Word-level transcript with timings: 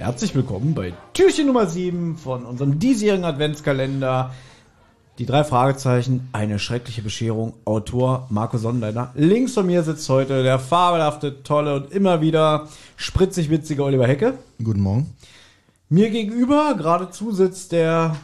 Herzlich 0.00 0.34
willkommen 0.34 0.72
bei 0.72 0.94
Türchen 1.12 1.46
Nummer 1.46 1.66
7 1.66 2.16
von 2.16 2.46
unserem 2.46 2.78
diesjährigen 2.78 3.26
Adventskalender. 3.26 4.32
Die 5.18 5.26
drei 5.26 5.44
Fragezeichen, 5.44 6.26
eine 6.32 6.58
schreckliche 6.58 7.02
Bescherung, 7.02 7.52
Autor 7.66 8.26
Marco 8.30 8.56
Sonnenleiter. 8.56 9.12
Links 9.14 9.52
von 9.52 9.66
mir 9.66 9.82
sitzt 9.82 10.08
heute 10.08 10.42
der 10.42 10.58
fabelhafte, 10.58 11.42
tolle 11.42 11.74
und 11.74 11.92
immer 11.92 12.22
wieder 12.22 12.66
spritzig 12.96 13.50
witzige 13.50 13.84
Oliver 13.84 14.06
Hecke. 14.06 14.38
Guten 14.64 14.80
Morgen. 14.80 15.14
Mir 15.92 16.08
gegenüber 16.10 16.74
geradezu 16.76 17.32
sitzt 17.32 17.72
der 17.72 18.14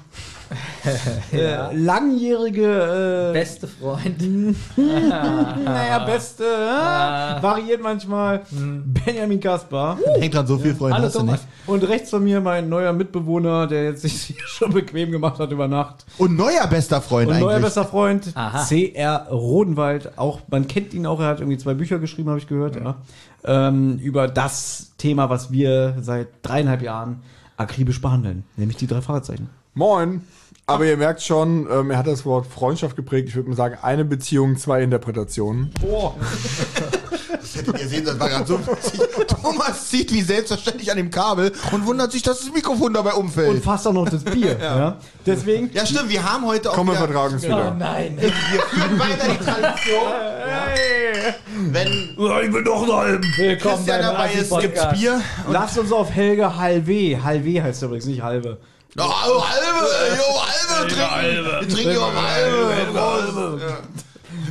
äh, 1.32 1.74
langjährige 1.74 3.30
äh, 3.30 3.32
Beste 3.32 3.66
Freund. 3.66 4.22
naja, 4.76 5.98
beste, 6.04 6.44
äh, 6.44 7.42
variiert 7.42 7.82
manchmal. 7.82 8.42
Benjamin 8.52 9.40
Kaspar. 9.40 9.98
Denkt 10.20 10.36
dran, 10.36 10.46
so 10.46 10.58
viel 10.58 10.76
Freunde 10.76 10.94
Hallo, 10.94 11.06
hast 11.06 11.16
du 11.16 11.18
Thomas. 11.18 11.40
nicht. 11.40 11.48
Und 11.66 11.88
rechts 11.88 12.10
von 12.10 12.22
mir 12.22 12.40
mein 12.40 12.68
neuer 12.68 12.92
Mitbewohner, 12.92 13.66
der 13.66 13.82
jetzt 13.86 14.02
sich 14.02 14.12
hier 14.12 14.36
schon 14.46 14.72
bequem 14.72 15.10
gemacht 15.10 15.40
hat 15.40 15.50
über 15.50 15.66
Nacht. 15.66 16.06
Und 16.18 16.36
neuer 16.36 16.68
bester 16.68 17.00
Freund 17.00 17.26
Und 17.30 17.34
eigentlich. 17.34 17.48
neuer 17.48 17.60
bester 17.60 17.84
Freund, 17.84 18.30
Aha. 18.36 18.62
C.R. 18.62 19.26
Rodenwald. 19.28 20.16
Auch, 20.16 20.38
man 20.48 20.68
kennt 20.68 20.94
ihn 20.94 21.04
auch, 21.04 21.18
er 21.18 21.26
hat 21.26 21.40
irgendwie 21.40 21.58
zwei 21.58 21.74
Bücher 21.74 21.98
geschrieben, 21.98 22.28
habe 22.28 22.38
ich 22.38 22.46
gehört, 22.46 22.76
ja. 22.76 22.94
Ähm, 23.42 23.98
über 23.98 24.28
das 24.28 24.92
Thema, 24.98 25.30
was 25.30 25.50
wir 25.50 25.96
seit 26.00 26.28
dreieinhalb 26.42 26.82
Jahren 26.82 27.22
akribisch 27.56 28.00
behandeln. 28.00 28.44
Nämlich 28.56 28.76
die 28.76 28.86
drei 28.86 29.00
Fragezeichen. 29.00 29.50
Moin. 29.74 30.22
Aber 30.66 30.84
ihr 30.84 30.96
merkt 30.96 31.22
schon, 31.22 31.68
ähm, 31.70 31.90
er 31.90 31.98
hat 31.98 32.06
das 32.06 32.24
Wort 32.24 32.46
Freundschaft 32.46 32.96
geprägt. 32.96 33.28
Ich 33.28 33.36
würde 33.36 33.48
mal 33.48 33.54
sagen, 33.56 33.78
eine 33.82 34.04
Beziehung, 34.04 34.56
zwei 34.56 34.82
Interpretationen. 34.82 35.70
Das 35.80 37.20
hättet 37.56 37.80
ihr 37.80 37.88
sehen, 37.88 38.04
das 38.04 38.18
war 38.20 38.28
gerade 38.28 38.46
so 38.46 38.58
witzig. 38.66 39.00
Thomas 39.42 39.88
zieht 39.88 40.12
wie 40.12 40.22
selbstverständlich 40.22 40.90
an 40.90 40.96
dem 40.96 41.10
Kabel 41.10 41.52
und 41.72 41.86
wundert 41.86 42.12
sich, 42.12 42.22
dass 42.22 42.40
das 42.40 42.52
Mikrofon 42.52 42.92
dabei 42.94 43.12
Und 43.14 43.26
umfällt. 43.26 43.64
fast 43.64 43.86
auch 43.86 43.92
noch 43.92 44.08
das 44.08 44.22
Bier. 44.24 44.56
ja. 44.60 44.96
Deswegen, 45.24 45.70
Ja, 45.72 45.84
stimmt, 45.86 46.08
wir 46.08 46.22
haben 46.22 46.46
heute 46.46 46.70
auch 46.70 46.74
Komm, 46.74 46.88
wir 46.88 46.94
vertragen 46.94 47.36
Oh 47.38 47.42
wieder. 47.42 47.74
nein. 47.74 48.16
wir 48.20 48.30
führen 48.32 48.98
weiter 48.98 49.26
die 49.28 49.44
Tradition. 49.44 50.02
Wenn 51.72 51.86
ich 51.88 52.52
will 52.52 52.64
doch 52.64 52.86
noch 52.86 52.98
halben. 52.98 53.24
Willkommen 53.36 53.74
Christian 53.76 54.02
dabei 54.02 54.32
ist, 54.32 54.58
gibt's. 54.60 54.80
Bier. 54.92 55.20
Lasst 55.50 55.78
uns 55.78 55.90
auf 55.92 56.10
Helge 56.10 56.56
Halve. 56.56 57.18
Halve 57.22 57.62
heißt 57.62 57.82
übrigens, 57.82 58.06
nicht 58.06 58.22
halbe. 58.22 58.58
Oh, 58.98 59.02
halbe, 59.02 59.86
jo, 60.16 60.40
halbe, 60.40 60.88
trinken. 60.88 61.44
Wir 61.60 61.68
trinken 61.68 61.98
auf 62.02 62.14
halbe. 62.14 63.60
Ja. 63.60 63.76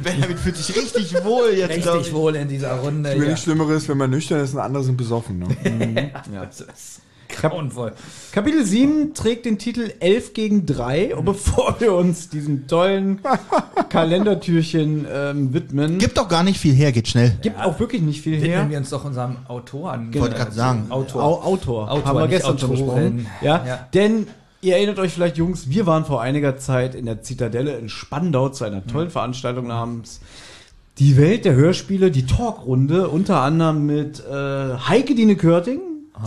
Benjamin 0.06 0.38
fühlt 0.38 0.56
sich 0.56 0.76
richtig 0.76 1.14
wohl 1.26 1.50
jetzt. 1.56 1.70
Richtig 1.76 2.08
ich. 2.08 2.14
wohl 2.14 2.36
in 2.36 2.48
dieser 2.48 2.74
Runde. 2.80 3.10
Mir 3.16 3.24
Ja. 3.24 3.26
nichts 3.26 3.42
Schlimmeres, 3.44 3.90
wenn 3.90 3.98
man 3.98 4.10
nüchtern 4.10 4.40
ist 4.40 4.54
und 4.54 4.60
andere 4.62 4.84
sind 4.84 4.96
besoffen. 4.98 5.40
Ne? 5.40 6.12
Ja. 6.34 6.46
Das 6.46 6.62
ist 6.62 7.02
grauenvoll. 7.28 7.92
Kapitel 8.32 8.64
7 8.66 9.14
trägt 9.14 9.46
den 9.46 9.58
Titel 9.58 9.92
11 10.00 10.34
gegen 10.34 10.66
3. 10.66 11.16
Und 11.16 11.26
bevor 11.34 11.76
wir 11.80 11.94
uns 11.94 12.30
diesem 12.30 12.68
tollen 12.68 13.20
Kalendertürchen 13.90 15.08
ähm, 15.12 15.54
widmen, 15.54 15.98
Gibt 15.98 16.18
doch 16.18 16.28
gar 16.30 16.44
nicht 16.44 16.60
viel 16.60 16.74
her, 16.74 16.92
geht 16.92 17.08
schnell. 17.08 17.36
gibt 17.42 17.60
auch 17.60 17.80
wirklich 17.80 18.02
nicht 18.02 18.22
viel 18.22 18.34
Widmen 18.34 18.50
her. 18.52 18.70
wir 18.70 18.78
uns 18.78 18.90
doch 18.92 19.04
unserem 19.04 19.38
Autoren. 19.48 20.14
Wollte 20.14 20.36
gerade 20.36 20.52
sagen. 20.52 20.86
Autor. 20.90 21.24
Au 21.24 21.42
Autor. 21.44 21.92
Autor, 21.92 22.06
Haben 22.06 22.20
wir 22.20 22.28
gestern 22.28 22.60
schon 22.60 22.72
Autorin. 22.72 23.18
besprochen. 23.18 23.28
Ja, 23.42 23.66
Ja. 23.66 23.88
Denn 23.94 24.28
ihr 24.62 24.76
erinnert 24.76 25.00
euch 25.00 25.14
vielleicht, 25.14 25.38
Jungs, 25.38 25.70
wir 25.70 25.86
waren 25.86 26.06
vor 26.06 26.22
einiger 26.22 26.58
Zeit 26.58 26.96
in 26.96 27.06
der 27.06 27.22
Zitadelle 27.22 27.78
in 27.78 27.90
Spandau 27.90 28.50
zu 28.50 28.64
einer 28.64 28.86
tollen 28.86 29.10
Veranstaltung 29.10 29.68
namens 29.68 30.22
Die 30.98 31.18
Welt 31.18 31.46
der 31.46 31.56
Hörspiele, 31.56 32.12
die 32.12 32.26
Talkrunde, 32.26 33.10
unter 33.10 33.42
anderem 33.42 33.86
mit 33.86 34.24
äh, 34.26 34.78
Heike 34.88 35.16
Dine 35.16 35.36
Körting, 35.36 35.80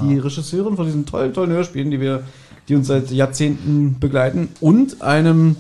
die 0.03 0.19
Regisseurin 0.19 0.77
von 0.77 0.85
diesen 0.85 1.07
tollen, 1.07 1.33
tollen 1.33 1.51
Hörspielen, 1.51 1.91
die 1.91 2.01
wir, 2.01 2.25
die 2.69 2.75
uns 2.75 2.89
seit 2.89 3.11
Jahrzehnten 3.11 3.99
begleiten, 3.99 4.51
und 4.61 5.01
einem 5.01 5.57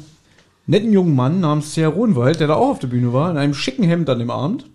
netten 0.66 0.92
jungen 0.92 1.16
Mann 1.16 1.40
namens 1.40 1.74
Sarah 1.74 1.88
Rohnwald, 1.88 2.40
der 2.40 2.48
da 2.48 2.54
auch 2.54 2.68
auf 2.68 2.78
der 2.78 2.88
Bühne 2.88 3.12
war, 3.12 3.30
in 3.30 3.38
einem 3.38 3.54
schicken 3.54 3.84
Hemd 3.84 4.10
an 4.10 4.18
dem 4.18 4.30
Abend. 4.30 4.66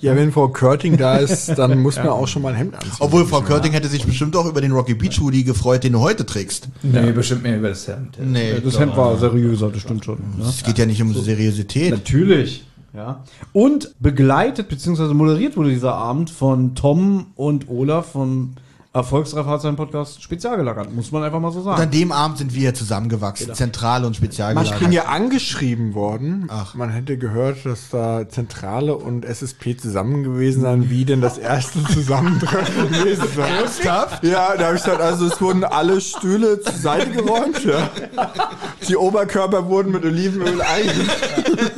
Ja, 0.00 0.16
wenn 0.16 0.32
Frau 0.32 0.48
Körting 0.48 0.96
da 0.96 1.16
ist, 1.16 1.48
dann 1.58 1.80
muss 1.80 1.96
man 1.96 2.08
auch 2.08 2.28
schon 2.28 2.42
mal 2.42 2.50
ein 2.50 2.56
Hemd 2.56 2.74
anziehen. 2.74 2.92
Obwohl 3.00 3.26
Frau 3.26 3.40
Körting 3.40 3.72
hätte 3.72 3.88
sich 3.88 4.04
bestimmt 4.04 4.36
auch 4.36 4.46
über 4.46 4.60
den 4.60 4.72
Rocky 4.72 4.94
Beach 4.94 5.20
Hoodie 5.20 5.44
gefreut, 5.44 5.84
den 5.84 5.92
du 5.94 6.00
heute 6.00 6.24
trägst. 6.26 6.68
Nee, 6.82 7.12
bestimmt 7.12 7.42
mehr 7.42 7.58
über 7.58 7.70
das 7.70 7.86
Hemd. 7.88 8.18
Nee, 8.20 8.60
Das 8.62 8.78
Hemd 8.78 8.96
war 8.96 9.16
seriöser, 9.18 9.70
das 9.70 9.82
stimmt 9.82 10.04
schon. 10.04 10.18
Ne? 10.38 10.44
es 10.48 10.62
geht 10.62 10.78
ja 10.78 10.86
nicht 10.86 11.02
um 11.02 11.12
Seriosität. 11.14 11.90
Natürlich. 11.90 12.64
Ja. 12.94 13.22
Und 13.52 13.94
begleitet 14.00 14.68
bzw. 14.68 15.14
moderiert 15.14 15.56
wurde 15.56 15.70
dieser 15.70 15.94
Abend 15.94 16.30
von 16.30 16.74
Tom 16.74 17.26
und 17.36 17.68
Olaf 17.68 18.12
vom 18.12 18.54
Erfolgsreifahrzeichen-Podcast 18.94 20.22
Spezialgelagert, 20.22 20.92
muss 20.94 21.12
man 21.12 21.22
einfach 21.22 21.40
mal 21.40 21.52
so 21.52 21.60
Und 21.60 21.68
an 21.68 21.76
sagen. 21.76 21.90
dem 21.90 22.10
Abend 22.10 22.38
sind 22.38 22.54
wir 22.54 22.72
zusammengewachsen, 22.72 23.54
Zentrale 23.54 24.06
und 24.06 24.14
Ich 24.22 24.74
bin 24.78 24.92
ja 24.92 25.04
angeschrieben 25.04 25.94
worden. 25.94 26.46
Ach. 26.48 26.74
Man 26.74 26.88
hätte 26.90 27.18
gehört, 27.18 27.66
dass 27.66 27.90
da 27.90 28.28
Zentrale 28.28 28.96
und 28.96 29.26
SSP 29.26 29.76
zusammen 29.76 30.24
gewesen 30.24 30.62
seien, 30.62 30.88
wie 30.88 31.04
denn 31.04 31.20
das 31.20 31.36
erste 31.36 31.84
Zusammentreffen 31.84 32.88
gewesen 32.92 33.24
sei. 33.36 33.48
Ernsthaft? 33.48 34.24
Ja, 34.24 34.56
da 34.56 34.66
habe 34.68 34.76
ich 34.76 34.82
gesagt, 34.82 35.02
also 35.02 35.26
es 35.26 35.38
wurden 35.40 35.64
alle 35.64 36.00
Stühle 36.00 36.60
zur 36.60 36.72
Seite 36.74 37.10
geräumt. 37.10 37.62
Ja. 37.64 37.90
Die 38.88 38.96
Oberkörper 38.96 39.68
wurden 39.68 39.92
mit 39.92 40.04
Olivenöl 40.04 40.62
eingeschmiert. 40.62 41.72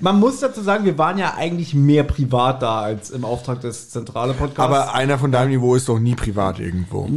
Man 0.00 0.20
muss 0.20 0.40
dazu 0.40 0.60
sagen, 0.60 0.84
wir 0.84 0.96
waren 0.98 1.18
ja 1.18 1.34
eigentlich 1.36 1.74
mehr 1.74 2.04
privat 2.04 2.62
da 2.62 2.80
als 2.80 3.10
im 3.10 3.24
Auftrag 3.24 3.60
des 3.60 3.90
Zentrale-Podcasts. 3.90 4.60
Aber 4.60 4.94
einer 4.94 5.18
von 5.18 5.32
deinem 5.32 5.50
Niveau 5.50 5.74
ist 5.74 5.88
doch 5.88 5.98
nie 5.98 6.14
privat 6.14 6.60
irgendwo. 6.60 7.08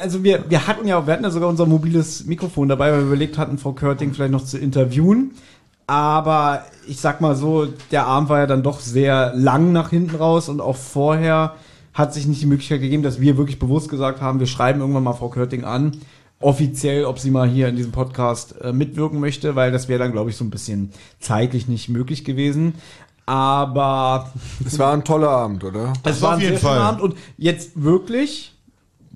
Also 0.00 0.24
wir, 0.24 0.44
wir 0.48 0.66
hatten 0.66 0.86
ja, 0.86 1.06
wir 1.06 1.12
hatten 1.12 1.24
ja 1.24 1.30
sogar 1.30 1.48
unser 1.48 1.66
mobiles 1.66 2.24
Mikrofon 2.26 2.68
dabei, 2.68 2.92
weil 2.92 3.00
wir 3.00 3.06
überlegt 3.06 3.38
hatten, 3.38 3.58
Frau 3.58 3.72
Körting 3.72 4.14
vielleicht 4.14 4.32
noch 4.32 4.44
zu 4.44 4.58
interviewen. 4.58 5.32
Aber 5.86 6.64
ich 6.86 6.98
sag 7.00 7.20
mal 7.20 7.36
so, 7.36 7.66
der 7.90 8.06
Abend 8.06 8.28
war 8.30 8.38
ja 8.38 8.46
dann 8.46 8.62
doch 8.62 8.80
sehr 8.80 9.32
lang 9.34 9.72
nach 9.72 9.90
hinten 9.90 10.16
raus 10.16 10.48
und 10.48 10.60
auch 10.60 10.76
vorher 10.76 11.54
hat 11.92 12.12
sich 12.12 12.26
nicht 12.26 12.42
die 12.42 12.46
Möglichkeit 12.46 12.80
gegeben, 12.80 13.02
dass 13.02 13.20
wir 13.20 13.36
wirklich 13.36 13.58
bewusst 13.58 13.88
gesagt 13.88 14.20
haben, 14.20 14.40
wir 14.40 14.46
schreiben 14.46 14.80
irgendwann 14.80 15.04
mal 15.04 15.12
Frau 15.12 15.28
Körting 15.28 15.64
an, 15.64 15.92
offiziell, 16.44 17.06
ob 17.06 17.18
sie 17.18 17.30
mal 17.30 17.48
hier 17.48 17.68
in 17.68 17.76
diesem 17.76 17.92
Podcast 17.92 18.54
äh, 18.60 18.72
mitwirken 18.72 19.18
möchte, 19.18 19.56
weil 19.56 19.72
das 19.72 19.88
wäre 19.88 19.98
dann, 19.98 20.12
glaube 20.12 20.30
ich, 20.30 20.36
so 20.36 20.44
ein 20.44 20.50
bisschen 20.50 20.90
zeitlich 21.18 21.68
nicht 21.68 21.88
möglich 21.88 22.24
gewesen. 22.24 22.74
Aber 23.26 24.30
Es 24.64 24.78
war 24.78 24.92
ein 24.92 25.04
toller 25.04 25.30
Abend, 25.30 25.64
oder? 25.64 25.94
es 26.04 26.16
auf 26.16 26.22
war 26.22 26.34
ein 26.34 26.40
jeden 26.40 26.52
sehr 26.52 26.60
Fall. 26.60 26.78
Abend 26.78 27.00
und 27.00 27.16
jetzt 27.38 27.82
wirklich 27.82 28.52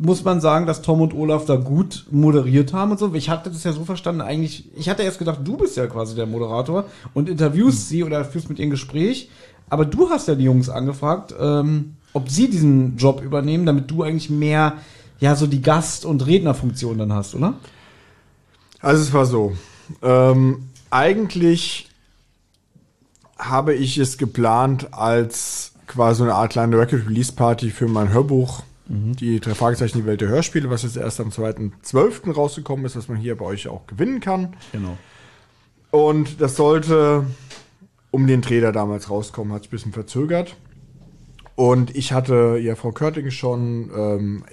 muss 0.00 0.24
man 0.24 0.40
sagen, 0.40 0.64
dass 0.66 0.80
Tom 0.80 1.00
und 1.00 1.12
Olaf 1.12 1.44
da 1.44 1.56
gut 1.56 2.06
moderiert 2.10 2.72
haben 2.72 2.92
und 2.92 2.98
so. 2.98 3.12
Ich 3.14 3.28
hatte 3.28 3.50
das 3.50 3.64
ja 3.64 3.72
so 3.72 3.84
verstanden, 3.84 4.20
eigentlich, 4.20 4.64
ich 4.76 4.88
hatte 4.88 5.02
erst 5.02 5.18
gedacht, 5.18 5.40
du 5.42 5.56
bist 5.56 5.76
ja 5.76 5.86
quasi 5.88 6.14
der 6.14 6.26
Moderator 6.26 6.84
und 7.14 7.28
interviewst 7.28 7.88
sie 7.88 8.04
oder 8.04 8.24
führst 8.24 8.48
mit 8.48 8.60
ihr 8.60 8.66
ein 8.66 8.70
Gespräch, 8.70 9.28
aber 9.68 9.84
du 9.84 10.08
hast 10.08 10.28
ja 10.28 10.36
die 10.36 10.44
Jungs 10.44 10.70
angefragt, 10.70 11.34
ähm, 11.38 11.96
ob 12.12 12.30
sie 12.30 12.48
diesen 12.48 12.96
Job 12.96 13.22
übernehmen, 13.22 13.66
damit 13.66 13.90
du 13.90 14.02
eigentlich 14.02 14.30
mehr, 14.30 14.74
ja, 15.20 15.34
so 15.34 15.46
die 15.46 15.62
Gast- 15.62 16.04
und 16.04 16.26
Rednerfunktion 16.26 16.98
dann 16.98 17.12
hast, 17.12 17.34
oder? 17.34 17.54
Also 18.80 19.02
es 19.02 19.12
war 19.12 19.26
so. 19.26 19.56
Ähm, 20.02 20.68
eigentlich 20.90 21.88
habe 23.38 23.74
ich 23.74 23.98
es 23.98 24.18
geplant 24.18 24.92
als 24.92 25.72
quasi 25.86 26.22
eine 26.22 26.34
Art 26.34 26.52
kleine 26.52 26.78
Record-Release-Party 26.78 27.70
für 27.70 27.88
mein 27.88 28.12
Hörbuch. 28.12 28.62
Die 28.90 29.38
drei 29.38 29.54
Fragezeichen, 29.54 29.98
die 29.98 30.06
Welt 30.06 30.22
der 30.22 30.28
Hörspiele, 30.28 30.70
was 30.70 30.82
jetzt 30.82 30.96
erst 30.96 31.20
am 31.20 31.28
2.12. 31.28 32.32
rausgekommen 32.32 32.86
ist, 32.86 32.96
was 32.96 33.08
man 33.08 33.18
hier 33.18 33.36
bei 33.36 33.44
euch 33.44 33.68
auch 33.68 33.86
gewinnen 33.86 34.20
kann. 34.20 34.54
Genau. 34.72 34.96
Und 35.90 36.40
das 36.40 36.56
sollte 36.56 37.26
um 38.10 38.26
den 38.26 38.40
Dreh, 38.40 38.60
der 38.60 38.72
damals 38.72 39.10
rauskommen, 39.10 39.52
hat 39.52 39.62
sich 39.62 39.68
ein 39.68 39.72
bisschen 39.72 39.92
verzögert. 39.92 40.56
Und 41.58 41.96
ich 41.96 42.12
hatte 42.12 42.56
ja 42.62 42.76
Frau 42.76 42.92
Körting 42.92 43.32
schon, 43.32 43.90
ähm, 43.92 44.44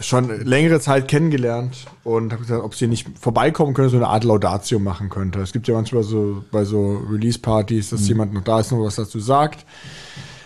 schon 0.00 0.30
längere 0.46 0.80
Zeit 0.80 1.06
kennengelernt 1.06 1.84
und 2.02 2.32
habe 2.32 2.44
gesagt, 2.44 2.64
ob 2.64 2.74
sie 2.74 2.86
nicht 2.86 3.06
vorbeikommen 3.20 3.74
könnte, 3.74 3.90
so 3.90 3.98
eine 3.98 4.06
Art 4.08 4.24
Laudatio 4.24 4.78
machen 4.78 5.10
könnte. 5.10 5.38
Es 5.40 5.52
gibt 5.52 5.68
ja 5.68 5.74
manchmal 5.74 6.02
so 6.02 6.44
bei 6.50 6.64
so 6.64 6.96
Release-Partys, 7.10 7.90
dass 7.90 8.08
jemand 8.08 8.32
noch 8.32 8.42
da 8.42 8.60
ist 8.60 8.72
und 8.72 8.80
was 8.82 8.96
dazu 8.96 9.20
sagt. 9.20 9.66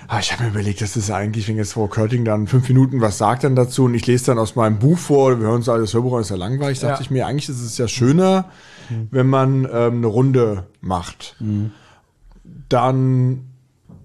Aber 0.08 0.18
ich 0.18 0.32
habe 0.32 0.42
mir 0.42 0.48
überlegt, 0.48 0.80
das 0.80 0.96
ist 0.96 1.12
eigentlich, 1.12 1.46
wenn 1.46 1.56
jetzt 1.56 1.74
Frau 1.74 1.86
Körting 1.86 2.24
dann 2.24 2.48
fünf 2.48 2.66
Minuten 2.68 3.00
was 3.00 3.16
sagt 3.16 3.44
dann 3.44 3.54
dazu 3.54 3.84
und 3.84 3.94
ich 3.94 4.04
lese 4.08 4.26
dann 4.26 4.40
aus 4.40 4.56
meinem 4.56 4.80
Buch 4.80 4.98
vor, 4.98 5.38
wir 5.38 5.46
hören 5.46 5.58
uns 5.58 5.68
alles 5.68 5.94
Hörbuch 5.94 6.18
ist 6.18 6.30
ja 6.30 6.36
langweilig, 6.36 6.80
dachte 6.80 6.94
Ja. 6.94 7.00
ich 7.02 7.12
mir, 7.12 7.28
eigentlich 7.28 7.48
ist 7.48 7.62
es 7.62 7.78
ja 7.78 7.86
schöner, 7.86 8.46
wenn 9.12 9.28
man 9.28 9.64
ähm, 9.72 9.98
eine 9.98 10.08
Runde 10.08 10.66
macht. 10.80 11.36
Dann 12.68 13.44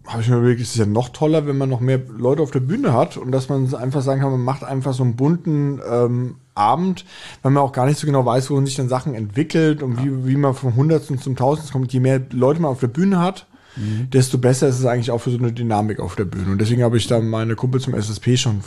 habe 0.07 0.21
ich 0.21 0.29
mir 0.29 0.37
überlegt, 0.37 0.61
es 0.61 0.69
ist 0.69 0.77
ja 0.77 0.85
noch 0.85 1.09
toller, 1.09 1.47
wenn 1.47 1.57
man 1.57 1.69
noch 1.69 1.79
mehr 1.79 1.99
Leute 2.17 2.41
auf 2.41 2.51
der 2.51 2.59
Bühne 2.59 2.93
hat 2.93 3.17
und 3.17 3.31
dass 3.31 3.49
man 3.49 3.73
einfach 3.75 4.01
sagen 4.01 4.21
kann, 4.21 4.31
man 4.31 4.43
macht 4.43 4.63
einfach 4.63 4.93
so 4.93 5.03
einen 5.03 5.15
bunten 5.15 5.81
ähm, 5.89 6.35
Abend, 6.53 7.05
weil 7.41 7.51
man 7.51 7.63
auch 7.63 7.71
gar 7.71 7.85
nicht 7.85 7.99
so 7.99 8.05
genau 8.07 8.25
weiß, 8.25 8.49
wohin 8.49 8.65
sich 8.65 8.75
dann 8.75 8.87
Sachen 8.87 9.13
entwickelt 9.13 9.83
und 9.83 10.01
wie, 10.01 10.27
wie 10.27 10.37
man 10.37 10.53
vom 10.53 10.75
Hundertsten 10.75 11.19
zum 11.19 11.35
Tausendsten 11.35 11.73
kommt. 11.73 11.91
Je 11.91 11.99
mehr 11.99 12.21
Leute 12.31 12.61
man 12.61 12.71
auf 12.71 12.79
der 12.79 12.87
Bühne 12.87 13.19
hat, 13.19 13.47
desto 13.77 14.37
besser 14.37 14.67
ist 14.67 14.79
es 14.79 14.85
eigentlich 14.85 15.11
auch 15.11 15.19
für 15.19 15.31
so 15.31 15.37
eine 15.37 15.51
Dynamik 15.51 15.99
auf 15.99 16.15
der 16.15 16.25
Bühne. 16.25 16.51
Und 16.51 16.59
deswegen 16.59 16.83
habe 16.83 16.97
ich 16.97 17.07
da 17.07 17.19
meine 17.19 17.55
Kumpel 17.55 17.81
zum 17.81 17.93
SSP 17.93 18.37
schon. 18.37 18.61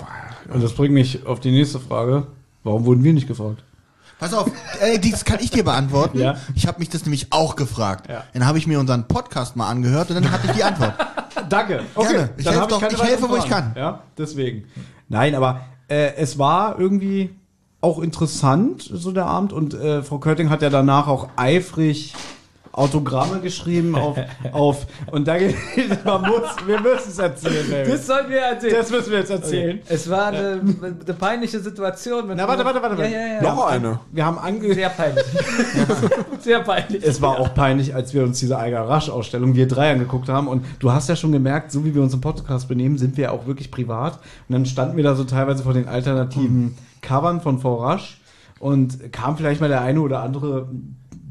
Und 0.52 0.62
das 0.62 0.74
bringt 0.74 0.92
mich 0.92 1.24
auf 1.26 1.40
die 1.40 1.50
nächste 1.50 1.80
Frage. 1.80 2.26
Warum 2.62 2.84
wurden 2.84 3.02
wir 3.04 3.14
nicht 3.14 3.26
gefragt? 3.26 3.62
Pass 4.18 4.34
auf, 4.34 4.50
äh, 4.80 4.98
das 4.98 5.24
kann 5.24 5.38
ich 5.40 5.50
dir 5.50 5.62
beantworten. 5.64 6.18
Ja. 6.18 6.36
Ich 6.54 6.66
habe 6.66 6.80
mich 6.80 6.88
das 6.88 7.04
nämlich 7.04 7.28
auch 7.32 7.54
gefragt. 7.54 8.08
Ja. 8.08 8.24
Dann 8.34 8.46
habe 8.46 8.58
ich 8.58 8.66
mir 8.66 8.80
unseren 8.80 9.06
Podcast 9.06 9.54
mal 9.54 9.68
angehört 9.68 10.10
und 10.10 10.16
dann 10.16 10.30
hatte 10.30 10.48
ich 10.48 10.54
die 10.54 10.64
Antwort. 10.64 10.94
Danke. 11.48 11.80
Gerne. 11.94 12.30
Ich 12.36 12.46
helfe 12.46 12.66
doch- 12.68 12.80
keine 12.80 12.94
ich 12.94 13.02
helfe, 13.02 13.28
wo 13.28 13.36
ich 13.36 13.48
kann. 13.48 13.72
Ja, 13.76 14.02
deswegen. 14.16 14.64
Nein, 15.08 15.34
aber 15.34 15.60
äh, 15.88 16.14
es 16.16 16.38
war 16.38 16.78
irgendwie 16.78 17.30
auch 17.80 18.00
interessant, 18.00 18.82
so 18.82 19.12
der 19.12 19.26
Abend. 19.26 19.52
Und 19.52 19.74
äh, 19.74 20.02
Frau 20.02 20.18
Körting 20.18 20.50
hat 20.50 20.62
ja 20.62 20.70
danach 20.70 21.06
auch 21.06 21.28
eifrig 21.36 22.14
Autogramme 22.78 23.40
geschrieben 23.40 23.94
auf, 23.94 24.16
auf 24.52 24.86
und 25.10 25.26
da 25.28 25.36
geht- 25.38 25.56
man 26.04 26.22
muss, 26.22 26.42
wir 26.66 26.80
müssen 26.80 27.08
es 27.10 27.18
erzählen, 27.18 27.68
Baby. 27.68 27.90
Das 27.90 28.06
sollen 28.06 28.28
wir 28.30 28.38
erzählen. 28.38 28.74
Das 28.74 28.90
müssen 28.90 29.10
wir 29.10 29.18
jetzt 29.18 29.30
erzählen. 29.30 29.80
Es 29.88 30.08
war 30.08 30.26
eine, 30.28 30.60
eine 30.60 31.14
peinliche 31.18 31.60
Situation. 31.60 32.26
Mit 32.28 32.36
Na, 32.36 32.46
warte, 32.48 32.64
warte, 32.64 32.80
warte. 32.80 33.02
Ja, 33.02 33.08
ja, 33.08 33.26
ja. 33.34 33.42
Noch 33.42 33.66
eine. 33.66 34.00
Wir 34.12 34.24
haben 34.24 34.38
ange 34.38 34.72
Sehr 34.74 34.88
peinlich. 34.90 35.24
Sehr 36.40 36.60
peinlich. 36.60 37.02
Es 37.04 37.20
war 37.20 37.38
auch 37.40 37.54
peinlich, 37.54 37.94
als 37.94 38.14
wir 38.14 38.22
uns 38.22 38.38
diese 38.38 38.58
Eiger 38.58 38.88
Rasch-Ausstellung, 38.88 39.54
wir 39.54 39.66
drei 39.68 39.92
angeguckt 39.92 40.28
haben. 40.28 40.48
Und 40.48 40.64
du 40.78 40.92
hast 40.92 41.08
ja 41.08 41.16
schon 41.16 41.32
gemerkt, 41.32 41.72
so 41.72 41.84
wie 41.84 41.94
wir 41.94 42.02
uns 42.02 42.14
im 42.14 42.20
Podcast 42.20 42.68
benehmen, 42.68 42.98
sind 42.98 43.16
wir 43.16 43.32
auch 43.32 43.46
wirklich 43.46 43.70
privat. 43.70 44.14
Und 44.48 44.52
dann 44.52 44.66
standen 44.66 44.96
wir 44.96 45.04
da 45.04 45.14
so 45.14 45.24
teilweise 45.24 45.62
vor 45.64 45.72
den 45.74 45.88
alternativen 45.88 46.76
Covern 47.02 47.40
von 47.40 47.58
V 47.58 47.76
Rasch 47.76 48.20
und 48.60 49.12
kam 49.12 49.36
vielleicht 49.36 49.60
mal 49.60 49.68
der 49.68 49.82
eine 49.82 50.00
oder 50.00 50.22
andere 50.22 50.68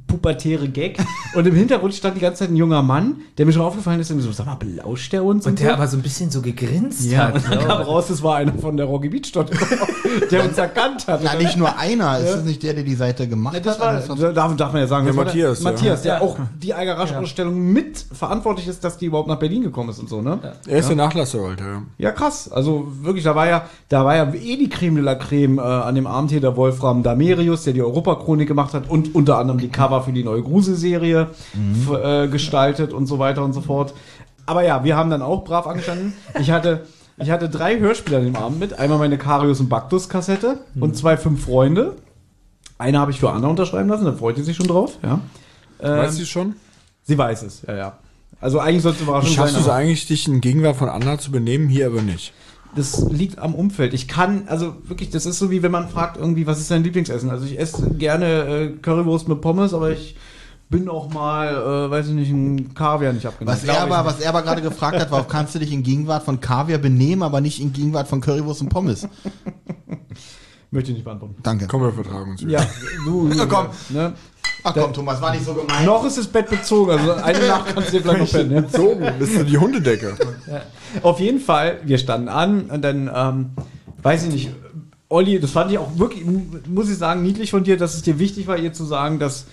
pubertäre 0.08 0.70
Gag. 0.70 0.98
Und 1.36 1.46
im 1.46 1.56
Hintergrund 1.56 1.94
stand 1.94 2.16
die 2.16 2.22
ganze 2.22 2.40
Zeit 2.40 2.50
ein 2.50 2.56
junger 2.56 2.82
Mann, 2.82 3.18
der 3.38 3.46
mir 3.46 3.52
schon 3.52 3.62
aufgefallen 3.62 4.00
ist, 4.00 4.10
und 4.12 4.22
so, 4.22 4.32
sag 4.32 4.46
mal, 4.46 4.56
belauscht 4.56 5.12
der 5.14 5.24
uns? 5.24 5.46
Und 5.46 5.60
der 5.60 5.68
so? 5.68 5.74
aber 5.74 5.88
so 5.88 5.98
ein 5.98 6.02
bisschen 6.02 6.32
so 6.32 6.42
gegrinst 6.42 7.06
ja, 7.06 7.28
hat. 7.28 7.36
und 7.36 7.52
dann 7.52 7.60
kam 7.60 7.82
raus, 7.82 8.10
es 8.10 8.24
war 8.24 8.38
einer 8.38 8.54
von 8.54 8.78
der 8.78 8.86
Rocky 8.86 9.10
Beach 9.10 9.32
dort, 9.34 9.52
der 10.32 10.46
uns 10.46 10.58
erkannt 10.58 11.08
hat. 11.08 11.22
Na, 11.24 11.36
nicht 11.36 11.58
nur 11.58 11.78
einer. 11.78 12.18
Ist 12.20 12.34
das 12.34 12.44
nicht 12.44 12.64
der, 12.64 12.74
der 12.74 12.84
die 12.84 12.96
Seite 12.96 13.28
gemacht 13.28 13.54
Ja, 13.56 13.60
das 13.60 13.80
war, 13.80 13.94
hat? 13.94 14.10
da 14.10 14.32
darf, 14.32 14.56
darf 14.56 14.72
man 14.72 14.82
ja 14.82 14.88
sagen, 14.88 15.06
Der 15.06 15.16
war 15.16 15.26
Matthias, 15.26 15.60
ja. 15.60 15.64
Matthias, 15.72 16.02
der 16.02 16.16
Ja. 16.16 16.22
auch 16.22 16.38
die 16.62 16.74
Eiger 16.74 16.98
Rasch-Ausstellung 16.98 17.72
mit 17.74 18.06
verantwortlich 18.12 18.68
ist, 18.68 18.84
dass 18.84 18.98
die 18.98 19.06
überhaupt 19.06 19.28
nach 19.28 19.40
Berlin 19.40 19.64
gekommen 19.64 19.90
ist 19.90 20.00
und 20.00 20.10
so, 20.10 20.22
ne? 20.22 20.40
Ja. 20.42 20.54
Er 20.68 20.80
ist 20.80 20.90
der 20.90 20.96
Nachlasser, 20.96 21.40
Alter. 21.40 21.84
krass. 22.16 22.52
Also 22.52 22.88
wirklich, 23.02 23.24
da 23.24 23.36
war 23.36 23.48
ja, 23.48 23.66
da 23.90 24.06
war 24.06 24.16
ja 24.16 24.34
eh 24.34 24.58
die 24.58 24.70
Creme 24.70 24.96
de 24.96 25.04
la 25.04 25.16
Creme 25.16 25.60
äh, 25.60 25.62
an 25.62 25.96
dem 25.96 26.08
Abend 26.08 26.32
hier 26.32 26.42
der 26.42 26.56
Wolfram 26.56 27.04
Damerius, 27.04 27.64
der 27.64 27.74
die 27.74 27.82
Europachronik 27.82 28.48
gemacht 28.48 28.74
hat 28.74 28.90
und 28.90 29.14
unter 29.16 29.38
anderem 29.38 29.60
die 29.60 29.70
Cover 29.70 29.97
für 30.02 30.12
die 30.14 30.24
neue 30.24 30.42
Grusel-Serie 30.44 31.28
f- 31.88 31.94
äh, 32.04 32.28
gestaltet 32.28 32.94
und 32.94 33.08
so 33.08 33.20
weiter 33.20 33.44
und 33.44 33.54
so 33.54 33.62
fort. 33.62 33.94
Aber 34.46 34.64
ja, 34.64 34.84
wir 34.84 34.96
haben 34.96 35.10
dann 35.10 35.22
auch 35.22 35.44
brav 35.44 35.68
angestanden. 35.68 36.14
Ich 36.40 36.52
hatte, 36.52 36.86
ich 37.18 37.30
hatte 37.32 37.50
drei 37.50 37.80
Hörspiele 37.80 38.18
an 38.18 38.24
dem 38.24 38.36
Abend 38.36 38.60
mit. 38.60 38.78
Einmal 38.80 38.98
meine 39.00 39.18
Karius 39.18 39.60
und 39.60 39.70
Baktus-Kassette 39.70 40.60
und 40.80 40.96
zwei 40.96 41.18
Fünf 41.18 41.44
Freunde. 41.46 41.96
Eine 42.78 43.00
habe 43.00 43.12
ich 43.12 43.20
für 43.20 43.32
Anna 43.32 43.48
unterschreiben 43.48 43.90
lassen, 43.90 44.06
da 44.06 44.14
freut 44.14 44.36
sie 44.38 44.44
sich 44.44 44.56
schon 44.56 44.68
drauf. 44.68 44.98
Ja. 45.04 45.20
Ähm, 45.82 45.98
Weißt 45.98 46.20
du 46.20 46.26
schon? 46.26 46.56
Sie 47.04 47.18
weiß 47.18 47.44
es, 47.44 47.64
ja, 47.68 47.76
ja. 47.76 47.98
Also 48.40 48.60
eigentlich 48.60 48.84
sollte 48.84 48.98
es 48.98 49.04
überraschend 49.04 49.34
Schaffst 49.34 49.56
du 49.56 49.62
es 49.62 49.68
eigentlich, 49.70 50.06
dich 50.06 50.28
in 50.28 50.42
Gegenwart 50.42 50.76
von 50.76 50.90
Anna 50.90 51.18
zu 51.18 51.32
benehmen, 51.32 51.70
hier 51.70 51.88
aber 51.88 52.02
nicht? 52.04 52.34
Das 52.78 53.10
liegt 53.10 53.40
am 53.40 53.56
Umfeld. 53.56 53.94
Ich 53.94 54.08
kann, 54.08 54.44
also 54.48 54.76
wirklich, 54.86 55.10
das 55.10 55.26
ist 55.26 55.40
so 55.40 55.52
wie 55.52 55.64
wenn 55.64 55.72
man 55.72 55.90
fragt 55.90 56.18
irgendwie, 56.18 56.48
was 56.48 56.60
ist 56.60 56.72
dein 56.72 56.84
Lieblingsessen? 56.84 57.30
Also 57.30 57.46
ich 57.46 57.60
esse 57.60 57.90
gerne 57.92 58.26
äh, 58.26 58.70
Currywurst 58.82 59.28
mit 59.28 59.42
Pommes, 59.42 59.74
aber 59.74 59.92
ich 59.92 60.16
bin 60.70 60.90
auch 60.90 61.12
mal, 61.14 61.56
äh, 61.56 61.92
weiß 61.92 62.08
ich 62.10 62.14
nicht, 62.14 62.32
ein 62.32 62.74
Kaviar 62.74 63.14
nicht 63.14 63.26
abgenommen. 63.26 63.58
Was 63.58 63.68
er, 63.68 63.82
aber, 63.82 64.06
was 64.06 64.20
er 64.20 64.30
aber 64.30 64.42
gerade 64.44 64.62
gefragt 64.62 65.00
hat, 65.00 65.12
war, 65.12 65.24
kannst 65.28 65.56
du 65.56 65.60
dich 65.60 65.72
in 65.72 65.84
Gegenwart 65.84 66.24
von 66.24 66.40
Kaviar 66.40 66.78
benehmen, 66.78 67.24
aber 67.24 67.42
nicht 67.42 67.60
in 67.60 67.74
Gegenwart 67.74 68.08
von 68.08 68.22
Currywurst 68.22 68.62
und 68.62 68.70
Pommes? 68.70 69.08
Möchte 70.70 70.92
ich 70.92 70.98
nicht 70.98 71.06
beantworten. 71.06 71.36
Danke. 71.44 71.66
Komm, 71.68 71.82
wir 71.82 71.94
vertragen 71.94 72.32
uns 72.32 72.42
wieder. 72.42 72.60
Ja, 72.60 72.68
du, 73.06 73.30
Ja, 73.34 73.46
komm. 73.46 73.68
Ne? 73.90 74.14
Ach 74.64 74.74
komm, 74.74 74.94
Thomas, 74.94 75.22
war 75.22 75.32
nicht 75.34 75.46
so 75.46 75.54
gemein. 75.54 75.86
Noch 75.86 76.06
ist 76.06 76.18
das 76.18 76.28
Bett 76.28 76.50
bezogen, 76.50 76.92
also 76.92 77.14
eine 77.14 77.48
Nacht 77.48 77.74
kannst 77.74 77.90
du 77.90 77.98
dir 77.98 78.02
vielleicht 78.02 78.20
noch 78.20 78.30
pennen. 78.32 78.52
Ja? 78.52 78.62
Bezogen, 78.62 79.14
bist 79.20 79.36
du 79.38 79.44
die 79.46 79.58
Hundedecke. 79.58 80.16
Auf 81.04 81.20
jeden 81.20 81.40
Fall, 81.40 81.80
wir 81.86 81.98
standen 81.98 82.28
an 82.28 82.64
und 82.70 82.82
dann, 82.82 83.10
ähm, 83.14 83.50
weiß 84.02 84.24
ich 84.26 84.30
nicht, 84.32 84.50
Olli, 85.10 85.40
das 85.40 85.52
fand 85.52 85.72
ich 85.72 85.78
auch 85.78 85.98
wirklich, 85.98 86.26
muss 86.68 86.90
ich 86.90 86.98
sagen, 86.98 87.24
niedlich 87.24 87.52
von 87.52 87.64
dir, 87.64 87.78
dass 87.78 87.96
es 87.96 88.02
dir 88.02 88.20
wichtig 88.20 88.48
war, 88.48 88.58
ihr 88.58 88.74
zu 88.74 88.84
sagen, 88.84 89.20
dass 89.20 89.46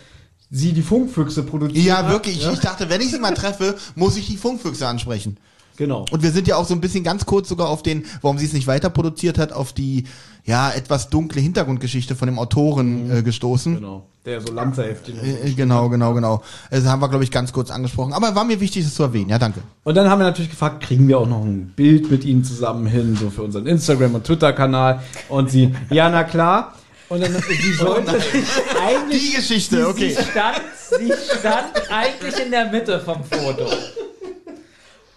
sie 0.50 0.72
die 0.72 0.82
Funkfüchse 0.82 1.42
produziert 1.44 1.84
Ja, 1.84 1.98
hat. 1.98 2.10
wirklich. 2.10 2.44
Ich 2.46 2.58
dachte, 2.60 2.88
wenn 2.88 3.00
ich 3.00 3.10
sie 3.10 3.18
mal 3.18 3.34
treffe, 3.34 3.76
muss 3.94 4.16
ich 4.16 4.26
die 4.26 4.36
Funkfüchse 4.36 4.86
ansprechen. 4.86 5.36
Genau. 5.76 6.04
Und 6.10 6.22
wir 6.22 6.30
sind 6.30 6.46
ja 6.46 6.56
auch 6.56 6.66
so 6.66 6.74
ein 6.74 6.80
bisschen 6.80 7.02
ganz 7.02 7.26
kurz 7.26 7.48
sogar 7.48 7.68
auf 7.68 7.82
den, 7.82 8.04
warum 8.22 8.38
sie 8.38 8.46
es 8.46 8.52
nicht 8.52 8.66
weiter 8.66 8.90
produziert 8.90 9.38
hat, 9.38 9.52
auf 9.52 9.72
die, 9.72 10.04
ja, 10.44 10.70
etwas 10.70 11.08
dunkle 11.10 11.40
Hintergrundgeschichte 11.40 12.14
von 12.14 12.26
dem 12.26 12.38
Autoren 12.38 13.10
äh, 13.10 13.22
gestoßen. 13.22 13.76
Genau. 13.76 14.06
Der 14.24 14.40
so 14.40 14.52
Lanzerheftchen. 14.52 15.18
Äh, 15.22 15.50
Genau, 15.52 15.88
genau, 15.90 16.14
genau. 16.14 16.42
Das 16.70 16.86
haben 16.86 17.00
wir, 17.00 17.08
glaube 17.08 17.24
ich, 17.24 17.30
ganz 17.30 17.52
kurz 17.52 17.70
angesprochen. 17.70 18.14
Aber 18.14 18.34
war 18.34 18.44
mir 18.44 18.58
wichtig, 18.58 18.84
das 18.84 18.94
zu 18.94 19.02
erwähnen. 19.02 19.28
Ja, 19.28 19.38
danke. 19.38 19.60
Und 19.84 19.94
dann 19.96 20.08
haben 20.08 20.18
wir 20.20 20.24
natürlich 20.24 20.50
gefragt, 20.50 20.82
kriegen 20.82 21.06
wir 21.08 21.18
auch 21.18 21.26
noch 21.28 21.42
ein 21.44 21.72
Bild 21.76 22.10
mit 22.10 22.24
ihnen 22.24 22.42
zusammen 22.42 22.86
hin, 22.86 23.16
so 23.20 23.28
für 23.28 23.42
unseren 23.42 23.66
Instagram- 23.66 24.14
und 24.14 24.24
Twitter-Kanal. 24.24 25.00
Und 25.28 25.50
sie, 25.50 25.74
ja, 25.90 26.08
na 26.08 26.24
klar. 26.24 26.74
Und 27.10 27.22
dann, 27.22 27.32
sie 27.34 27.72
sollte 27.78 28.12
sich 28.18 28.44
eigentlich, 28.82 29.30
Die 29.30 29.36
Geschichte, 29.36 29.86
okay. 29.88 30.16
Sie 30.16 30.22
stand, 30.22 30.62
sie 30.88 31.12
stand 31.38 31.92
eigentlich 31.92 32.44
in 32.46 32.50
der 32.50 32.70
Mitte 32.70 32.98
vom 33.00 33.22
Foto. 33.24 33.66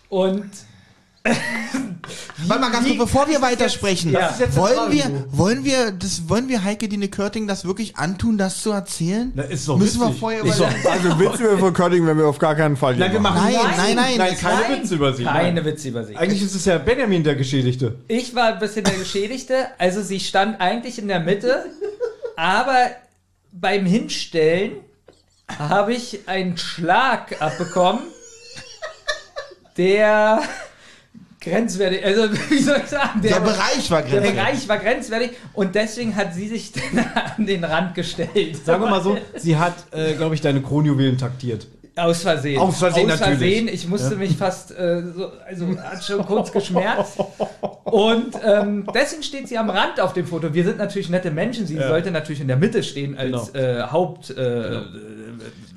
Und 0.10 0.50
Warte 2.46 2.62
mal 2.62 2.72
ganz 2.72 2.86
kurz, 2.88 2.98
bevor 3.00 3.28
wir 3.28 3.42
weitersprechen. 3.42 4.12
Ja. 4.12 4.34
Wollen 4.56 4.92
wir, 4.92 5.26
wollen 5.32 5.66
wir, 5.66 5.92
das, 5.92 6.30
wollen 6.30 6.48
wir 6.48 6.64
Heike 6.64 6.88
Dine 6.88 7.08
Körting 7.10 7.48
das 7.48 7.66
wirklich 7.66 7.98
antun, 7.98 8.38
das 8.38 8.62
zu 8.62 8.72
erzählen? 8.72 9.32
Na, 9.36 9.44
ist 9.44 9.68
doch 9.68 9.78
Müssen 9.78 10.00
wir 10.00 10.08
witzig. 10.08 10.20
vorher 10.20 10.46
Ist 10.46 10.58
überlegen. 10.58 10.88
Also 10.88 11.20
Witze 11.20 11.40
wir 11.40 11.58
von 11.58 11.74
Körting, 11.74 12.06
wenn 12.06 12.18
wir 12.18 12.28
auf 12.28 12.38
gar 12.38 12.56
keinen 12.56 12.78
Fall 12.78 12.96
Nein, 12.96 13.12
wir 13.12 13.20
machen 13.20 13.42
Nein, 13.44 13.54
nein, 13.76 13.96
nein, 13.96 14.18
nein, 14.18 14.38
keine 14.38 14.62
Nein, 14.62 14.82
Witze 14.82 14.96
über 14.96 15.14
sie. 15.14 15.24
keine 15.24 15.54
Nein. 15.62 15.66
Witze 15.66 15.88
über 15.90 16.04
sie. 16.06 16.16
Eigentlich 16.16 16.44
ist 16.44 16.56
es 16.56 16.64
ja 16.66 16.78
Benjamin 16.78 17.24
der 17.24 17.36
Geschädigte. 17.36 17.96
Ich 18.08 18.34
war 18.36 18.54
ein 18.54 18.60
bisschen 18.60 18.84
der 18.86 18.96
Geschädigte. 18.96 19.68
Also 19.80 20.02
sie 20.04 20.20
stand 20.20 20.62
eigentlich 20.62 21.00
in 21.00 21.08
der 21.08 21.20
Mitte, 21.20 21.66
aber 22.36 22.92
beim 23.52 23.86
Hinstellen 23.86 24.74
habe 25.58 25.94
ich 25.94 26.20
einen 26.28 26.58
Schlag 26.58 27.42
abbekommen, 27.42 28.02
der 29.78 30.42
grenzwertig, 31.50 32.04
also 32.06 32.24
wie 32.50 32.60
soll 32.60 32.78
ich 32.84 32.90
sagen, 32.90 33.22
Der 33.22 33.40
Bereich 33.40 33.90
war 33.92 34.02
der 34.02 34.10
grenzwertig. 34.12 34.36
Bereich 34.36 34.70
war 34.70 34.78
grenzwertig 34.78 35.32
und 35.54 35.76
deswegen 35.76 36.16
hat 36.16 36.34
sie 36.34 36.48
sich 36.48 36.72
dann 36.94 37.06
an 37.38 37.46
den 37.46 37.64
Rand 37.64 37.96
gestellt. 37.96 38.64
Sagen 38.66 38.84
wir 38.84 38.90
mal 38.90 39.02
so, 39.02 39.18
sie 39.36 39.58
hat, 39.58 39.74
äh, 39.92 40.14
glaube 40.14 40.36
ich, 40.36 40.42
deine 40.42 40.62
Kronjuwelen 40.62 41.18
taktiert. 41.18 41.68
Aus 41.96 42.22
Versehen. 42.22 42.60
Aus 42.60 42.78
Versehen 42.78 43.10
Aus 43.12 43.18
Versehen. 43.18 43.66
natürlich. 43.66 43.74
Ich 43.74 43.88
musste 43.88 44.16
mich 44.18 44.38
fast, 44.38 44.70
äh, 44.70 45.02
so, 45.16 45.32
also 45.48 45.66
hat 45.82 46.04
schon 46.04 46.24
kurz 46.28 46.52
geschmerzt. 46.52 47.18
Und 47.86 48.36
ähm, 48.46 48.88
deswegen 48.94 49.24
steht 49.24 49.48
sie 49.48 49.58
am 49.58 49.72
Rand 49.72 50.00
auf 50.00 50.14
dem 50.14 50.28
Foto. 50.28 50.54
Wir 50.54 50.64
sind 50.64 50.78
natürlich 50.78 51.10
nette 51.10 51.32
Menschen. 51.32 51.66
Sie 51.66 51.76
sollte 51.76 52.12
natürlich 52.12 52.40
in 52.42 52.48
der 52.50 52.58
Mitte 52.58 52.84
stehen 52.84 53.18
als 53.18 53.52
Genau. 53.52 53.66
äh, 53.66 53.82
Haupt, 53.92 54.30
äh, 54.30 54.80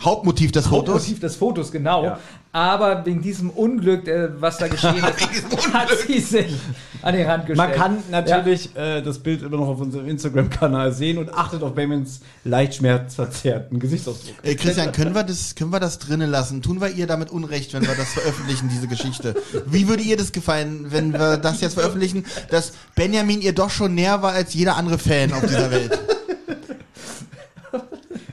Hauptmotiv 0.02 0.52
des 0.52 0.66
Fotos. 0.66 0.94
Hauptmotiv 0.96 1.20
des 1.20 1.36
Fotos, 1.36 1.72
genau. 1.72 2.04
Ja. 2.04 2.18
Aber 2.52 3.06
wegen 3.06 3.22
diesem 3.22 3.48
Unglück, 3.50 4.10
was 4.40 4.58
da 4.58 4.66
geschehen 4.66 4.96
ist, 5.32 5.72
hat 5.72 5.88
sie 6.06 6.18
sich 6.18 6.52
an 7.00 7.14
den 7.14 7.26
Rand 7.26 7.46
gestellt. 7.46 7.70
Man 7.70 7.78
kann 7.78 7.98
natürlich 8.10 8.74
äh, 8.74 9.02
das 9.02 9.20
Bild 9.20 9.42
immer 9.42 9.56
noch 9.56 9.68
auf 9.68 9.80
unserem 9.80 10.08
Instagram-Kanal 10.08 10.92
sehen 10.92 11.18
und 11.18 11.32
achtet 11.32 11.62
auf 11.62 11.74
Benjamins 11.74 12.20
leicht 12.44 12.74
schmerzverzerrten 12.74 13.78
Gesichtsausdruck. 13.78 14.34
Äh, 14.42 14.56
Christian, 14.56 14.90
können 14.90 15.14
wir 15.14 15.22
das, 15.22 15.54
können 15.54 15.72
wir 15.72 15.78
das 15.78 16.00
drinnen 16.00 16.28
lassen? 16.28 16.60
Tun 16.60 16.80
wir 16.80 16.88
ihr 16.88 17.06
damit 17.06 17.30
Unrecht, 17.30 17.72
wenn 17.72 17.86
wir 17.86 17.94
das 17.94 18.12
veröffentlichen, 18.14 18.68
diese 18.68 18.88
Geschichte? 18.88 19.34
Wie 19.66 19.86
würde 19.86 20.02
ihr 20.02 20.16
das 20.16 20.32
gefallen, 20.32 20.86
wenn 20.90 21.12
wir 21.12 21.36
das 21.36 21.60
jetzt 21.60 21.74
veröffentlichen, 21.74 22.24
dass 22.50 22.72
Benjamin 22.96 23.42
ihr 23.42 23.54
doch 23.54 23.70
schon 23.70 23.94
näher 23.94 24.22
war 24.22 24.32
als 24.32 24.54
jeder 24.54 24.76
andere 24.76 24.98
Fan 24.98 25.32
auf 25.32 25.42
dieser 25.42 25.70
Welt? 25.70 25.98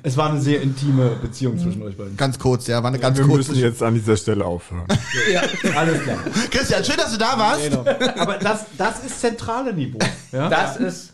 Es 0.07 0.15
war 0.15 0.29
eine 0.29 0.39
sehr 0.39 0.61
intime 0.61 1.09
Beziehung 1.21 1.59
zwischen 1.59 1.83
euch 1.83 1.97
beiden. 1.97 2.15
Ganz 2.15 2.39
kurz, 2.39 2.65
ja, 2.67 2.81
war 2.81 2.87
eine 2.87 2.97
ganz 2.97 3.17
Wir 3.17 3.25
kurze. 3.25 3.51
müssen 3.51 3.61
jetzt 3.61 3.83
an 3.83 3.93
dieser 3.93 4.15
Stelle 4.15 4.45
aufhören. 4.45 4.85
Alles 5.75 6.01
klar. 6.01 6.17
Christian, 6.49 6.85
schön, 6.85 6.95
dass 6.95 7.11
du 7.11 7.17
da 7.17 7.37
warst. 7.37 7.63
Genau. 7.69 7.83
Aber 8.17 8.37
das, 8.37 8.67
das 8.77 9.03
ist 9.03 9.19
zentrale 9.19 9.73
Niveau. 9.73 9.99
Ja? 10.31 10.47
Das 10.47 10.77
ist. 10.77 11.13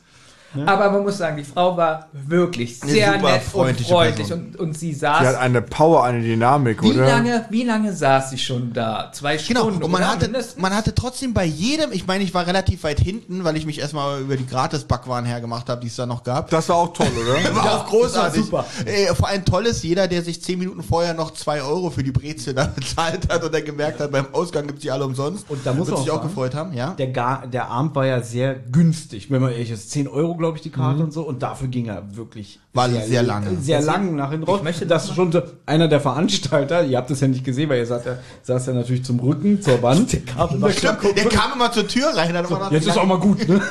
Aber 0.66 0.92
man 0.92 1.04
muss 1.04 1.18
sagen, 1.18 1.38
die 1.38 1.44
Frau 1.44 1.76
war 1.78 2.08
wirklich 2.14 2.80
sehr 2.80 3.14
super 3.14 3.32
nett 3.32 3.42
und 3.54 3.80
freundlich 3.82 4.32
und, 4.34 4.56
und 4.60 4.78
sie 4.78 4.94
Sie 4.94 5.08
hat 5.08 5.24
saß. 5.24 5.36
eine 5.36 5.62
Power, 5.62 6.04
eine 6.04 6.22
Dynamik, 6.22 6.82
Wie 6.84 6.92
oder? 6.92 7.08
lange, 7.08 7.46
wie 7.50 7.64
lange 7.64 7.94
saß 7.94 8.30
sie 8.32 8.38
schon 8.38 8.72
da? 8.74 9.10
Zwei 9.14 9.38
Genau, 9.38 9.62
Stunden. 9.64 9.84
und 9.84 9.92
man 9.92 10.08
hatte, 10.08 10.26
Mindestens. 10.26 10.62
man 10.62 10.76
hatte 10.76 10.94
trotzdem 10.94 11.34
bei 11.34 11.46
jedem, 11.46 11.92
ich 11.92 12.06
meine, 12.08 12.24
ich 12.24 12.34
war 12.34 12.46
relativ 12.48 12.84
weit 12.84 13.00
hinten, 13.00 13.44
weil 13.44 13.58
ich 13.58 13.66
mich 13.66 13.80
erstmal 13.80 14.22
über 14.22 14.38
die 14.38 14.46
Gratis-Backwaren 14.46 15.26
hergemacht 15.26 15.70
habe, 15.70 15.82
die 15.82 15.88
es 15.88 15.96
da 15.96 16.06
noch 16.06 16.24
gab. 16.24 16.50
Das 16.50 16.70
war 16.70 16.76
auch 16.78 16.94
toll, 16.94 17.08
oder? 17.22 17.56
War 17.56 17.80
auch 17.80 17.86
großartig. 17.88 18.42
das 18.42 18.52
war 18.52 18.66
Äh, 18.86 19.14
vor 19.16 19.28
allem 19.28 19.46
toll 19.46 19.66
ist, 19.66 19.84
jeder, 19.84 20.08
der 20.08 20.22
sich 20.24 20.42
zehn 20.44 20.60
Minuten 20.60 20.84
vorher 20.84 21.14
noch 21.14 21.32
zwei 21.34 21.62
Euro 21.62 21.90
für 21.90 22.04
die 22.04 22.12
Brezel 22.12 22.54
da 22.54 22.66
bezahlt 22.76 23.32
hat 23.32 23.44
und 23.44 23.54
dann 23.54 23.64
gemerkt 23.66 24.00
hat, 24.00 24.12
beim 24.12 24.28
Ausgang 24.34 24.68
gibt's 24.68 24.82
die 24.82 24.92
alle 24.92 25.06
umsonst. 25.06 25.50
Und 25.50 25.66
da 25.66 25.74
muss 25.74 25.88
wird 25.88 25.98
man 25.98 26.04
sich 26.06 26.12
auch 26.12 26.18
auch 26.20 26.24
gefreut 26.24 26.54
haben, 26.56 26.74
ja? 26.74 26.92
Der, 26.92 27.08
Ga 27.08 27.44
der 27.48 27.70
Abend 27.70 27.96
war 27.96 28.06
ja 28.06 28.22
sehr 28.22 28.56
günstig, 28.56 29.30
wenn 29.32 29.42
man 29.42 29.52
ehrlich 29.52 29.72
ist. 29.72 29.92
10 29.92 30.08
Euro, 30.08 30.36
glaube 30.44 30.58
ich, 30.58 30.62
die 30.62 30.72
Karte 30.72 31.02
und 31.04 31.14
so. 31.14 31.24
Und 31.24 31.42
dafür 31.42 31.70
ging 31.70 31.86
er 31.88 32.16
wirklich 32.16 32.60
War 32.74 32.90
sehr 32.90 33.24
lange. 33.24 33.58
Sehr 33.62 33.82
lang 33.82 34.16
nach 34.16 34.32
hinten 34.32 34.46
raus. 34.46 34.58
Ich 34.58 34.64
möchte 34.64 34.86
das 34.86 35.14
schon 35.16 35.32
so- 35.32 35.42
einer 35.66 35.88
der 35.88 36.02
Veranstalter, 36.02 36.84
ihr 36.84 36.98
habt 36.98 37.10
es 37.12 37.22
ja 37.22 37.28
nicht 37.30 37.46
gesehen, 37.46 37.70
weil 37.70 37.80
ihr 37.80 37.86
saß 37.86 38.04
ja, 38.06 38.18
saß 38.42 38.68
ja 38.68 38.74
natürlich 38.74 39.06
zum 39.06 39.20
Rücken 39.20 39.62
zur 39.62 39.82
Wand. 39.82 40.12
Der 40.14 40.22
Karte 40.22 40.58
nach 40.58 40.70
Stimmt, 40.70 41.18
der 41.18 41.26
kam 41.30 41.54
immer 41.54 41.72
zur 41.72 41.88
Tür 41.88 42.08
rein. 42.16 42.36
Hat 42.36 42.50
immer 42.50 42.60
noch 42.60 42.72
Jetzt 42.72 42.88
ist 42.88 42.98
auch 42.98 43.06
mal 43.06 43.20
gut, 43.20 43.48
ne? 43.48 43.62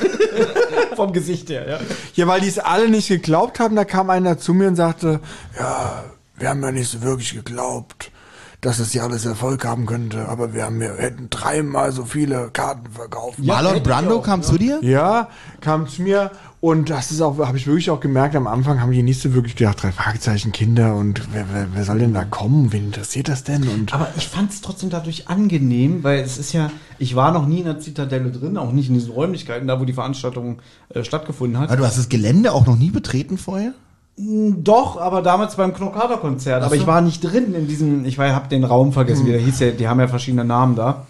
Vom 0.95 1.13
Gesicht 1.13 1.49
her, 1.49 1.67
ja. 1.67 1.79
Ja, 2.15 2.27
weil 2.27 2.41
die 2.41 2.47
es 2.47 2.59
alle 2.59 2.89
nicht 2.89 3.07
geglaubt 3.07 3.59
haben, 3.59 3.75
da 3.75 3.85
kam 3.85 4.09
einer 4.09 4.37
zu 4.37 4.53
mir 4.53 4.67
und 4.67 4.75
sagte, 4.75 5.19
ja, 5.59 6.03
wir 6.37 6.49
haben 6.49 6.61
ja 6.63 6.71
nicht 6.71 6.89
so 6.89 7.01
wirklich 7.01 7.33
geglaubt, 7.33 8.11
dass 8.61 8.77
das 8.77 8.91
hier 8.91 9.03
alles 9.03 9.25
Erfolg 9.25 9.65
haben 9.65 9.85
könnte, 9.85 10.29
aber 10.29 10.53
wir 10.53 10.63
haben 10.63 10.79
wir 10.79 10.93
hätten 10.95 11.29
dreimal 11.29 11.91
so 11.91 12.05
viele 12.05 12.49
Karten 12.53 12.89
verkauft. 12.91 13.39
Marlon 13.39 13.83
Brando 13.83 14.21
kam 14.21 14.41
zu 14.41 14.57
dir? 14.57 14.79
Ja, 14.81 15.27
kam 15.59 15.87
zu 15.87 16.01
mir 16.01 16.31
und 16.63 16.89
das 16.89 17.11
ist 17.11 17.19
auch, 17.19 17.37
habe 17.39 17.57
ich 17.57 17.67
wirklich 17.67 17.89
auch 17.89 17.99
gemerkt, 17.99 18.37
am 18.37 18.47
Anfang 18.47 18.79
haben 18.79 18.93
die 18.93 19.03
nicht 19.03 19.19
so 19.19 19.33
wirklich 19.33 19.57
gedacht, 19.57 19.83
drei 19.83 19.91
Fragezeichen 19.91 20.53
Kinder 20.53 20.95
und 20.95 21.21
wer, 21.33 21.45
wer, 21.51 21.67
wer 21.73 21.83
soll 21.83 21.99
denn 21.99 22.13
da 22.13 22.23
kommen? 22.23 22.71
Wen 22.71 22.85
interessiert 22.85 23.27
das 23.27 23.43
denn? 23.43 23.67
Und 23.67 23.93
Aber 23.93 24.07
ich 24.15 24.29
fand 24.29 24.49
es 24.49 24.61
trotzdem 24.61 24.89
dadurch 24.89 25.27
angenehm, 25.27 26.05
weil 26.05 26.21
es 26.21 26.37
ist 26.37 26.53
ja, 26.53 26.71
ich 26.99 27.17
war 27.17 27.33
noch 27.33 27.47
nie 27.47 27.59
in 27.59 27.65
der 27.65 27.81
Zitadelle 27.81 28.31
drin, 28.31 28.55
auch 28.55 28.71
nicht 28.71 28.87
in 28.87 28.93
diesen 28.93 29.11
Räumlichkeiten, 29.11 29.67
da 29.67 29.81
wo 29.81 29.83
die 29.83 29.91
Veranstaltung 29.91 30.59
äh, 30.87 31.03
stattgefunden 31.03 31.59
hat. 31.59 31.69
Ah, 31.69 31.75
du 31.75 31.83
hast 31.83 31.97
das 31.97 32.07
Gelände 32.07 32.53
auch 32.53 32.65
noch 32.65 32.77
nie 32.77 32.91
betreten 32.91 33.37
vorher? 33.37 33.73
Doch, 34.15 34.95
aber 34.95 35.21
damals 35.21 35.57
beim 35.57 35.73
Knockader-Konzert. 35.73 36.63
Aber 36.63 36.75
ich 36.75 36.87
war 36.87 37.01
nicht 37.01 37.19
drin 37.25 37.53
in 37.55 37.67
diesem, 37.67 38.05
ich 38.05 38.17
war, 38.17 38.33
hab 38.33 38.47
den 38.47 38.63
Raum 38.63 38.93
vergessen, 38.93 39.25
wie 39.25 39.31
der 39.31 39.41
hieß 39.41 39.59
ja, 39.59 39.71
die 39.71 39.89
haben 39.89 39.99
ja 39.99 40.07
verschiedene 40.07 40.45
Namen 40.45 40.77
da. 40.77 41.07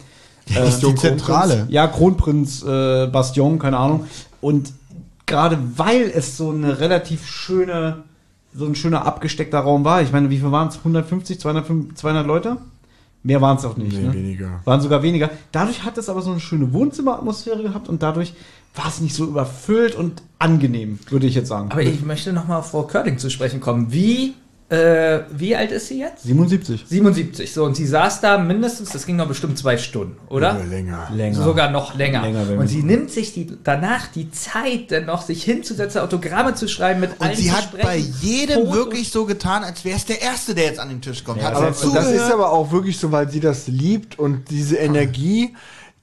Das 0.52 0.70
ist 0.70 0.84
die 0.84 0.96
Zentrale. 0.96 1.68
Ja, 1.70 1.86
Kronprinz 1.86 2.64
äh, 2.64 3.06
Bastion, 3.06 3.60
keine 3.60 3.78
Ahnung. 3.78 4.08
Und 4.42 4.74
gerade 5.26 5.58
weil 5.78 6.12
es 6.14 6.38
so 6.38 6.52
eine 6.52 6.80
relativ 6.80 7.26
schöne, 7.26 8.04
so 8.54 8.66
ein 8.66 8.76
schöner 8.76 9.06
abgesteckter 9.06 9.60
Raum 9.60 9.86
war, 9.86 10.02
ich 10.02 10.12
meine, 10.12 10.30
wie 10.30 10.38
viel 10.38 10.52
waren 10.52 10.68
es? 10.68 10.78
150, 10.78 11.40
200, 11.40 11.98
200 11.98 12.26
Leute? 12.26 12.58
Mehr 13.24 13.42
waren 13.42 13.56
es 13.58 13.64
auch 13.64 13.78
nicht. 13.78 13.98
Nee, 13.98 14.08
ne? 14.08 14.14
weniger. 14.14 14.60
Waren 14.66 14.82
sogar 14.82 15.02
weniger. 15.02 15.30
Dadurch 15.54 15.86
hat 15.86 15.98
es 15.98 16.10
aber 16.10 16.22
so 16.22 16.32
eine 16.32 16.42
schöne 16.42 16.74
Wohnzimmeratmosphäre 16.74 17.64
gehabt 17.64 17.88
und 17.88 18.04
dadurch 18.04 18.34
war 18.76 18.88
es 18.88 19.00
nicht 19.00 19.16
so 19.16 19.26
überfüllt 19.26 19.96
und 19.96 20.22
angenehm, 20.40 21.00
würde 21.10 21.28
ich 21.28 21.36
jetzt 21.36 21.48
sagen. 21.48 21.72
Aber 21.72 21.82
ich 21.82 22.04
möchte 22.04 22.34
noch 22.34 22.48
mal 22.48 22.58
auf 22.58 22.72
Frau 22.72 22.84
Körting 22.84 23.18
zu 23.18 23.30
sprechen 23.30 23.62
kommen. 23.62 23.94
Wie, 23.94 24.34
äh, 24.74 25.26
wie 25.30 25.56
alt 25.56 25.72
ist 25.72 25.88
sie 25.88 26.00
jetzt? 26.00 26.24
77. 26.24 26.86
77. 26.88 27.54
So, 27.54 27.64
und 27.64 27.76
sie 27.76 27.86
saß 27.86 28.22
da 28.22 28.40
mindestens, 28.40 28.90
das 28.90 29.06
ging 29.06 29.18
noch 29.18 29.28
bestimmt 29.28 29.56
zwei 29.58 29.78
Stunden, 29.78 30.18
oder? 30.30 30.56
Oder 30.56 30.66
länger. 30.66 31.10
Länger. 31.14 31.44
Sogar 31.44 31.70
noch 31.70 31.96
länger. 31.96 32.24
Länger, 32.24 32.50
wenn 32.50 32.58
und 32.58 32.68
sie 32.68 32.82
nimmt 32.82 33.12
sich 33.12 33.34
die, 33.34 33.56
danach 33.64 34.08
die 34.08 34.32
Zeit, 34.32 34.92
dann 34.92 35.06
noch 35.06 35.22
sich 35.22 35.44
hinzusetzen, 35.44 36.02
Autogramme 36.02 36.56
zu 36.56 36.68
schreiben, 36.68 37.02
mit 37.02 37.22
allen 37.22 37.32
Und 37.32 37.38
sie 37.38 37.52
hat 37.52 37.66
sprechen, 37.66 37.86
bei 37.86 37.98
jedem 37.98 38.62
Fotos. 38.62 38.76
wirklich 38.76 39.12
so 39.12 39.26
getan, 39.26 39.64
als 39.64 39.86
wäre 39.86 39.96
es 39.96 40.06
der 40.06 40.24
Erste, 40.24 40.56
der 40.56 40.66
jetzt 40.66 40.80
an 40.80 40.90
den 40.90 41.02
Tisch 41.02 41.24
kommt. 41.24 41.44
hat 41.44 41.54
Aber 41.54 41.68
das 41.68 42.12
ist 42.12 42.32
aber 42.32 42.52
auch 42.52 42.72
wirklich 42.72 42.98
so, 42.98 43.12
weil 43.12 43.30
sie 43.30 43.42
das 43.42 43.68
liebt 43.68 44.18
und 44.18 44.50
diese 44.50 44.78
Energie, 44.78 45.54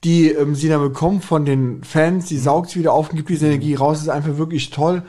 die 0.05 0.31
ähm, 0.31 0.55
sie 0.55 0.69
dann 0.69 0.81
bekommt 0.81 1.25
von 1.25 1.45
den 1.45 1.83
Fans, 1.83 2.27
die 2.27 2.39
saugt 2.39 2.71
sie 2.71 2.79
wieder 2.79 2.93
auf 2.93 3.11
und 3.11 3.17
gibt 3.17 3.31
diese 3.31 3.47
Energie 3.47 3.75
raus, 3.75 4.01
ist 4.01 4.09
einfach 4.09 4.37
wirklich 4.39 4.71
toll. 4.71 5.03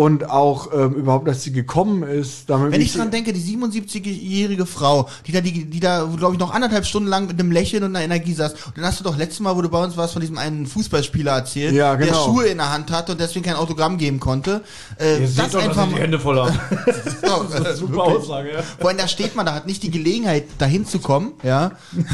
Und 0.00 0.30
auch 0.30 0.72
ähm, 0.72 0.94
überhaupt, 0.94 1.28
dass 1.28 1.42
sie 1.42 1.52
gekommen 1.52 2.04
ist. 2.04 2.48
Damit 2.48 2.72
Wenn 2.72 2.80
ich 2.80 2.94
dran 2.94 3.10
denke, 3.10 3.34
die 3.34 3.54
77-jährige 3.54 4.64
Frau, 4.64 5.10
die 5.26 5.32
da, 5.32 5.42
die, 5.42 5.66
die 5.66 5.78
da, 5.78 6.08
glaube 6.16 6.32
ich, 6.32 6.40
noch 6.40 6.54
anderthalb 6.54 6.86
Stunden 6.86 7.06
lang 7.06 7.26
mit 7.26 7.38
einem 7.38 7.52
Lächeln 7.52 7.84
und 7.84 7.94
einer 7.94 8.06
Energie 8.06 8.32
saß. 8.32 8.54
Und 8.54 8.78
dann 8.78 8.86
hast 8.86 9.00
du 9.00 9.04
doch 9.04 9.18
letztes 9.18 9.40
Mal, 9.40 9.54
wo 9.54 9.60
du 9.60 9.68
bei 9.68 9.84
uns 9.84 9.98
warst, 9.98 10.14
von 10.14 10.22
diesem 10.22 10.38
einen 10.38 10.64
Fußballspieler 10.64 11.32
erzählt, 11.32 11.74
Ja, 11.74 11.96
der 11.96 12.06
genau. 12.06 12.24
Schuhe 12.24 12.46
in 12.46 12.56
der 12.56 12.72
Hand 12.72 12.90
hatte 12.90 13.12
und 13.12 13.20
deswegen 13.20 13.44
kein 13.44 13.56
Autogramm 13.56 13.98
geben 13.98 14.20
konnte. 14.20 14.62
Äh, 14.96 15.18
das 15.36 15.54
einfach 15.54 15.90
mal. 15.90 16.00
Hände 16.00 16.18
voll 16.18 16.40
haben. 16.40 16.58
Doch, 17.22 17.54
äh, 17.54 17.74
Super 17.74 17.92
wirklich. 17.92 18.16
Aussage, 18.16 18.52
ja. 18.54 18.62
Vor 18.78 18.88
allem, 18.88 18.96
da 18.96 19.06
steht 19.06 19.36
man, 19.36 19.44
da 19.44 19.52
hat 19.52 19.66
nicht 19.66 19.82
die 19.82 19.90
Gelegenheit, 19.90 20.44
dahin 20.56 20.86
zu 20.86 21.00
kommen, 21.00 21.32
ja. 21.42 21.72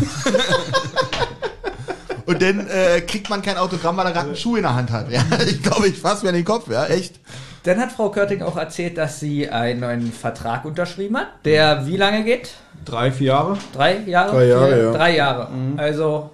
Und 2.27 2.43
dann 2.43 2.67
äh, 2.67 3.01
kriegt 3.03 3.31
man 3.31 3.43
kein 3.43 3.57
Autogramm, 3.57 3.97
weil 3.97 4.07
er 4.07 4.13
gerade 4.13 4.27
einen 4.27 4.37
Schuh 4.37 4.57
in 4.57 4.63
der 4.63 4.75
Hand 4.75 4.91
hat. 4.91 5.09
Ja, 5.09 5.23
ich 5.47 5.63
glaube, 5.63 5.87
ich 5.87 5.97
fasse 5.97 6.25
mir 6.25 6.31
an 6.31 6.35
den 6.35 6.45
Kopf, 6.45 6.69
ja, 6.69 6.87
echt. 6.87 7.21
Dann 7.67 7.81
hat 7.81 7.91
Frau 7.93 8.11
Körting 8.11 8.43
auch 8.43 8.57
erzählt, 8.57 8.97
dass 8.97 9.19
sie 9.21 9.49
einen 9.49 9.81
neuen 9.81 10.13
Vertrag 10.13 10.65
unterschrieben 10.65 11.17
hat, 11.17 11.27
der 11.45 11.85
wie 11.87 11.97
lange 11.97 12.23
geht? 12.25 12.51
Drei, 12.85 13.11
vier 13.11 13.27
Jahre. 13.29 13.59
Drei 13.75 13.99
Jahre? 14.07 14.31
Drei 14.37 14.47
Jahre, 14.47 14.67
Vier? 14.69 14.83
ja. 14.85 14.93
Drei 14.93 15.17
Jahre. 15.17 15.49
Also 15.77 16.31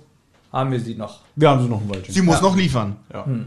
haben 0.52 0.70
wir 0.72 0.80
sie 0.80 0.94
noch. 0.94 1.20
Wir 1.34 1.48
haben 1.48 1.62
sie 1.62 1.68
noch 1.68 1.80
ein 1.80 1.88
Weilchen. 1.88 2.12
Sie 2.14 2.20
muss 2.22 2.42
noch 2.42 2.54
liefern. 2.54 2.96
Ähm, 3.14 3.46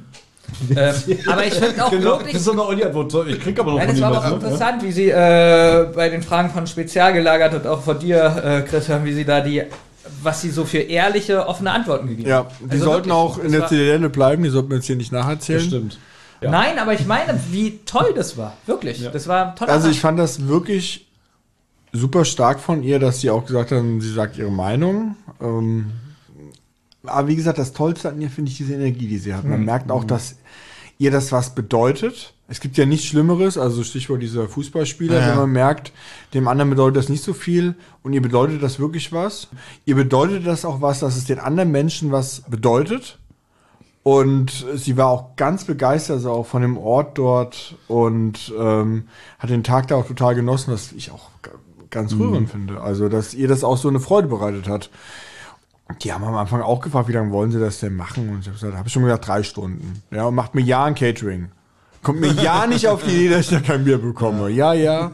aber 1.27 1.45
ich 1.45 1.53
finde 1.53 1.85
auch 1.85 1.91
Genau, 1.91 2.11
wirklich. 2.11 2.31
das 2.33 2.41
ist 2.41 2.45
so 2.45 2.51
eine 2.53 2.63
Olli-Antwort. 2.65 3.27
Ich 3.27 3.39
krieg 3.39 3.59
aber 3.59 3.71
noch 3.73 3.77
Nein, 3.79 3.87
das 3.89 4.01
war 4.01 4.07
aber 4.09 4.19
auch 4.19 4.29
ne? 4.29 4.35
interessant, 4.35 4.83
wie 4.83 4.91
sie 4.91 5.09
äh, 5.09 5.87
bei 5.93 6.09
den 6.09 6.21
Fragen 6.23 6.49
von 6.49 6.65
Spezial 6.67 7.13
gelagert 7.13 7.53
und 7.55 7.67
auch 7.67 7.81
von 7.81 7.99
dir, 7.99 8.41
äh, 8.43 8.61
Christian, 8.61 9.03
wie 9.05 9.13
sie 9.13 9.25
da 9.25 9.41
die, 9.41 9.63
was 10.23 10.41
sie 10.41 10.49
so 10.51 10.65
für 10.65 10.79
ehrliche, 10.79 11.47
offene 11.47 11.71
Antworten 11.71 12.07
gegeben 12.07 12.29
Ja, 12.29 12.37
haben. 12.37 12.47
die 12.61 12.71
Also 12.71 12.85
sollten 12.85 13.09
wirklich, 13.09 13.13
auch 13.13 13.37
in 13.39 13.51
der 13.51 13.67
Zitadelle 13.67 14.09
bleiben, 14.09 14.43
die 14.43 14.49
sollten 14.49 14.69
wir 14.69 14.77
jetzt 14.77 14.85
hier 14.87 14.95
nicht 14.95 15.11
nacherzählen. 15.11 15.59
Das 15.59 15.67
stimmt. 15.67 15.99
Ja. 16.41 16.51
Nein, 16.51 16.77
aber 16.79 16.93
ich 16.93 17.05
meine, 17.05 17.39
wie 17.51 17.79
toll 17.85 18.13
das 18.15 18.37
war. 18.37 18.57
Wirklich. 18.65 18.99
Ja. 19.01 19.11
Das 19.11 19.27
war 19.27 19.55
toller 19.55 19.71
Also 19.71 19.89
ich 19.89 19.99
fand 19.99 20.19
das 20.19 20.47
wirklich 20.47 21.07
super 21.93 22.25
stark 22.25 22.59
von 22.59 22.83
ihr, 22.83 22.99
dass 22.99 23.21
sie 23.21 23.29
auch 23.29 23.45
gesagt 23.45 23.71
haben, 23.71 24.01
sie 24.01 24.11
sagt 24.13 24.37
ihre 24.37 24.51
Meinung. 24.51 25.15
Ähm, 25.41 25.91
aber 27.03 27.27
wie 27.27 27.35
gesagt, 27.35 27.57
das 27.57 27.73
Tollste 27.73 28.09
an 28.09 28.19
ihr 28.21 28.29
finde 28.29 28.51
ich 28.51 28.57
diese 28.57 28.73
Energie, 28.73 29.07
die 29.07 29.17
sie 29.17 29.33
hat. 29.33 29.43
Man 29.45 29.63
merkt 29.63 29.91
auch, 29.91 30.03
dass 30.03 30.35
ihr 30.97 31.11
das 31.11 31.31
was 31.31 31.55
bedeutet. 31.55 32.33
Es 32.47 32.59
gibt 32.59 32.77
ja 32.77 32.85
nichts 32.85 33.07
Schlimmeres, 33.07 33.57
also 33.57 33.83
Stichwort 33.83 34.21
dieser 34.21 34.47
Fußballspieler, 34.47 35.19
Ja. 35.19 35.27
wenn 35.29 35.35
man 35.37 35.51
merkt, 35.51 35.91
dem 36.33 36.47
anderen 36.47 36.69
bedeutet 36.69 36.97
das 36.97 37.09
nicht 37.09 37.23
so 37.23 37.33
viel 37.33 37.75
und 38.03 38.13
ihr 38.13 38.21
bedeutet 38.21 38.61
das 38.61 38.79
wirklich 38.79 39.11
was. 39.11 39.47
Ihr 39.85 39.95
bedeutet 39.95 40.45
das 40.45 40.63
auch 40.63 40.81
was, 40.81 40.99
dass 40.99 41.15
es 41.15 41.25
den 41.25 41.39
anderen 41.39 41.71
Menschen 41.71 42.11
was 42.11 42.41
bedeutet. 42.41 43.17
Und 44.07 44.67
sie 44.75 44.97
war 44.97 45.07
auch 45.07 45.35
ganz 45.35 45.63
begeistert 45.63 46.17
also 46.17 46.29
auch 46.29 46.45
von 46.45 46.61
dem 46.61 46.77
Ort 46.77 47.17
dort 47.17 47.75
und 47.87 48.53
ähm, 48.55 49.07
hat 49.39 49.49
den 49.49 49.63
Tag 49.63 49.87
da 49.87 49.95
auch 49.95 50.05
total 50.05 50.35
genossen, 50.35 50.71
was 50.71 50.91
ich 50.91 51.09
auch 51.09 51.31
ganz 51.89 52.13
rührend 52.13 52.51
finde. 52.51 52.81
Also, 52.81 53.09
dass 53.09 53.33
ihr 53.33 53.47
das 53.47 53.63
auch 53.63 53.77
so 53.77 53.89
eine 53.89 53.99
Freude 53.99 54.27
bereitet 54.27 54.69
hat. 54.69 54.91
Die 56.03 56.13
haben 56.13 56.23
am 56.23 56.35
Anfang 56.35 56.61
auch 56.61 56.81
gefragt, 56.81 57.07
wie 57.07 57.13
lange 57.13 57.31
wollen 57.31 57.49
sie 57.49 57.59
das 57.59 57.79
denn 57.79 57.95
machen? 57.95 58.29
Und 58.29 58.41
ich 58.41 58.45
habe 58.45 58.53
gesagt, 58.53 58.77
habe 58.77 58.87
ich 58.87 58.93
schon 58.93 59.01
gesagt, 59.01 59.27
drei 59.27 59.41
Stunden. 59.41 60.03
Ja, 60.11 60.25
und 60.25 60.35
macht 60.35 60.53
mir 60.53 60.61
ja 60.61 60.83
ein 60.83 60.93
Catering. 60.93 61.49
Kommt 62.03 62.19
mir 62.19 62.31
ja 62.31 62.67
nicht 62.67 62.87
auf 62.87 63.03
die 63.03 63.09
Idee, 63.09 63.29
dass 63.29 63.51
ich 63.51 63.57
da 63.57 63.59
kein 63.59 63.85
Bier 63.85 63.97
bekomme. 63.97 64.49
Ja, 64.49 64.73
ja. 64.73 65.13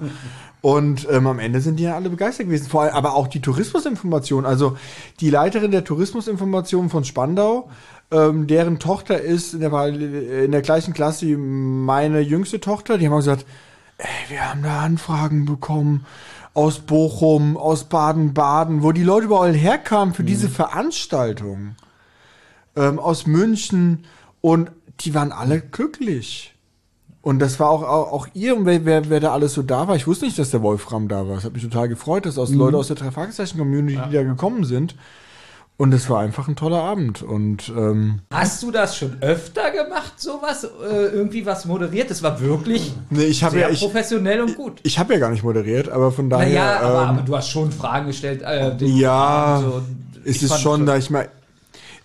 Und 0.60 1.08
ähm, 1.10 1.28
am 1.28 1.40
Ende 1.40 1.62
sind 1.62 1.78
die 1.78 1.84
ja 1.84 1.96
alle 1.96 2.10
begeistert 2.10 2.48
gewesen. 2.48 2.68
Vor 2.68 2.82
allem 2.82 2.94
aber 2.94 3.16
auch 3.16 3.28
die 3.28 3.40
Tourismusinformation. 3.40 4.46
Also 4.46 4.76
die 5.22 5.30
Leiterin 5.30 5.72
der 5.72 5.86
Tourismusinformation 5.86 6.90
von 6.90 7.06
Spandau, 7.06 7.70
ähm, 8.12 8.48
deren 8.48 8.80
Tochter 8.80 9.22
ist 9.22 9.54
in 9.54 9.62
der, 9.62 9.86
in 9.86 10.52
der 10.52 10.62
gleichen 10.62 10.94
Klasse 10.94 11.26
wie 11.28 11.36
meine 11.36 12.20
jüngste 12.20 12.60
Tochter. 12.60 12.98
Die 12.98 13.06
haben 13.08 13.14
auch 13.14 13.18
gesagt, 13.18 13.46
ey, 13.98 14.08
wir 14.30 14.50
haben 14.50 14.64
da 14.64 14.82
Anfragen 14.82 15.46
bekommen 15.46 16.06
aus 16.54 16.80
Bochum, 16.80 17.56
aus 17.56 17.86
Baden-Baden, 17.86 18.84
wo 18.84 18.92
die 18.92 19.04
Leute 19.04 19.26
überall 19.26 19.54
herkamen 19.54 20.14
für 20.14 20.24
diese 20.24 20.50
Veranstaltung. 20.50 21.76
Ähm, 22.76 23.00
aus 23.00 23.26
München 23.26 24.06
und 24.42 24.72
die 25.00 25.14
waren 25.14 25.32
alle 25.32 25.62
glücklich. 25.62 26.54
Und 27.22 27.40
das 27.40 27.60
war 27.60 27.70
auch, 27.70 27.84
auch, 27.84 28.12
auch 28.12 28.28
ihr, 28.34 28.58
und 28.58 28.66
wer, 28.66 28.84
wer, 28.86 29.10
wer 29.10 29.20
da 29.20 29.32
alles 29.32 29.54
so 29.54 29.62
da 29.62 29.88
war. 29.88 29.96
Ich 29.96 30.08
wusste 30.08 30.26
nicht, 30.26 30.40
dass 30.40 30.50
der 30.50 30.64
Wolfram 30.64 31.08
da 31.08 31.28
war. 31.28 31.38
Es 31.38 31.44
hat 31.44 31.54
mich 31.54 31.64
total 31.64 31.88
gefreut, 31.88 32.26
dass 32.26 32.38
aus 32.38 32.50
Leute 32.50 32.78
aus 32.78 32.88
der 32.88 32.96
drei 32.96 33.12
Fragezeichen-Community, 33.12 34.00
die 34.10 34.14
da 34.14 34.24
gekommen 34.24 34.64
sind. 34.64 34.96
Und 35.82 35.96
es 35.96 36.12
war 36.12 36.20
einfach 36.20 36.48
ein 36.48 36.56
toller 36.56 36.84
Abend. 36.84 37.24
Und 37.24 37.70
ähm, 37.76 38.20
Hast 38.32 38.62
du 38.62 38.70
das 38.70 38.96
schon 38.96 39.18
öfter 39.22 39.72
gemacht, 39.72 40.14
sowas? 40.18 40.64
Äh, 40.64 41.08
irgendwie 41.08 41.44
was 41.48 41.66
moderiert? 41.66 42.12
Das 42.12 42.22
war 42.22 42.40
wirklich 42.40 42.94
nee, 43.10 43.24
ich 43.24 43.40
sehr 43.40 43.52
ja, 43.56 43.70
ich, 43.70 43.80
professionell 43.80 44.42
und 44.42 44.56
gut. 44.58 44.80
ich 44.84 45.00
habe 45.00 45.14
ja 45.14 45.20
gar 45.20 45.32
nicht 45.32 45.42
moderiert, 45.44 45.90
aber 45.90 46.12
von 46.12 46.30
daher. 46.30 46.48
Naja, 46.48 46.80
aber, 46.82 47.02
ähm, 47.02 47.10
aber 47.10 47.22
du 47.24 47.36
hast 47.36 47.50
schon 47.50 47.72
Fragen 47.72 48.06
gestellt. 48.06 48.44
Äh, 48.44 48.76
Ja, 48.86 49.60
so. 49.60 49.82
es 50.24 50.36
Ich 50.36 50.44
ist 50.44 50.50
fand 50.50 50.62
schon, 50.62 50.86
da 50.86 50.98
ich 50.98 51.10
mal. 51.10 51.30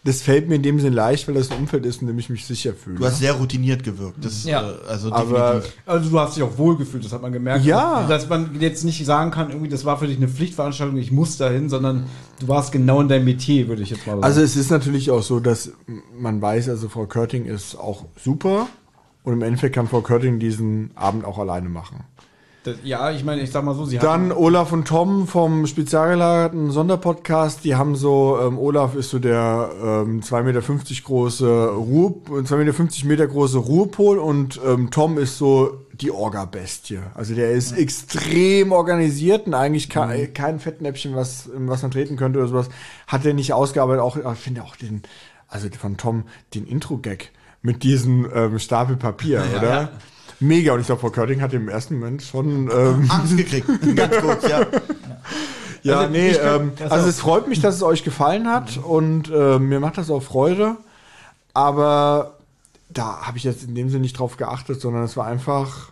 Das 0.07 0.23
fällt 0.23 0.49
mir 0.49 0.55
in 0.55 0.63
dem 0.63 0.81
Sinn 0.81 0.93
leicht, 0.93 1.27
weil 1.29 1.35
das 1.35 1.51
ein 1.51 1.59
Umfeld 1.59 1.85
ist, 1.85 2.01
in 2.01 2.07
dem 2.07 2.19
ich 2.19 2.31
mich 2.31 2.47
sicher 2.47 2.73
fühle. 2.75 2.97
Du 2.99 3.05
hast 3.05 3.19
sehr 3.19 3.33
routiniert 3.35 3.83
gewirkt. 3.85 4.25
Das, 4.25 4.45
Ja. 4.45 4.71
äh, 4.71 4.75
also 4.89 5.13
aber. 5.13 5.63
Also 5.85 6.11
du 6.11 6.19
hast 6.21 6.37
dich 6.37 6.43
auch 6.43 6.57
wohlgefühlt, 6.57 7.05
das 7.05 7.13
hat 7.13 7.23
man 7.23 7.33
gemerkt. 7.33 7.65
Ja. 7.65 8.07
Dass 8.07 8.29
man 8.29 8.59
jetzt 8.61 8.85
nicht 8.85 9.05
sagen 9.05 9.31
kann, 9.31 9.51
irgendwie, 9.51 9.69
das 9.69 9.85
war 9.85 9.99
für 9.99 10.07
dich 10.07 10.17
eine 10.17 10.29
Pflichtveranstaltung, 10.29 10.97
ich 10.97 11.13
muss 11.13 11.37
dahin, 11.37 11.69
sondern 11.69 12.07
du 12.41 12.49
warst 12.49 12.73
genau 12.73 13.01
in 13.01 13.09
deinem 13.09 13.25
Metier, 13.25 13.69
würde 13.69 13.83
ich 13.83 13.91
jetzt 13.91 14.07
mal 14.07 14.13
sagen. 14.13 14.25
Also 14.25 14.41
es 14.41 14.57
ist 14.57 14.71
natürlich 14.71 15.11
auch 15.11 15.23
so, 15.23 15.41
dass 15.41 15.73
man 16.19 16.41
weiß, 16.41 16.69
also 16.69 16.89
Frau 16.89 17.07
Körting 17.07 17.45
ist 17.45 17.77
auch 17.77 18.05
super 18.23 18.69
und 19.25 19.33
im 19.33 19.43
Endeffekt 19.43 19.75
kann 19.75 19.89
Frau 19.89 20.01
Körting 20.03 20.39
diesen 20.39 20.91
Abend 20.95 21.25
auch 21.25 21.39
alleine 21.39 21.69
machen. 21.69 22.05
Das, 22.67 22.77
ja, 22.83 23.13
ich 23.13 23.23
meine, 23.23 23.43
ich 23.43 23.53
sag 23.53 23.63
mal 23.63 23.75
so, 23.77 23.85
sie 23.85 23.99
Dann 23.99 24.33
Olaf 24.33 24.73
und 24.73 24.89
Tom 24.89 25.29
vom 25.29 25.69
spezialgelagerten 25.69 26.73
Sonderpodcast, 26.73 27.63
die 27.63 27.77
haben 27.77 27.95
so, 27.95 28.39
ähm, 28.43 28.59
Olaf 28.59 28.97
ist 28.97 29.11
so 29.11 29.21
der 29.21 29.71
ähm, 29.81 30.21
2,50 30.21 30.43
Meter 30.43 30.63
große 31.05 31.69
Ruhe, 31.69 32.15
2,50 32.29 32.57
Meter, 32.57 33.07
Meter 33.07 33.27
große 33.29 33.59
Ruhepol 33.59 34.19
und 34.19 34.61
ähm, 34.67 34.91
Tom 34.91 35.17
ist 35.17 35.39
so 35.39 35.87
die 35.93 36.11
Orga-Bestie. 36.11 36.99
Also 37.15 37.37
der 37.37 37.53
ist 37.53 37.71
extrem 37.71 38.73
organisiert 38.73 39.47
und 39.47 39.55
eigentlich 39.55 39.89
kein, 39.89 40.35
kein 40.35 40.59
Fettnäpfchen, 40.59 41.15
was, 41.15 41.49
was 41.55 41.83
man 41.83 41.93
treten 41.93 42.17
könnte 42.17 42.41
oder 42.41 42.49
sowas, 42.49 42.69
hat 43.07 43.25
er 43.25 43.33
nicht 43.33 43.53
ausgearbeitet. 43.53 44.03
Auch, 44.03 44.17
ich 44.17 44.41
finde 44.41 44.65
auch 44.65 44.75
den, 44.75 45.03
also 45.47 45.69
von 45.79 45.97
Tom, 45.97 46.25
den 46.53 46.67
Intro-Gag 46.67 47.31
mit 47.63 47.85
diesem 47.85 48.29
ähm, 48.35 48.59
Stapel 48.59 48.97
Papier, 48.97 49.45
oder? 49.57 49.93
Mega. 50.41 50.75
Und 50.75 50.81
ich 50.81 50.87
glaube, 50.87 51.01
Frau 51.01 51.11
Körting 51.11 51.41
hat 51.41 51.53
im 51.55 51.69
ersten 51.69 51.99
Moment 51.99 52.23
schon 52.23 52.71
ähm, 52.71 53.07
Angst 53.11 53.37
gekriegt. 53.37 53.69
Ganz 53.97 54.17
kurz, 54.19 54.43
ja. 54.49 54.67
ja, 55.83 55.99
Also 56.01 56.11
nee, 56.13 56.33
kann- 56.35 56.61
ähm, 56.61 56.91
also 56.91 57.09
es 57.09 57.21
freut 57.21 57.49
mich, 57.49 57.61
dass 57.61 57.75
es 57.77 57.83
euch 57.83 58.05
gefallen 58.05 58.47
hat 58.49 58.79
und 58.79 59.31
äh, 59.31 59.59
mir 59.59 59.81
macht 59.81 59.99
das 59.99 60.11
auch 60.11 60.23
Freude. 60.23 60.77
Aber 61.55 62.35
da 62.91 63.23
habe 63.23 63.39
ich 63.39 63.45
jetzt 63.45 63.65
in 63.65 63.75
dem 63.75 63.89
Sinne 63.89 64.03
nicht 64.03 64.19
drauf 64.19 64.37
geachtet, 64.37 64.81
sondern 64.81 65.03
es 65.05 65.17
war 65.17 65.27
einfach, 65.27 65.91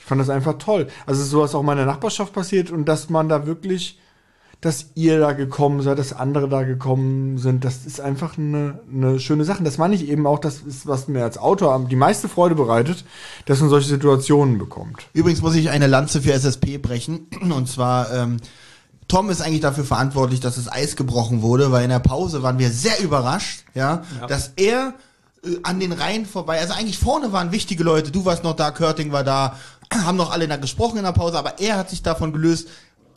ich 0.00 0.04
fand 0.04 0.20
das 0.20 0.28
einfach 0.30 0.58
toll. 0.58 0.88
Also 1.06 1.24
sowas 1.24 1.54
auch 1.54 1.60
in 1.60 1.66
meiner 1.66 1.86
Nachbarschaft 1.86 2.32
passiert 2.32 2.70
und 2.70 2.84
dass 2.86 3.08
man 3.10 3.28
da 3.28 3.46
wirklich, 3.46 3.98
dass 4.60 4.86
ihr 4.96 5.20
da 5.20 5.32
gekommen 5.34 5.82
seid, 5.82 5.98
dass 6.00 6.12
andere 6.12 6.48
da 6.48 6.64
gekommen 6.64 7.38
sind, 7.38 7.64
das 7.64 7.86
ist 7.86 8.00
einfach 8.00 8.36
eine, 8.38 8.80
eine 8.92 9.20
schöne 9.20 9.44
Sache. 9.44 9.62
Das 9.62 9.78
meine 9.78 9.94
ich 9.94 10.08
eben 10.08 10.26
auch, 10.26 10.40
das 10.40 10.62
ist, 10.62 10.86
was 10.88 11.06
mir 11.06 11.22
als 11.22 11.38
Autor 11.38 11.72
am- 11.74 11.88
die 11.88 11.94
meiste 11.94 12.28
Freude 12.28 12.56
bereitet, 12.56 13.04
dass 13.46 13.60
man 13.60 13.68
solche 13.70 13.88
Situationen 13.88 14.58
bekommt. 14.58 15.06
Übrigens 15.12 15.42
muss 15.42 15.54
ich 15.54 15.70
eine 15.70 15.86
Lanze 15.86 16.22
für 16.22 16.32
SSP 16.32 16.78
brechen. 16.78 17.28
Und 17.52 17.68
zwar, 17.68 18.12
ähm, 18.12 18.38
Tom 19.06 19.30
ist 19.30 19.40
eigentlich 19.42 19.60
dafür 19.60 19.84
verantwortlich, 19.84 20.40
dass 20.40 20.56
das 20.56 20.70
Eis 20.70 20.96
gebrochen 20.96 21.40
wurde, 21.40 21.70
weil 21.70 21.84
in 21.84 21.90
der 21.90 22.00
Pause 22.00 22.42
waren 22.42 22.58
wir 22.58 22.70
sehr 22.70 23.00
überrascht, 23.00 23.64
ja, 23.74 24.02
dass 24.26 24.52
er 24.56 24.94
äh, 25.44 25.50
an 25.62 25.78
den 25.78 25.92
Reihen 25.92 26.26
vorbei, 26.26 26.58
also 26.58 26.74
eigentlich 26.74 26.98
vorne 26.98 27.32
waren 27.32 27.52
wichtige 27.52 27.84
Leute, 27.84 28.10
du 28.10 28.24
warst 28.24 28.42
noch 28.42 28.56
da, 28.56 28.72
Körting 28.72 29.12
war 29.12 29.22
da, 29.22 29.56
haben 30.04 30.16
noch 30.16 30.32
alle 30.32 30.48
da 30.48 30.56
gesprochen 30.56 30.98
in 30.98 31.04
der 31.04 31.12
Pause, 31.12 31.38
aber 31.38 31.60
er 31.60 31.76
hat 31.78 31.90
sich 31.90 32.02
davon 32.02 32.32
gelöst, 32.32 32.66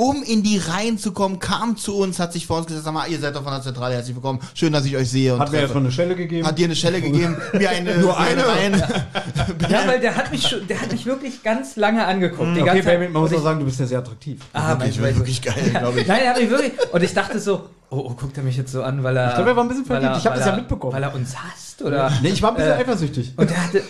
um 0.02 0.24
in 0.24 0.42
die 0.42 0.58
Reihen 0.58 0.98
zu 0.98 1.12
kommen, 1.12 1.38
kam 1.38 1.78
zu 1.78 1.96
uns, 1.96 2.18
hat 2.18 2.34
sich 2.34 2.48
vor 2.48 2.58
uns 2.58 2.66
gesetzt, 2.66 2.86
sag 2.86 2.94
mal, 2.96 3.08
ihr 3.08 3.20
seid 3.20 3.36
doch 3.36 3.44
von 3.44 3.52
der 3.54 3.62
Zentrale, 3.62 3.94
herzlich 3.94 4.16
willkommen, 4.16 4.40
schön, 4.56 4.74
dass 4.74 4.84
ich 4.86 4.98
euch 4.98 5.08
sehe 5.12 5.36
und 5.36 5.40
hat 5.40 5.52
mir 5.52 5.60
erstmal 5.60 5.84
eine 5.84 5.92
Schelle 5.92 6.16
gegeben. 6.16 6.48
Hat 6.48 6.58
dir 6.58 6.66
eine 6.66 6.76
Schelle 6.76 7.02
gegeben, 7.02 7.38
wie 7.54 7.68
eine, 7.68 7.98
Nur 8.00 8.18
eine 8.20 8.48
Reihen. 8.48 8.84
Ja, 9.70 9.86
weil 9.88 10.00
der 10.00 10.16
hat 10.16 10.32
mich 10.32 10.48
schon, 10.48 10.68
der 10.68 10.82
hat 10.82 10.92
mich 10.92 11.06
wirklich 11.06 11.44
ganz 11.44 11.76
lange 11.76 12.04
angeguckt. 12.06 12.56
die 12.56 12.62
okay, 12.62 12.66
ganze 12.66 12.84
Zeit. 12.84 13.00
Man 13.14 13.22
muss 13.22 13.32
auch 13.32 13.38
ich- 13.38 13.44
sagen, 13.44 13.60
du 13.60 13.66
bist 13.66 13.80
ja 13.80 13.86
sehr 13.86 14.00
attraktiv. 14.00 14.40
Ah, 14.54 14.70
Wirklich, 14.72 15.00
mein, 15.00 15.16
wirklich 15.16 15.40
geil, 15.42 15.70
glaube 15.70 16.02
ich. 16.02 16.08
Nein, 16.08 16.22
er 16.24 16.30
hat 16.32 16.42
mich 16.42 16.50
wirklich. 16.50 16.72
Und 16.92 17.04
ich 17.04 17.14
dachte 17.14 17.40
so, 17.40 17.70
oh, 17.92 17.98
oh, 17.98 18.14
guckt 18.16 18.36
er 18.38 18.44
mich 18.44 18.58
jetzt 18.58 18.72
so 18.72 18.82
an, 18.82 19.04
weil 19.04 19.16
er. 19.18 19.30
Ich 19.30 19.36
glaube, 19.36 19.52
er 19.52 19.56
war 19.56 19.64
ein 19.64 19.68
bisschen 19.70 19.86
verliebt. 19.86 20.12
er- 20.14 20.18
Ich 20.18 20.26
hab 20.26 20.34
weil 20.34 20.40
das 20.40 20.48
ja 20.48 20.56
mitbekommen. 20.56 20.94
Weil 20.94 21.04
er 21.04 21.14
uns 21.14 21.36
hasst, 21.38 21.82
oder? 21.84 22.12
Nee, 22.24 22.30
ich 22.30 22.42
war 22.42 22.50
ein 22.52 22.56
bisschen 22.56 22.72
Äh, 22.72 22.76
eifersüchtig. 22.76 23.34
Und 23.38 23.52
er 23.52 23.64
hatte, 23.68 23.84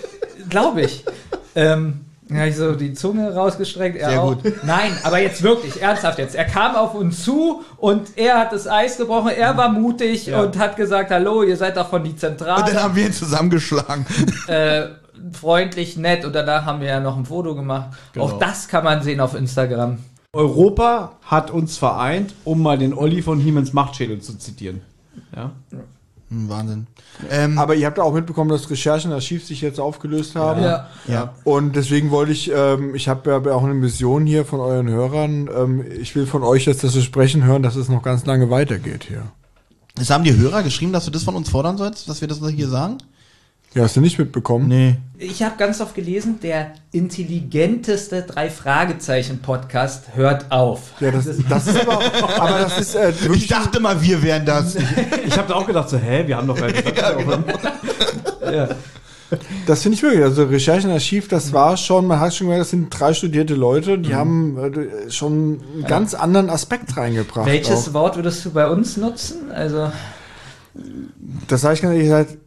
glaube 0.50 0.82
ich, 0.82 1.06
ähm, 1.56 2.02
ja, 2.34 2.46
ich 2.46 2.56
so 2.56 2.74
die 2.76 2.94
Zunge 2.94 3.34
rausgestreckt. 3.34 3.98
Er 3.98 4.10
Sehr 4.10 4.22
auch. 4.22 4.42
gut. 4.42 4.54
Nein, 4.64 4.92
aber 5.04 5.20
jetzt 5.20 5.44
wirklich, 5.44 5.82
ernsthaft 5.82 6.18
jetzt. 6.20 6.36
Er 6.36 6.46
kam 6.46 6.76
auf 6.76 6.94
uns 6.96 7.24
zu 7.24 7.62
und 7.78 8.18
er 8.18 8.40
hat 8.40 8.54
das 8.54 8.68
Eis 8.68 8.98
gebrochen. 8.98 9.32
Er 9.36 9.58
war 9.58 9.70
mutig 9.70 10.28
Ja. 10.28 10.42
und 10.42 10.58
hat 10.58 10.76
gesagt, 10.78 11.12
hallo, 11.12 11.44
ihr 11.44 11.58
seid 11.58 11.78
doch 11.78 11.90
von 11.90 12.04
die 12.04 12.12
Und 12.12 12.24
dann 12.24 12.38
Zentrale. 12.38 12.82
haben 12.84 12.96
wir 12.96 13.06
ihn 13.08 13.14
zusammengeschlagen. 13.14 14.06
Äh, 14.48 14.84
freundlich, 15.34 15.98
nett. 15.98 16.26
Und 16.26 16.34
danach 16.34 16.66
haben 16.66 16.82
wir 16.82 16.88
ja 16.88 17.00
noch 17.00 17.18
ein 17.18 17.26
Foto 17.26 17.56
gemacht. 17.56 17.90
Genau. 18.14 18.26
Auch 18.26 18.40
das 18.40 18.68
kann 18.68 18.84
man 18.84 19.02
sehen 19.04 19.20
auf 19.20 19.36
Instagram. 19.36 20.00
Europa 20.34 21.12
hat 21.24 21.52
uns 21.52 21.78
vereint, 21.78 22.34
um 22.46 22.62
mal 22.62 22.78
den 22.78 22.94
Olli 22.94 23.22
von 23.22 23.40
Hiemens 23.40 23.74
Machtschädel 23.74 24.22
zu 24.22 24.38
zitieren. 24.38 24.82
Ja. 25.36 25.52
Hm, 26.32 26.48
Wahnsinn. 26.48 26.88
Ähm, 27.30 27.60
Aber 27.60 27.76
ihr 27.76 27.86
habt 27.86 28.00
auch 28.00 28.14
mitbekommen, 28.14 28.50
dass 28.50 28.70
Recherchen 28.70 29.12
und 29.12 29.16
Archiv 29.16 29.46
sich 29.46 29.60
jetzt 29.60 29.82
aufgelöst 29.82 30.36
haben. 30.36 30.64
Ja. 30.64 30.88
ja. 31.08 31.34
Und 31.44 31.76
deswegen 31.76 32.10
wollte 32.10 32.32
ich, 32.32 32.50
ähm, 32.56 32.96
ich 32.96 33.10
habe 33.10 33.30
ja 33.30 33.54
auch 33.54 33.64
eine 33.64 33.74
Mission 33.74 34.26
hier 34.26 34.46
von 34.46 34.62
euren 34.62 34.90
Hörern. 34.90 35.50
Ähm, 35.54 35.86
ich 36.00 36.16
will 36.16 36.26
von 36.26 36.44
euch 36.44 36.66
jetzt 36.66 36.86
das 36.86 36.94
Versprechen 36.94 37.44
hören, 37.44 37.64
dass 37.64 37.76
es 37.76 37.90
noch 37.90 38.02
ganz 38.02 38.26
lange 38.26 38.50
weitergeht 38.50 39.04
hier. 39.08 39.24
Es 40.00 40.10
haben 40.10 40.24
die 40.24 40.36
Hörer 40.36 40.64
geschrieben, 40.64 40.94
dass 40.94 41.04
du 41.04 41.12
das 41.12 41.24
von 41.24 41.36
uns 41.36 41.50
fordern 41.50 41.78
sollst, 41.78 42.08
dass 42.08 42.22
wir 42.22 42.30
das 42.30 42.40
hier 42.48 42.70
sagen? 42.70 43.00
Ja, 43.74 43.84
hast 43.84 43.98
du 43.98 44.02
nicht 44.02 44.18
mitbekommen? 44.18 44.70
Nee. 44.70 44.98
Ich 45.24 45.44
habe 45.44 45.56
ganz 45.56 45.80
oft 45.82 45.94
gelesen, 45.94 46.40
der 46.42 46.74
intelligenteste 46.92 48.24
Drei-Fragezeichen-Podcast 48.24 50.16
hört 50.16 50.52
auf. 50.52 51.00
Ja, 51.00 51.12
das, 51.12 51.26
das 51.48 51.68
ist 51.68 51.80
aber, 51.80 52.02
aber 52.40 52.60
das 52.62 52.80
ist 52.80 52.96
äh, 52.96 53.14
Ich 53.32 53.46
dachte 53.46 53.80
mal, 53.80 54.02
wir 54.02 54.24
wären 54.24 54.48
das. 54.48 54.76
Ich 55.28 55.38
habe 55.38 55.48
da 55.48 55.54
auch 55.54 55.68
gedacht, 55.68 55.90
so, 55.90 55.98
hä, 56.00 56.24
wir 56.26 56.38
haben 56.38 56.48
doch 56.48 56.58
gar 56.58 56.66
nicht. 56.66 56.98
Ja, 56.98 57.12
genau. 57.12 57.38
ja. 58.52 58.70
Das 59.68 59.84
finde 59.84 59.98
ich 59.98 60.02
wirklich. 60.02 60.24
Also 60.24 60.46
Recherchen 60.46 60.90
und 60.90 60.96
Archiv, 60.96 61.28
das 61.28 61.54
war 61.54 61.78
schon, 61.78 62.08
man 62.08 62.20
hat 62.20 62.34
schon 62.34 62.48
gemerkt, 62.48 62.62
das 62.62 62.72
sind 62.72 62.90
drei 62.90 63.14
studierte 63.14 63.54
Leute, 63.54 64.00
die 64.00 64.16
haben 64.16 64.58
äh, 64.58 65.12
schon 65.12 65.62
einen 65.74 65.86
ganz 65.88 66.16
anderen 66.16 66.50
Aspekt 66.50 66.98
reingebracht. 66.98 67.46
Welches 67.46 67.90
auch. 67.90 67.94
Wort 67.94 68.16
würdest 68.16 68.44
du 68.44 68.50
bei 68.50 68.68
uns 68.68 68.98
nutzen? 68.98 69.52
Also, 69.52 69.92
Das 71.48 71.62
sage 71.62 71.76
ich 71.76 71.82
ganz 71.84 71.94
ehrlich, 71.94 72.08
ihr 72.08 72.16
seid 72.16 72.38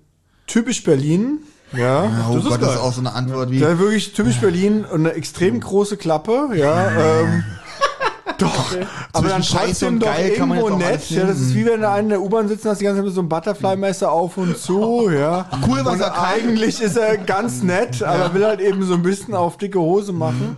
typisch 0.49 0.83
Berlin. 0.83 1.39
Ja. 1.72 2.05
Oh 2.29 2.35
Das 2.35 2.44
ist 2.44 2.50
Gott, 2.50 2.62
das 2.62 2.74
ist 2.74 2.81
auch 2.81 2.92
so 2.92 3.00
eine 3.00 3.12
Antwort 3.14 3.50
wie. 3.50 3.59
Ja, 3.59 3.79
wirklich 3.79 4.12
typisch 4.12 4.37
Berlin 4.37 4.85
und 4.85 5.00
eine 5.00 5.12
extrem 5.12 5.61
große 5.61 5.96
Klappe, 5.96 6.50
ja. 6.55 6.90
Ähm, 6.90 7.44
doch, 8.38 8.77
aber 9.12 9.29
dann 9.29 9.42
trotzdem 9.42 9.94
und 9.94 10.00
doch 10.00 10.07
geil 10.07 10.31
kann 10.33 10.48
man 10.48 10.59
irgendwo 10.59 10.79
jetzt 10.79 10.87
auch 10.87 10.90
nett. 10.90 11.11
Ja, 11.11 11.27
das 11.27 11.40
ist 11.40 11.55
wie 11.55 11.66
wenn 11.66 11.81
du 11.81 11.88
einen 11.88 12.05
in 12.05 12.09
der 12.11 12.20
U-Bahn 12.22 12.48
sitzt 12.48 12.64
und 12.64 12.70
hast 12.70 12.81
die 12.81 12.85
ganze 12.85 12.98
Zeit 12.98 13.07
mit 13.07 13.14
so 13.14 13.20
einem 13.20 13.29
Butterfly-Messer 13.29 14.11
auf 14.11 14.37
und 14.37 14.57
zu, 14.59 15.11
ja. 15.11 15.46
Cool, 15.66 15.81
was 15.85 15.94
und 15.94 16.00
er 16.00 16.11
kann. 16.11 16.24
eigentlich 16.24 16.81
ist 16.81 16.96
er 16.96 17.16
ganz 17.16 17.62
nett, 17.62 18.03
aber 18.03 18.35
will 18.35 18.44
halt 18.44 18.61
eben 18.61 18.83
so 18.85 18.94
ein 18.94 19.03
bisschen 19.03 19.35
auf 19.35 19.57
dicke 19.57 19.79
Hose 19.81 20.12
machen. 20.12 20.57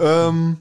Ähm, 0.00 0.58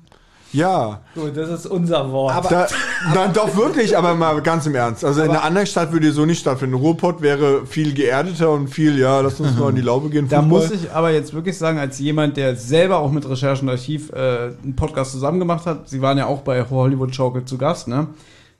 ja. 0.57 1.01
gut, 1.15 1.35
das 1.35 1.49
ist 1.49 1.65
unser 1.67 2.11
Wort. 2.11 2.51
Da, 2.51 2.67
nein, 3.13 3.31
doch 3.33 3.55
wirklich, 3.55 3.97
aber 3.97 4.15
mal 4.15 4.41
ganz 4.41 4.65
im 4.65 4.75
Ernst. 4.75 5.05
Also 5.05 5.21
in 5.21 5.29
einer 5.29 5.43
anderen 5.43 5.67
Stadt 5.67 5.91
würde 5.91 6.11
so 6.11 6.25
nicht 6.25 6.39
stattfinden. 6.39 6.75
Ruhrpott 6.75 7.21
wäre 7.21 7.65
viel 7.65 7.93
geerdeter 7.93 8.51
und 8.51 8.67
viel, 8.67 8.97
ja, 8.97 9.21
lass 9.21 9.39
uns 9.39 9.57
mal 9.57 9.69
in 9.69 9.75
die 9.75 9.81
Laube 9.81 10.09
gehen. 10.09 10.27
Da 10.27 10.41
Fußball. 10.41 10.59
muss 10.59 10.71
ich 10.71 10.91
aber 10.91 11.11
jetzt 11.11 11.33
wirklich 11.33 11.57
sagen, 11.57 11.77
als 11.77 11.99
jemand, 11.99 12.37
der 12.37 12.55
selber 12.55 12.97
auch 12.97 13.11
mit 13.11 13.27
Recherchen 13.29 13.67
und 13.67 13.73
Archiv 13.75 14.11
äh, 14.11 14.51
einen 14.63 14.75
Podcast 14.75 15.11
zusammen 15.11 15.39
gemacht 15.39 15.65
hat, 15.65 15.87
sie 15.87 16.01
waren 16.01 16.17
ja 16.17 16.25
auch 16.25 16.41
bei 16.41 16.63
Hollywood 16.69 17.13
Schaukel 17.13 17.45
zu 17.45 17.57
Gast, 17.57 17.87
ne? 17.87 18.07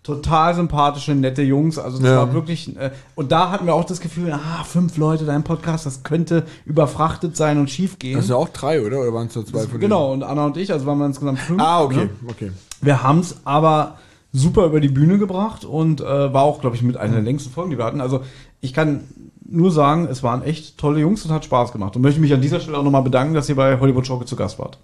Total 0.08 0.56
sympathische, 0.56 1.14
nette 1.14 1.42
Jungs. 1.42 1.78
Also 1.78 2.00
das 2.00 2.08
Ja. 2.10 2.18
war 2.18 2.34
wirklich. 2.34 2.78
Äh, 2.78 2.92
und 3.16 3.32
da 3.34 3.52
hatten 3.52 3.66
wir 3.66 3.74
auch 3.76 3.84
das 3.84 4.00
Gefühl, 4.00 4.32
ah, 4.32 4.64
fünf 4.64 4.96
Leute 4.96 5.26
da 5.26 5.36
im 5.36 5.44
Podcast, 5.44 5.86
das 5.86 6.04
könnte 6.04 6.46
überfrachtet 6.66 7.36
sein 7.36 7.60
und 7.60 7.70
schief 7.70 8.00
gehen. 8.00 8.16
Das 8.16 8.28
sind 8.28 8.34
ja 8.34 8.38
auch 8.40 8.48
drei, 8.48 8.80
oder? 8.82 9.02
Oder 9.02 9.14
waren 9.14 9.28
es 9.28 9.36
nur 9.36 9.46
zwei 9.46 9.60
von 9.60 9.72
denen? 9.72 9.82
genau, 9.82 10.14
und 10.14 10.24
Anna 10.24 10.46
und 10.46 10.56
ich, 10.56 10.72
also 10.72 10.86
waren 10.86 10.98
wir 11.00 11.06
insgesamt 11.08 11.40
fünf. 11.40 11.62
Ah, 11.62 11.82
okay, 11.84 12.06
Ne? 12.06 12.10
okay. 12.30 12.52
Wir 12.82 13.04
haben 13.04 13.20
es 13.20 13.36
aber 13.44 13.98
super 14.32 14.66
über 14.66 14.80
die 14.80 14.88
Bühne 14.88 15.18
gebracht 15.18 15.66
und 15.66 16.00
äh, 16.00 16.34
war 16.34 16.44
auch, 16.44 16.62
glaube 16.62 16.78
ich, 16.78 16.84
mit 16.84 16.96
einer 16.96 17.14
der 17.16 17.22
längsten 17.24 17.50
Folgen, 17.52 17.72
die 17.72 17.78
wir 17.78 17.84
hatten. 17.86 18.00
Also 18.00 18.22
ich 18.62 18.74
kann 18.74 19.04
nur 19.46 19.72
sagen, 19.72 20.08
es 20.10 20.24
waren 20.24 20.42
echt 20.42 20.78
tolle 20.78 21.00
Jungs 21.02 21.26
und 21.26 21.32
hat 21.32 21.44
Spaß 21.44 21.74
gemacht. 21.74 21.98
Und 21.98 22.02
möchte 22.02 22.22
mich 22.22 22.34
an 22.34 22.40
dieser 22.42 22.62
Stelle 22.62 22.78
auch 22.78 22.84
nochmal 22.84 23.02
bedanken, 23.04 23.34
dass 23.34 23.50
ihr 23.50 23.56
bei 23.58 23.78
Hollywood 23.80 24.08
Schaukel 24.08 24.26
zu 24.26 24.38
Gast 24.38 24.58
wart. 24.58 24.78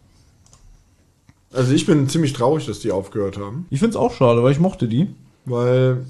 Also 1.53 1.73
ich 1.73 1.85
bin 1.85 2.09
ziemlich 2.09 2.33
traurig, 2.33 2.65
dass 2.65 2.79
die 2.79 2.91
aufgehört 2.91 3.37
haben, 3.37 3.65
Ich 3.69 3.79
finde 3.79 3.91
es 3.91 3.95
auch 3.95 4.13
schade, 4.13 4.43
weil 4.43 4.51
ich 4.51 4.59
mochte 4.59 4.87
die. 4.87 5.07
weil 5.45 6.05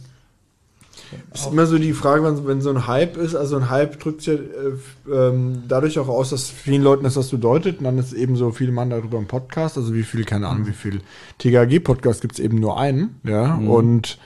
es 1.32 1.42
ist 1.42 1.52
immer 1.52 1.66
so 1.66 1.78
die 1.78 1.94
Frage, 1.94 2.24
wenn, 2.24 2.48
wenn 2.48 2.62
so 2.62 2.70
ein 2.70 2.88
Hype 2.88 3.18
ist, 3.18 3.36
also 3.36 3.56
ein 3.58 3.70
Hype 3.70 4.00
drückt 4.00 4.26
ja 4.26 4.34
äh, 4.34 5.10
ähm, 5.12 5.64
dadurch 5.68 6.00
auch 6.00 6.08
aus, 6.08 6.30
dass 6.30 6.50
vielen 6.50 6.82
Leuten 6.82 7.04
das 7.04 7.16
was 7.16 7.30
bedeutet. 7.30 7.80
Und 7.80 7.86
dann 7.86 7.98
ist 7.98 8.14
eben 8.14 8.36
so 8.36 8.52
viele 8.52 8.72
Mann 8.72 8.90
darüber 8.90 9.18
im 9.18 9.28
Podcast, 9.28 9.78
also 9.78 9.94
wie 9.94 10.04
viel, 10.04 10.24
keine 10.24 10.48
Ahnung, 10.48 10.68
wie 10.68 10.72
viel 10.72 11.02
TKG-Podcast 11.40 12.22
gibt 12.22 12.34
es 12.34 12.40
eben 12.40 12.60
nur 12.60 12.80
einen, 12.80 13.20
ja, 13.24 13.56
und 13.56 14.18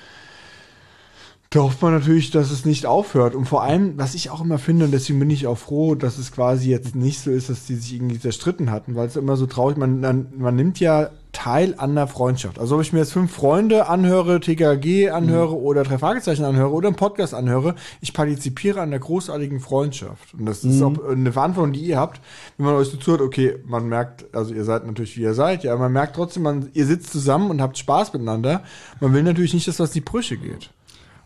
da 1.49 1.62
hofft 1.62 1.81
man 1.81 1.93
natürlich, 1.93 2.31
dass 2.31 2.51
es 2.51 2.65
nicht 2.65 2.86
aufhört. 2.86 3.33
Und 3.33 3.45
vor 3.45 3.63
allem, 3.63 3.97
was 3.97 4.15
ich 4.15 4.29
auch 4.29 4.41
immer 4.41 4.60
finde, 4.60 4.86
und 4.86 4.91
deswegen 4.91 5.19
bin 5.19 5.29
ich 5.29 5.47
auch 5.47 5.57
froh, 5.57 5.95
dass 5.95 6.17
es 6.17 6.31
quasi 6.31 6.69
jetzt 6.69 6.95
nicht 6.95 7.21
so 7.21 7.31
ist, 7.31 7.49
dass 7.49 7.65
die 7.65 7.75
sich 7.75 7.93
irgendwie 7.93 8.19
zerstritten 8.19 8.69
hatten, 8.69 8.95
weil 8.95 9.07
es 9.07 9.15
immer 9.15 9.38
so 9.38 9.45
traurig, 9.45 9.77
man, 9.77 10.01
man, 10.01 10.27
man 10.38 10.55
nimmt 10.55 10.79
ja 10.79 11.10
teil 11.31 11.75
an 11.77 11.95
der 11.95 12.07
Freundschaft. 12.07 12.60
Also 12.60 12.75
ob 12.75 12.81
ich 12.81 12.91
mir 12.93 12.99
jetzt 12.99 13.13
fünf 13.13 13.31
Freunde 13.31 13.88
anhöre, 13.88 14.39
TKG 14.39 15.12
anhöre 15.12 15.55
oder 15.55 15.83
drei 15.83 15.99
Fragezeichen 15.99 16.43
anhöre 16.43 16.71
oder 16.71 16.88
einen 16.88 16.97
Podcast 16.97 17.33
anhöre, 17.33 17.75
ich 18.01 18.13
partizipiere 18.13 18.81
an 18.81 18.89
der 18.89 18.99
großartigen 18.99 19.60
Freundschaft. 19.60 20.33
Und 20.33 20.45
das 20.45 20.63
ist 20.63 20.81
auch 20.81 20.95
eine 21.07 21.31
Verantwortung, 21.31 21.73
die 21.73 21.81
ihr 21.81 21.99
habt, 21.99 22.21
wenn 22.57 22.65
man 22.65 22.75
euch 22.75 22.88
so 22.89 22.97
zuhört, 22.97 23.21
okay, 23.21 23.55
man 23.65 23.88
merkt, 23.88 24.25
also 24.36 24.53
ihr 24.53 24.63
seid 24.63 24.86
natürlich 24.86 25.15
wie 25.15 25.21
ihr 25.21 25.33
seid, 25.33 25.63
ja, 25.63 25.75
man 25.77 25.93
merkt 25.93 26.15
trotzdem, 26.15 26.43
man, 26.43 26.69
ihr 26.73 26.86
sitzt 26.86 27.12
zusammen 27.12 27.51
und 27.51 27.62
habt 27.62 27.77
Spaß 27.77 28.13
miteinander. 28.13 28.63
Man 28.99 29.13
will 29.13 29.23
natürlich 29.23 29.53
nicht, 29.53 29.67
dass 29.67 29.79
was 29.79 29.91
in 29.91 30.01
die 30.01 30.01
Brüche 30.01 30.38
geht. 30.38 30.71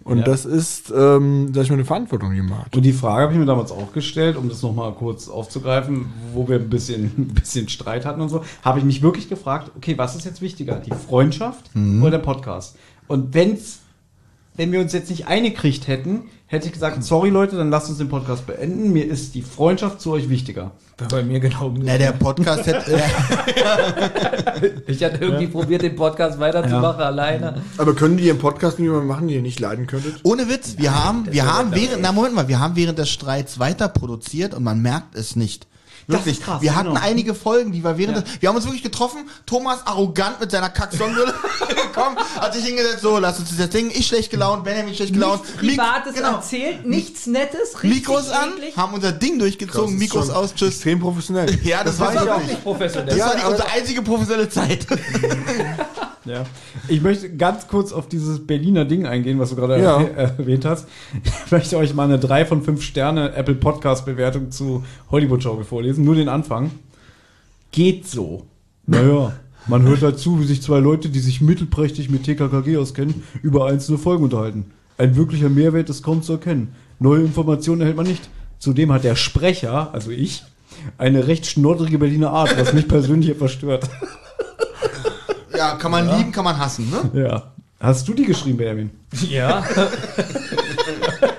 Und 0.04 0.20
Ja. 0.20 0.24
das 0.24 0.46
ist, 0.46 0.92
ähm, 0.96 1.54
sag 1.54 1.64
ich 1.64 1.70
mal, 1.70 1.76
eine 1.76 1.86
Verantwortung, 1.86 2.34
die 2.34 2.42
man 2.42 2.60
hat. 2.66 2.76
Und 2.76 2.84
die 2.84 2.94
Frage 2.94 3.24
habe 3.24 3.34
ich 3.34 3.40
mir 3.40 3.46
damals 3.46 3.72
auch 3.72 3.94
gestellt, 3.94 4.36
um 4.36 4.50
das 4.50 4.62
nochmal 4.62 4.94
kurz 4.94 5.28
aufzugreifen, 5.28 6.06
wo 6.34 6.48
wir 6.48 6.56
ein 6.58 6.70
bisschen, 6.70 7.04
ein 7.18 7.28
bisschen 7.34 7.70
Streit 7.70 8.06
hatten 8.06 8.22
und 8.22 8.30
so, 8.30 8.44
habe 8.64 8.80
ich 8.80 8.86
mich 8.86 9.02
wirklich 9.02 9.30
gefragt, 9.30 9.72
okay, 9.78 9.98
was 9.98 10.16
ist 10.16 10.26
jetzt 10.26 10.42
wichtiger, 10.42 10.76
die 10.76 10.92
Freundschaft 10.92 11.70
oder 11.76 12.12
der 12.12 12.18
Podcast? 12.20 12.78
Und 13.08 13.34
wenn's, 13.34 13.80
wenn 14.56 14.72
wir 14.72 14.80
uns 14.82 14.94
jetzt 14.94 15.10
nicht 15.10 15.28
eingekriegt 15.28 15.88
hätten, 15.88 16.24
hätte 16.52 16.68
ich 16.68 16.74
gesagt, 16.74 17.02
sorry 17.04 17.30
Leute, 17.30 17.56
dann 17.56 17.70
lasst 17.70 17.88
uns 17.88 17.98
den 17.98 18.10
Podcast 18.10 18.46
beenden. 18.46 18.92
Mir 18.92 19.06
ist 19.06 19.34
die 19.36 19.42
Freundschaft 19.42 20.02
zu 20.02 20.12
euch 20.12 20.30
wichtiger. 20.30 20.72
War 20.98 21.08
bei 21.08 21.24
mir 21.24 21.40
genau 21.40 21.74
Na, 21.78 21.98
der 21.98 22.12
Podcast 22.12 22.68
hätte. 22.68 22.94
Äh, 22.94 23.00
Ich 24.88 25.04
hatte 25.04 25.18
irgendwie 25.24 25.48
probiert, 25.48 25.82
den 25.82 25.96
Podcast 25.96 26.40
weiterzumachen 26.40 27.02
alleine. 27.02 27.62
Aber 27.78 27.96
können 27.96 28.18
die 28.18 28.26
ihren 28.26 28.38
Podcast 28.38 28.80
nicht 28.80 28.90
mal 28.90 29.02
machen, 29.02 29.30
die 29.30 29.36
ihr 29.36 29.42
nicht 29.42 29.60
leiden 29.60 29.88
könntet? 29.88 30.16
ohne 30.24 30.50
Witz, 30.50 30.76
wir 30.78 30.94
haben, 30.94 31.26
wir 31.32 31.52
haben 31.52 31.72
während, 31.74 32.02
na 32.02 32.12
Moment 32.12 32.36
mal, 32.36 32.48
wir 32.50 32.60
haben 32.60 32.76
während 32.76 33.00
des 33.00 33.10
Streits 33.10 33.58
weiter 33.58 33.88
produziert 33.88 34.54
und 34.54 34.64
man 34.64 34.82
merkt 34.82 35.16
es 35.16 35.36
nicht. 35.38 35.68
Das 36.08 36.18
Wirklich. 36.22 36.40
ist 36.40 36.44
krass, 36.46 36.62
wir 36.62 36.76
hatten 36.76 36.90
genau. 36.90 37.02
einige 37.02 37.34
Folgen, 37.36 37.72
die 37.72 37.84
wir 37.84 37.98
während 37.98 38.18
Ja. 38.18 38.22
des, 38.24 38.42
wir 38.42 38.50
haben 38.50 38.56
uns 38.56 38.66
wirklich 38.66 38.84
getroffen, 38.84 39.30
Thomas 39.46 39.86
arrogant 39.86 40.40
mit 40.40 40.52
seiner 40.52 40.70
Kacksonnenbrille 40.70 41.34
gekommen, 41.94 42.18
hat 42.40 42.54
sich 42.54 42.66
hingesetzt, 42.66 43.02
so, 43.02 43.18
lass 43.20 43.40
uns 43.40 43.56
das 43.56 43.70
Ding, 43.70 43.92
ich 43.94 44.08
schlecht 44.08 44.32
gelaunt, 44.32 44.64
Benjamin 44.64 44.94
schlecht 44.96 45.14
gelaunt. 45.14 45.42
Nichts 45.62 45.78
Privates 45.78 46.14
genau. 46.16 46.36
erzählt, 46.36 46.86
nichts 46.86 47.28
Nettes, 47.28 47.82
richtig 47.84 48.08
Mikros 48.08 48.30
an, 48.30 48.50
eklig. 48.58 48.76
haben 48.78 48.94
unser 48.94 49.12
Ding 49.12 49.38
durchgezogen, 49.40 49.98
Mikros 49.98 50.30
aus, 50.30 50.54
tschüss. 50.56 50.76
Extrem 50.76 51.00
professionell. 51.00 51.58
Ja, 51.64 51.84
das, 51.84 52.00
war 52.00 52.12
Das 52.14 52.24
ich 52.24 52.28
war 52.30 52.36
auch. 52.36 52.42
wirklich 52.42 52.64
professionell. 52.64 53.08
Das 53.10 53.18
Ja, 53.18 53.26
war 53.28 53.36
die, 53.36 53.46
unsere 53.46 53.70
einzige 53.72 54.02
professionelle 54.02 54.50
Zeit. 54.50 54.88
Ja. 56.24 56.44
Ich 56.88 57.02
möchte 57.02 57.36
ganz 57.36 57.68
kurz 57.68 57.92
auf 57.92 58.08
dieses 58.08 58.46
Berliner 58.46 58.86
Ding 58.86 59.08
eingehen, 59.08 59.40
was 59.40 59.50
du 59.50 59.56
gerade 59.56 59.82
Ja. 59.82 59.98
erwäh- 59.98 60.14
erwähnt 60.38 60.66
hast. 60.66 60.88
Ich 61.24 61.52
möchte 61.52 61.78
euch 61.78 61.96
mal 61.96 62.04
eine 62.04 62.20
3 62.20 62.46
von 62.46 62.62
5 62.64 62.84
Sterne 62.84 63.34
Apple 63.34 63.56
Podcast 63.56 64.06
Bewertung 64.06 64.52
zu 64.52 64.84
Hollywood 65.10 65.42
Show 65.42 65.60
vorlesen. 65.68 65.91
Nur 65.98 66.16
den 66.16 66.30
Anfang. 66.30 66.72
Geht 67.72 68.08
so. 68.08 68.46
Naja, 68.86 69.34
man 69.68 69.84
hört 69.84 70.02
dazu, 70.02 70.40
wie 70.40 70.46
sich 70.46 70.62
zwei 70.62 70.80
Leute, 70.80 71.10
die 71.10 71.20
sich 71.20 71.42
mittelprächtig 71.42 72.10
mit 72.10 72.24
TKKG 72.24 72.78
auskennen, 72.78 73.24
über 73.42 73.68
einzelne 73.68 73.98
Folgen 73.98 74.24
unterhalten. 74.24 74.72
Ein 74.98 75.16
wirklicher 75.16 75.50
Mehrwert 75.50 75.90
ist 75.90 76.04
kaum 76.04 76.22
zu 76.22 76.34
erkennen. 76.34 76.76
Neue 77.00 77.22
Informationen 77.22 77.82
erhält 77.82 77.98
man 77.98 78.08
nicht. 78.08 78.30
Zudem 78.60 78.92
hat 78.92 79.04
der 79.04 79.16
Sprecher, 79.16 79.94
also 79.94 80.12
ich, 80.12 80.44
eine 80.98 81.28
recht 81.28 81.48
schnoddrige 81.48 81.98
Berliner 81.98 82.32
Art, 82.32 82.56
was 82.60 82.74
mich 82.74 82.88
persönlich 82.88 83.30
etwas 83.30 83.52
stört. 83.52 83.90
Ja, 85.54 85.76
kann 85.76 85.92
man 85.92 86.08
lieben, 86.18 86.32
kann 86.32 86.44
man 86.44 86.58
hassen, 86.58 86.90
ne? 86.90 87.22
Ja. 87.22 87.52
Hast 87.80 88.08
du 88.08 88.16
die 88.16 88.26
geschrieben, 88.26 88.58
Benjamin? 88.58 88.90
Ja. 89.30 89.64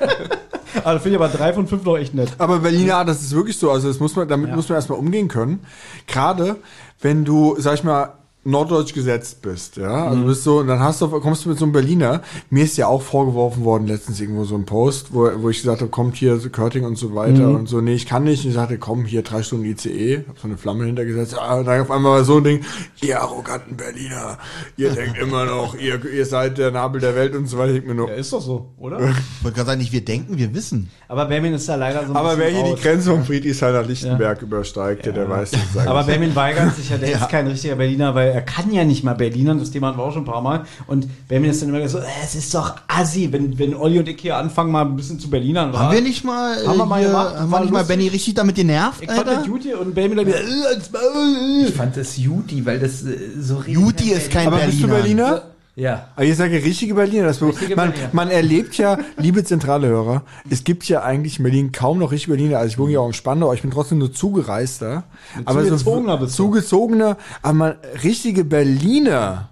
Da 0.84 0.98
finde 0.98 1.10
ich 1.10 1.22
aber 1.22 1.28
drei 1.28 1.52
von 1.52 1.66
fünf 1.66 1.84
noch 1.84 1.96
echt 1.96 2.14
nett. 2.14 2.32
Aber 2.38 2.58
Berliner 2.60 3.04
das 3.04 3.22
ist 3.22 3.34
wirklich 3.34 3.56
so. 3.58 3.70
Also 3.70 3.88
das 3.88 4.00
muss 4.00 4.14
man, 4.16 4.28
damit 4.28 4.50
Ja. 4.50 4.56
muss 4.56 4.68
man 4.68 4.76
erstmal 4.76 4.98
umgehen 4.98 5.28
können. 5.28 5.60
Gerade 6.06 6.56
wenn 7.00 7.24
du, 7.24 7.56
sag 7.58 7.74
ich 7.74 7.84
mal, 7.84 8.14
norddeutsch 8.44 8.92
gesetzt 8.92 9.40
bist, 9.42 9.76
ja. 9.76 10.06
Also 10.06 10.20
du 10.20 10.26
bist 10.26 10.42
so, 10.42 10.58
und 10.58 10.66
dann 10.66 10.80
hast 10.80 11.00
du, 11.00 11.08
kommst 11.20 11.44
du 11.44 11.48
mit 11.48 11.58
so 11.58 11.64
einem 11.64 11.72
Berliner. 11.72 12.22
Mir 12.50 12.64
ist 12.64 12.76
ja 12.76 12.88
auch 12.88 13.02
vorgeworfen 13.02 13.64
worden, 13.64 13.86
letztens 13.86 14.20
irgendwo 14.20 14.44
so 14.44 14.56
ein 14.56 14.64
Post, 14.64 15.08
wo, 15.12 15.30
wo 15.36 15.48
ich 15.48 15.58
gesagt 15.58 15.80
habe, 15.80 15.90
kommt 15.90 16.16
hier 16.16 16.38
so 16.38 16.50
Körting 16.50 16.84
und 16.84 16.96
so 16.96 17.14
weiter 17.14 17.48
und 17.48 17.68
so, 17.68 17.80
nee, 17.80 17.94
ich 17.94 18.06
kann 18.06 18.24
nicht. 18.24 18.42
Und 18.44 18.50
ich 18.50 18.56
sagte, 18.56 18.78
komm, 18.78 19.04
hier 19.04 19.22
drei 19.22 19.42
Stunden 19.42 19.64
ICE, 19.66 20.24
hab 20.28 20.38
so 20.38 20.48
eine 20.48 20.56
Flamme 20.56 20.86
hintergesetzt, 20.86 21.36
ah, 21.38 21.58
und 21.60 21.66
dann 21.66 21.82
auf 21.82 21.90
einmal 21.90 22.12
war 22.12 22.24
so 22.24 22.38
ein 22.38 22.44
Ding, 22.44 22.60
ihr 23.00 23.20
arroganten 23.20 23.76
Berliner, 23.76 24.38
ihr 24.76 24.90
denkt 24.94 25.18
immer 25.18 25.44
noch, 25.44 25.76
ihr, 25.76 26.04
ihr 26.04 26.26
seid 26.26 26.58
der 26.58 26.72
Nabel 26.72 27.00
der 27.00 27.14
Welt 27.14 27.36
und 27.36 27.46
so 27.46 27.58
weiter. 27.58 27.74
Ich 27.74 27.84
mir 27.84 27.94
nur, 27.94 28.08
Ja, 28.08 28.14
ist 28.16 28.32
doch 28.32 28.42
so, 28.42 28.72
oder? 28.78 28.98
Ich 29.42 29.44
wollte 29.44 29.56
gerade 29.56 29.66
sagen, 29.70 29.80
nicht 29.80 29.92
wir 29.92 30.04
denken, 30.04 30.38
wir 30.38 30.54
wissen. 30.54 30.88
aber 31.08 31.26
Benjamin 31.26 31.54
ist 31.54 31.68
da 31.68 31.74
leider 31.74 32.06
so 32.06 32.12
ein 32.12 32.16
aber 32.16 32.38
wer 32.38 32.48
hier 32.48 32.60
raus. 32.60 32.74
die 32.76 32.82
Grenze 32.82 33.10
vom 33.10 33.24
Friedrichshainer 33.24 33.82
Lichtenberg 33.82 34.42
übersteigt, 34.42 35.06
der, 35.06 35.12
der 35.12 35.28
weiß 35.28 35.52
nicht. 35.52 35.64
Aber. 35.86 36.04
Benjamin 36.04 36.34
weigert 36.34 36.76
sich 36.76 36.90
ja, 36.90 36.96
der 36.96 37.12
ist 37.14 37.28
kein 37.28 37.46
richtiger 37.46 37.76
Berliner, 37.76 38.14
weil 38.14 38.31
er 38.32 38.42
kann 38.42 38.72
ja 38.72 38.84
nicht 38.84 39.04
mal 39.04 39.14
Berlinern, 39.14 39.58
das 39.58 39.70
Thema 39.70 39.88
hatten 39.88 39.98
wir 39.98 40.04
auch 40.04 40.12
schon 40.12 40.22
ein 40.22 40.26
paar 40.26 40.42
Mal. 40.42 40.64
Und 40.86 41.06
Benjamin 41.28 41.50
ist 41.50 41.62
dann 41.62 41.68
immer 41.68 41.88
so, 41.88 41.98
äh, 41.98 42.02
es 42.24 42.34
ist 42.34 42.54
doch 42.54 42.74
assi, 42.88 43.28
wenn, 43.32 43.58
wenn 43.58 43.74
Olli 43.74 43.98
und 43.98 44.08
ich 44.08 44.20
hier 44.20 44.36
anfangen, 44.36 44.72
mal 44.72 44.82
ein 44.84 44.96
bisschen 44.96 45.18
zu 45.20 45.28
Berlinern. 45.30 45.72
Haben 45.72 45.94
wir 45.94 46.00
nicht 46.02 46.24
mal, 46.24 46.56
Haben 46.66 46.76
wir 46.78 46.84
äh, 46.84 46.86
mal 46.86 46.98
hier, 47.00 47.08
gemacht, 47.08 47.34
haben 47.36 47.50
war 47.50 47.58
wir 47.60 47.64
nicht 47.64 47.72
mal. 47.72 47.84
Benny 47.84 48.08
richtig 48.08 48.34
damit 48.34 48.56
genervt, 48.56 49.02
Ich 49.02 49.10
fand 49.10 49.26
das 49.26 49.36
Alter? 49.38 49.58
hier 49.62 49.80
und 49.80 49.94
Benjamin 49.94 50.18
dann 50.18 50.26
wieder, 50.26 50.40
äh, 50.40 50.78
Maul. 50.92 51.68
Ich 51.68 51.74
fand 51.74 51.96
das 51.96 52.16
Juti, 52.16 52.64
weil 52.66 52.78
das 52.78 53.02
äh, 53.02 53.16
so 53.40 53.56
richtig- 53.56 53.74
Juti 53.74 54.10
ist 54.12 54.30
kein 54.30 54.46
Aber 54.46 54.56
Berliner. 54.56 54.72
bist 54.72 54.82
du 54.82 54.88
Berliner? 54.88 55.42
Ja. 55.74 56.08
Aber 56.16 56.34
seid 56.34 56.52
ja 56.52 56.58
richtige 56.58 56.94
Berliner. 56.94 57.24
Das 57.24 57.40
Richtige 57.40 57.76
man, 57.76 57.92
Berliner. 57.92 58.10
man 58.12 58.30
erlebt 58.30 58.76
ja, 58.76 58.98
liebe 59.16 59.42
zentrale 59.42 59.88
Hörer, 59.88 60.22
es 60.50 60.64
gibt 60.64 60.86
ja 60.86 61.02
eigentlich 61.02 61.38
in 61.38 61.44
Berlin 61.44 61.72
kaum 61.72 61.98
noch 61.98 62.12
richtige 62.12 62.36
Berliner. 62.36 62.58
Also 62.58 62.72
ich 62.72 62.78
wohne 62.78 62.92
ja 62.92 63.00
auch 63.00 63.06
in 63.06 63.14
Spandau, 63.14 63.46
aber 63.46 63.54
ich 63.54 63.62
bin 63.62 63.70
trotzdem 63.70 63.98
nur 63.98 64.12
zugereister. 64.12 65.04
Aber 65.46 65.64
zugezogener 65.64 66.18
bist 66.18 66.38
du. 66.38 66.44
zugezogener, 66.44 67.16
aber 67.40 67.54
man, 67.54 67.74
richtige 68.04 68.44
Berliner, 68.44 69.48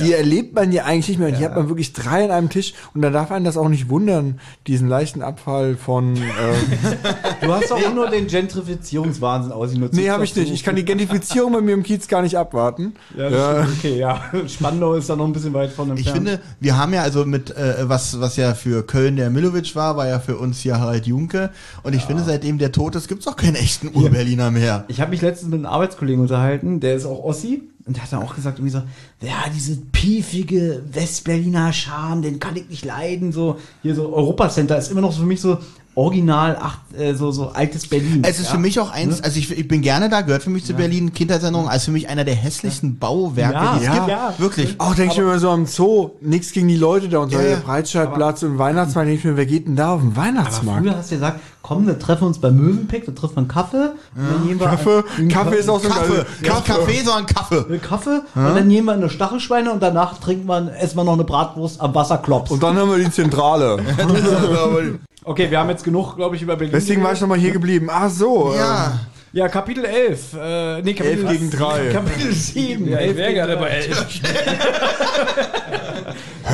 die 0.00 0.12
erlebt 0.12 0.54
man 0.54 0.72
ja 0.72 0.84
eigentlich 0.84 1.08
nicht 1.08 1.18
mehr. 1.18 1.28
Und 1.28 1.36
hier 1.36 1.48
hat 1.48 1.56
man 1.56 1.68
wirklich 1.68 1.92
drei 1.92 2.24
an 2.24 2.30
einem 2.30 2.50
Tisch. 2.50 2.74
Und 2.94 3.02
da 3.02 3.10
darf 3.10 3.30
einen 3.30 3.44
das 3.44 3.56
auch 3.56 3.68
nicht 3.68 3.88
wundern, 3.88 4.40
diesen 4.66 4.88
leichten 4.88 5.22
Abfall 5.22 5.76
von... 5.76 6.16
Ähm, 6.16 6.22
Du 7.40 7.52
hast 7.52 7.70
doch 7.70 7.94
nur 7.94 8.08
den 8.08 8.26
Gentrifizierungswahnsinn 8.26 9.52
ausgenutzt. 9.52 9.94
nee, 9.94 10.10
habe 10.10 10.24
ich 10.24 10.34
nicht. 10.34 10.52
Ich 10.52 10.64
kann 10.64 10.76
die 10.76 10.84
Gentrifizierung 10.84 11.52
bei 11.52 11.60
mir 11.60 11.74
im 11.74 11.82
Kiez 11.82 12.08
gar 12.08 12.22
nicht 12.22 12.36
abwarten. 12.36 12.94
Ja, 13.16 13.30
das 13.30 13.64
stimmt. 13.64 13.78
okay, 13.78 13.98
ja. 13.98 14.20
Spandau 14.48 14.94
ist 14.94 15.08
da 15.08 15.16
noch 15.16 15.26
ein 15.26 15.32
bisschen 15.32 15.54
weit 15.54 15.70
von 15.70 15.90
entfernt. 15.90 16.06
Ich 16.06 16.12
finde, 16.12 16.40
wir 16.60 16.76
haben 16.76 16.92
ja 16.92 17.02
also 17.02 17.24
mit, 17.24 17.50
äh, 17.56 17.88
was, 17.88 18.20
was 18.20 18.36
ja 18.36 18.54
für 18.54 18.84
Köln 18.84 19.16
der 19.16 19.30
Milovic 19.30 19.76
war, 19.76 19.96
war 19.96 20.08
ja 20.08 20.18
für 20.18 20.36
uns 20.36 20.60
hier 20.60 20.80
Harald 20.80 21.06
Junke. 21.06 21.50
Und 21.82 21.94
ich 21.94 22.02
finde, 22.02 22.24
seitdem 22.24 22.58
der 22.58 22.72
tot 22.72 22.94
ist, 22.96 23.08
gibt's 23.08 23.26
auch 23.26 23.36
keinen 23.36 23.56
echten 23.56 23.90
Ur-Berliner 23.94 24.50
mehr. 24.50 24.84
Ich 24.88 25.00
habe 25.00 25.10
mich 25.10 25.22
letztens 25.22 25.50
mit 25.50 25.58
einem 25.60 25.66
Arbeitskollegen 25.66 26.20
unterhalten, 26.22 26.80
der 26.80 26.94
ist 26.94 27.06
auch 27.06 27.22
Ossi. 27.22 27.62
Und 27.86 28.02
hat 28.02 28.12
dann 28.12 28.22
auch 28.22 28.34
gesagt, 28.34 28.58
irgendwie 28.58 28.72
so, 28.72 28.82
ja, 29.20 29.44
diese 29.54 29.76
piefige 29.76 30.82
Westberliner 30.92 31.72
Charme, 31.72 32.22
den 32.22 32.40
kann 32.40 32.56
ich 32.56 32.68
nicht 32.68 32.84
leiden. 32.84 33.30
So, 33.30 33.58
hier 33.82 33.94
so 33.94 34.12
Europacenter 34.12 34.76
ist 34.76 34.90
immer 34.90 35.00
noch 35.00 35.12
so 35.12 35.20
für 35.20 35.26
mich 35.26 35.40
so 35.40 35.58
original, 35.96 36.56
acht, 36.60 36.78
äh, 36.96 37.14
so, 37.14 37.30
so 37.32 37.48
altes 37.48 37.88
Berlin. 37.88 38.22
Es 38.24 38.38
ist 38.38 38.46
ja? 38.46 38.52
für 38.52 38.58
mich 38.58 38.78
auch 38.78 38.90
eins, 38.90 39.22
also 39.22 39.38
ich, 39.38 39.50
ich 39.50 39.66
bin 39.66 39.80
gerne 39.80 40.08
da, 40.10 40.20
gehört 40.20 40.42
für 40.42 40.50
mich 40.50 40.64
zu 40.66 40.74
Berlin, 40.74 41.12
Kindheitserinnerung, 41.14 41.68
als 41.70 41.86
für 41.86 41.90
mich 41.90 42.08
einer 42.08 42.22
der 42.24 42.34
hässlichsten 42.34 42.98
Bauwerke, 42.98 43.54
Ja, 43.54 43.72
die 43.72 43.78
es 43.80 43.84
ja, 43.86 43.94
gibt. 43.94 44.08
ja. 44.08 44.34
Wirklich. 44.36 44.74
Auch 44.78 44.94
denke 44.94 45.12
ich 45.14 45.18
mir 45.18 45.24
immer 45.24 45.38
so 45.38 45.48
am 45.50 45.64
Zoo, 45.66 46.10
nichts 46.20 46.52
gegen 46.52 46.68
die 46.68 46.76
Leute 46.76 47.08
da 47.08 47.18
und 47.20 47.30
so, 47.30 47.36
Ja, 47.38 47.42
der 47.42 47.50
ja. 47.52 47.58
Breitscheidplatz 47.64 48.42
und 48.42 48.58
Weihnachtsmarkt, 48.58 49.08
denke 49.08 49.18
ich 49.20 49.24
mir, 49.24 49.36
wer 49.38 49.46
geht 49.46 49.66
denn 49.66 49.74
da 49.74 49.94
auf 49.94 50.02
den 50.02 50.10
Aber 50.12 50.20
Weihnachtsmarkt? 50.22 50.82
früher 50.82 50.96
hast 50.98 51.10
du 51.10 51.14
gesagt, 51.14 51.40
komm, 51.62 51.86
wir 51.86 51.98
treffen 51.98 52.24
uns 52.28 52.38
bei 52.38 52.50
Möwenpick, 52.50 53.06
da 53.06 53.12
trifft 53.12 53.34
man 53.34 53.48
Kaffee. 53.48 53.92
Wir 54.14 54.58
Kaffee, 54.58 55.02
einen 55.16 55.28
Kaffee 55.28 55.56
ist 55.56 55.68
auch 55.70 55.80
so 55.80 55.88
Kaffee. 55.88 56.12
geil. 56.12 56.26
Nicht 56.42 56.64
Kaffee, 56.66 57.02
sondern 57.04 57.26
Kaffee. 57.26 57.64
Einen 57.68 57.80
Kaffee 57.80 58.20
und 58.34 58.54
dann 58.54 58.68
nehmen 58.68 58.86
wir 58.86 58.92
eine 58.92 59.08
Stachelschweine 59.08 59.72
und 59.72 59.82
danach 59.82 60.18
trinken 60.18 60.46
wir, 60.46 60.72
essen 60.78 60.96
wir 60.98 61.04
noch 61.04 61.14
eine 61.14 61.24
Bratwurst 61.24 61.80
am 61.80 61.94
Wasserklops. 61.94 62.50
Und 62.50 62.62
dann 62.62 62.76
haben 62.76 62.90
wir 62.90 62.98
die 62.98 63.10
Zentrale. 63.10 63.78
okay, 65.26 65.50
wir 65.50 65.58
haben 65.58 65.68
jetzt 65.68 65.84
genug, 65.84 66.16
glaube 66.16 66.36
ich, 66.36 66.42
über 66.42 66.56
Berlin. 66.56 66.72
Deswegen 66.72 67.02
war 67.02 67.12
ich 67.12 67.20
nochmal 67.20 67.38
hier 67.38 67.52
geblieben. 67.52 67.88
Ach 67.90 68.08
so. 68.08 68.54
ja. 68.54 68.98
Ja, 69.32 69.48
Kapitel 69.48 69.84
11. 69.84 70.32
Äh, 70.32 70.80
nee, 70.82 70.94
Kapitel 70.94 71.26
11 71.26 71.30
gegen 71.30 71.50
3. 71.50 71.88
Kapitel 71.92 72.32
7. 72.32 72.88
Ja, 72.88 73.00
ich 73.00 73.16
wäre 73.16 73.46
drei. 73.46 73.56
bei 73.56 73.68
elf. 73.68 74.20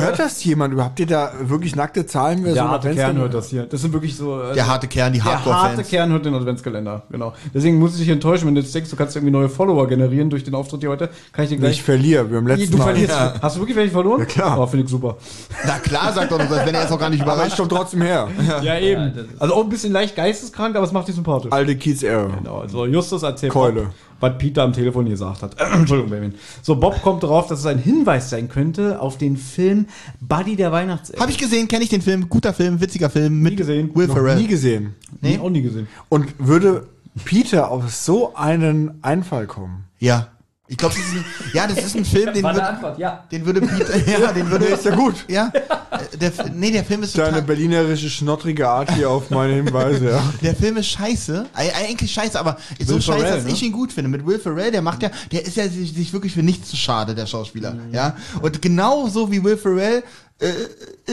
Hört 0.05 0.19
das 0.19 0.43
jemand 0.43 0.73
überhaupt? 0.73 0.91
Habt 0.91 0.99
ihr 0.99 1.05
da 1.07 1.31
wirklich 1.41 1.75
nackte 1.75 2.05
Zahlen? 2.05 2.43
Der 2.43 2.53
so 2.55 2.61
harte 2.61 2.93
Kern 2.93 3.17
hört 3.17 3.33
das 3.33 3.49
hier. 3.49 3.63
Das 3.65 3.81
sind 3.81 3.93
wirklich 3.93 4.15
so. 4.15 4.41
äh, 4.41 4.53
Der 4.53 4.67
harte 4.67 4.87
Kern, 4.87 5.13
die 5.13 5.19
der 5.19 5.25
harte 5.25 5.45
Hardcore-Fans. 5.53 5.89
Kern 5.89 6.11
hört 6.11 6.25
den 6.25 6.33
Adventskalender, 6.35 7.03
genau. 7.09 7.33
Deswegen 7.53 7.79
muss 7.79 7.93
ich 7.93 7.99
dich 8.01 8.09
enttäuschen, 8.09 8.47
wenn 8.47 8.55
du 8.55 8.61
jetzt 8.61 8.73
denkst, 8.75 8.89
du 8.89 8.95
kannst 8.95 9.15
irgendwie 9.15 9.31
neue 9.31 9.49
Follower 9.49 9.87
generieren 9.87 10.29
durch 10.29 10.43
den 10.43 10.53
Auftritt 10.55 10.81
hier 10.81 10.89
heute. 10.89 11.09
Kann 11.31 11.45
ich 11.45 11.49
dir 11.51 11.57
gleich. 11.57 11.71
Ich 11.73 11.83
verliere, 11.83 12.29
wir 12.29 12.37
haben 12.37 12.47
letztes 12.47 12.69
du 12.71 12.77
Mal. 12.77 12.83
verlierst. 12.85 13.15
Hast 13.41 13.55
du 13.55 13.59
wirklich 13.61 13.77
welche 13.77 13.91
verloren? 13.91 14.19
Ja, 14.19 14.25
klar. 14.25 14.59
Oh, 14.59 14.67
finde 14.67 14.85
ich 14.85 14.91
super. 14.91 15.17
Na 15.65 15.79
klar, 15.79 16.11
sagt 16.13 16.31
doch, 16.31 16.39
als 16.39 16.49
wenn 16.65 16.75
er 16.75 16.81
jetzt 16.81 16.91
auch 16.91 16.99
gar 16.99 17.09
nicht 17.09 17.21
Aber 17.21 17.31
ich 17.31 17.37
überrascht. 17.37 17.57
komme 17.57 17.69
trotzdem 17.69 18.01
her. 18.01 18.27
Ja, 18.61 18.77
eben. 18.79 19.13
das 19.15 19.25
also 19.39 19.53
auch 19.55 19.63
ein 19.63 19.69
bisschen 19.69 19.93
leicht 19.93 20.15
geisteskrank, 20.15 20.75
aber 20.75 20.85
es 20.85 20.91
macht 20.91 21.07
dich 21.07 21.15
sympathisch. 21.15 21.51
Alte 21.51 21.75
Kiez 21.75 22.03
Air. 22.03 22.29
Genau, 22.37 22.59
also 22.59 22.85
Justus 22.85 23.23
erzählt 23.23 23.51
Keule. 23.51 23.81
Bob, 23.83 23.89
was 24.23 24.37
Peter 24.37 24.63
am 24.63 24.73
Telefon 24.73 25.05
gesagt 25.05 25.43
hat. 25.43 25.55
Entschuldigung, 25.73 26.09
Benjamin. 26.09 26.35
So, 26.61 26.75
Bob 26.77 27.01
kommt 27.01 27.21
darauf, 27.23 27.47
dass 27.47 27.59
es 27.59 27.65
ein 27.65 27.77
Hinweis 27.77 28.29
sein 28.29 28.47
könnte 28.47 28.99
auf 29.01 29.17
den 29.17 29.37
Film 29.37 29.87
Buddy 30.21 30.55
der 30.55 30.71
Weihnachtself. 30.71 31.19
Habe 31.19 31.29
ich 31.31 31.37
gesehen, 31.37 31.67
kenne 31.67 31.83
ich 31.83 31.89
den 31.89 32.01
Film, 32.01 32.29
guter 32.29 32.53
Film, 32.53 32.79
witziger 32.79 33.09
Film 33.09 33.39
mit 33.41 33.51
Nie 33.51 33.57
gesehen. 33.57 33.91
Will 33.93 34.07
Noch 34.07 34.15
Ferrell. 34.15 34.37
nie 34.37 34.47
gesehen. 34.47 34.95
nee? 35.21 35.37
auch 35.37 35.49
nie 35.49 35.61
gesehen. 35.61 35.87
Und 36.09 36.33
würde 36.39 36.87
Peter 37.25 37.69
auf 37.69 37.93
so 37.93 38.33
einen 38.35 38.97
Einfall 39.03 39.45
kommen? 39.45 39.83
Ja. 39.99 40.29
Ich 40.69 40.77
glaube, 40.77 40.95
das 40.95 41.03
ist 41.03 41.13
ein, 41.13 41.25
ja, 41.53 41.67
das 41.67 41.77
ist 41.83 41.95
ein 41.95 42.05
Film, 42.05 42.33
den 42.33 42.41
würde, 42.41 42.65
Antwort, 42.65 42.97
ja. 42.97 43.25
den 43.29 43.45
würde 43.45 43.59
Peter, 43.59 43.97
ja, 44.21 44.31
den 44.31 44.49
würde, 44.49 44.63
ist 44.65 44.85
ja 44.85 44.95
gut. 44.95 45.25
ja, 45.27 45.51
äh, 45.53 46.17
der, 46.17 46.31
nee, 46.53 46.71
der 46.71 46.85
Film 46.85 47.03
ist 47.03 47.17
Deine 47.17 47.41
berlinerische, 47.41 48.09
schnottrige 48.09 48.69
Art 48.69 48.89
hier 48.95 49.09
auf 49.09 49.29
meine 49.29 49.55
Hinweise, 49.55 50.11
ja. 50.11 50.33
der 50.41 50.55
Film 50.55 50.77
ist 50.77 50.87
scheiße, 50.87 51.47
Eig- 51.53 51.73
eigentlich 51.75 52.13
scheiße, 52.13 52.39
aber 52.39 52.57
so 52.79 52.95
Will 52.95 53.01
scheiße, 53.01 53.19
Ferrell, 53.19 53.35
dass 53.35 53.45
ne? 53.45 53.51
ich 53.51 53.61
ihn 53.61 53.73
gut 53.73 53.91
finde. 53.91 54.09
Mit 54.09 54.25
Will 54.25 54.39
Ferrell, 54.39 54.71
der 54.71 54.81
macht 54.81 55.03
ja, 55.03 55.11
der 55.33 55.45
ist 55.45 55.57
ja 55.57 55.67
sich, 55.67 55.93
sich 55.93 56.13
wirklich 56.13 56.31
für 56.31 56.43
nichts 56.43 56.69
zu 56.69 56.77
schade, 56.77 57.13
der 57.13 57.25
Schauspieler, 57.25 57.75
ja. 57.91 58.15
Und 58.41 58.61
genau 58.61 59.09
so 59.09 59.29
wie 59.29 59.43
Will 59.43 59.57
Ferrell 59.57 60.01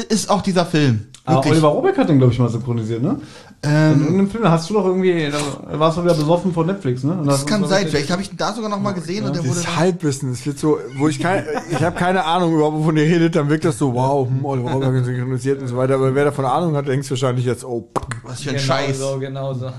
ist 0.08 0.30
auch 0.30 0.42
dieser 0.42 0.66
Film. 0.66 1.06
Ah, 1.24 1.34
Wirklich. 1.34 1.52
Oliver 1.52 1.68
Robeck 1.68 1.98
hat 1.98 2.08
den, 2.08 2.18
glaube 2.18 2.32
ich, 2.32 2.38
mal 2.38 2.48
synchronisiert, 2.48 3.02
ne? 3.02 3.20
In 3.62 3.70
ähm, 3.70 4.00
irgendeinem 4.00 4.30
Film, 4.30 4.50
hast 4.50 4.70
du 4.70 4.74
doch 4.74 4.86
irgendwie, 4.86 5.30
da 5.30 5.78
warst 5.78 5.98
du 5.98 6.02
wieder 6.02 6.14
besoffen 6.14 6.52
von 6.52 6.66
Netflix, 6.66 7.04
ne? 7.04 7.12
Und 7.12 7.26
das 7.26 7.40
hast 7.40 7.46
kann 7.46 7.62
sein. 7.66 7.86
Vielleicht 7.86 8.10
habe 8.10 8.22
ich 8.22 8.32
ihn 8.32 8.38
da 8.38 8.54
sogar 8.54 8.70
noch 8.70 8.80
mal 8.80 8.92
gesehen 8.92 9.26
und 9.26 9.36
der 9.36 9.44
wurde. 9.44 9.56
Das 9.60 9.76
Halbwissen, 9.76 10.32
es 10.32 10.46
wird 10.46 10.58
so, 10.58 10.78
wo 10.96 11.08
ich 11.08 11.18
kein, 11.18 11.44
ich 11.70 11.82
habe 11.82 11.94
keine 11.94 12.24
Ahnung 12.24 12.54
überhaupt, 12.54 12.78
wovon 12.78 12.96
ihr 12.96 13.04
redet, 13.04 13.36
dann 13.36 13.50
wirkt 13.50 13.66
das 13.66 13.76
so, 13.76 13.92
wow, 13.92 14.26
hm, 14.26 14.44
Oliver 14.46 14.70
Rohrbeck 14.72 15.04
synchronisiert 15.04 15.60
und 15.60 15.68
so 15.68 15.76
weiter, 15.76 15.96
aber 15.96 16.14
wer 16.14 16.24
davon 16.24 16.46
Ahnung 16.46 16.74
hat, 16.74 16.88
denkt 16.88 17.08
wahrscheinlich 17.10 17.44
jetzt, 17.44 17.62
oh, 17.64 17.86
Was 18.22 18.40
für 18.40 18.50
ein 18.50 18.56
Genau 18.56 18.66
Scheiß. 18.66 18.98
so, 18.98 19.18
genau 19.18 19.52
so. 19.52 19.70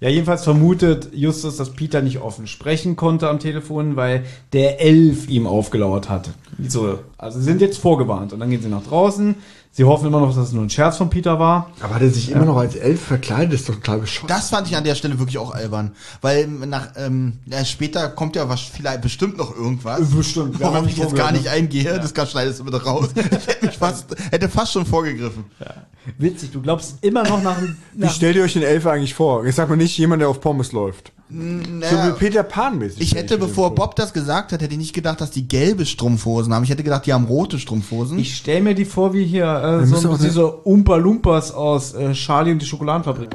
Ja, 0.00 0.08
jedenfalls 0.08 0.44
vermutet 0.44 1.08
Justus, 1.12 1.56
dass 1.56 1.72
Peter 1.72 2.02
nicht 2.02 2.18
offen 2.18 2.46
sprechen 2.46 2.94
konnte 2.94 3.28
am 3.28 3.40
Telefon, 3.40 3.96
weil 3.96 4.24
der 4.52 4.80
Elf 4.80 5.28
ihm 5.28 5.46
aufgelauert 5.48 6.08
hat. 6.08 6.30
So, 6.68 7.00
also 7.16 7.40
sie 7.40 7.44
sind 7.44 7.60
jetzt 7.60 7.78
vorgewarnt 7.78 8.32
und 8.32 8.38
dann 8.38 8.48
gehen 8.50 8.62
sie 8.62 8.68
nach 8.68 8.84
draußen. 8.84 9.34
Sie 9.78 9.84
hoffen 9.84 10.08
immer 10.08 10.18
noch, 10.18 10.34
dass 10.34 10.48
es 10.48 10.52
nur 10.52 10.64
ein 10.64 10.70
Scherz 10.70 10.96
von 10.96 11.08
Peter 11.08 11.38
war. 11.38 11.70
aber 11.80 11.94
hat 11.94 12.02
er 12.02 12.10
sich 12.10 12.32
immer 12.32 12.44
noch 12.44 12.56
als 12.56 12.74
Elf 12.74 13.00
verkleidet, 13.00 13.52
ist 13.52 13.68
doch 13.68 13.76
total 13.76 14.00
bescheuert. 14.00 14.28
Das 14.28 14.50
fand 14.50 14.66
ich 14.66 14.76
an 14.76 14.82
der 14.82 14.96
Stelle 14.96 15.20
wirklich 15.20 15.38
auch 15.38 15.52
albern. 15.52 15.92
Weil 16.20 16.48
nach, 16.48 16.94
ähm, 16.96 17.34
ja, 17.46 17.64
später 17.64 18.08
kommt 18.08 18.34
ja 18.34 18.48
was, 18.48 18.60
vielleicht 18.60 19.02
bestimmt 19.02 19.36
noch 19.36 19.54
irgendwas. 19.54 20.10
Bestimmt, 20.10 20.58
wir 20.58 20.66
haben 20.66 20.74
Worauf 20.74 20.88
ich 20.88 20.96
jetzt 20.96 21.14
gar 21.14 21.30
nicht 21.30 21.46
eingehe, 21.46 21.96
das 22.00 22.12
kann 22.12 22.26
schneidest 22.26 22.58
du 22.58 22.64
bitte 22.64 22.82
raus. 22.82 23.10
Ich 23.14 23.46
hätte 23.46 23.66
mich 23.66 23.78
fast, 23.78 24.16
hätte 24.32 24.48
fast 24.48 24.72
schon 24.72 24.84
vorgegriffen. 24.84 25.44
Witzig, 26.18 26.50
du 26.50 26.60
glaubst 26.60 26.96
immer 27.02 27.22
noch 27.22 27.40
nach, 27.40 27.62
Wie 27.92 28.04
nach 28.04 28.12
stellt 28.12 28.34
ihr 28.34 28.42
euch 28.42 28.54
den 28.54 28.64
Elf 28.64 28.84
eigentlich 28.84 29.14
vor? 29.14 29.44
Ich 29.44 29.54
sag 29.54 29.68
mal 29.68 29.76
nicht 29.76 29.96
jemand, 29.96 30.22
der 30.22 30.28
auf 30.28 30.40
Pommes 30.40 30.72
läuft. 30.72 31.12
So 31.30 31.34
Naja, 31.36 32.08
wie 32.08 32.18
Peter 32.18 32.42
Pan 32.42 32.78
mäßig. 32.78 33.02
ich 33.02 33.14
hätte, 33.14 33.36
bevor 33.36 33.74
Bob 33.74 33.96
das 33.96 34.14
gesagt 34.14 34.52
hat, 34.52 34.62
hätte 34.62 34.72
ich 34.72 34.78
nicht 34.78 34.94
gedacht, 34.94 35.20
dass 35.20 35.30
die 35.30 35.46
gelbe 35.46 35.84
Strumpfhosen 35.84 36.54
haben. 36.54 36.64
Ich 36.64 36.70
hätte 36.70 36.82
gedacht, 36.82 37.04
die 37.04 37.12
haben 37.12 37.26
rote 37.26 37.58
Strumpfhosen. 37.58 38.18
Ich 38.18 38.34
stell 38.36 38.62
mir 38.62 38.74
die 38.74 38.86
vor 38.86 39.12
wie 39.12 39.24
hier 39.24 39.82
äh, 39.82 39.86
so 39.86 40.16
diese 40.16 40.46
Umpa 40.46 40.96
Lumpas 40.96 41.52
aus 41.52 41.92
äh, 41.94 42.12
Charlie 42.14 42.52
und 42.52 42.62
die 42.62 42.66
Schokoladenfabrik. 42.66 43.30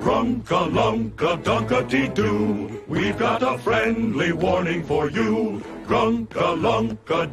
Grunka 0.00 0.66
lunka 0.66 1.36
dunka 1.36 1.82
dee 1.82 2.08
doo. 2.14 2.70
We've 2.88 3.18
got 3.18 3.42
a 3.42 3.58
friendly 3.58 4.32
warning 4.32 4.84
for 4.84 5.10
you. 5.10 5.60
Grunka 5.88 6.54
lunka 6.54 7.26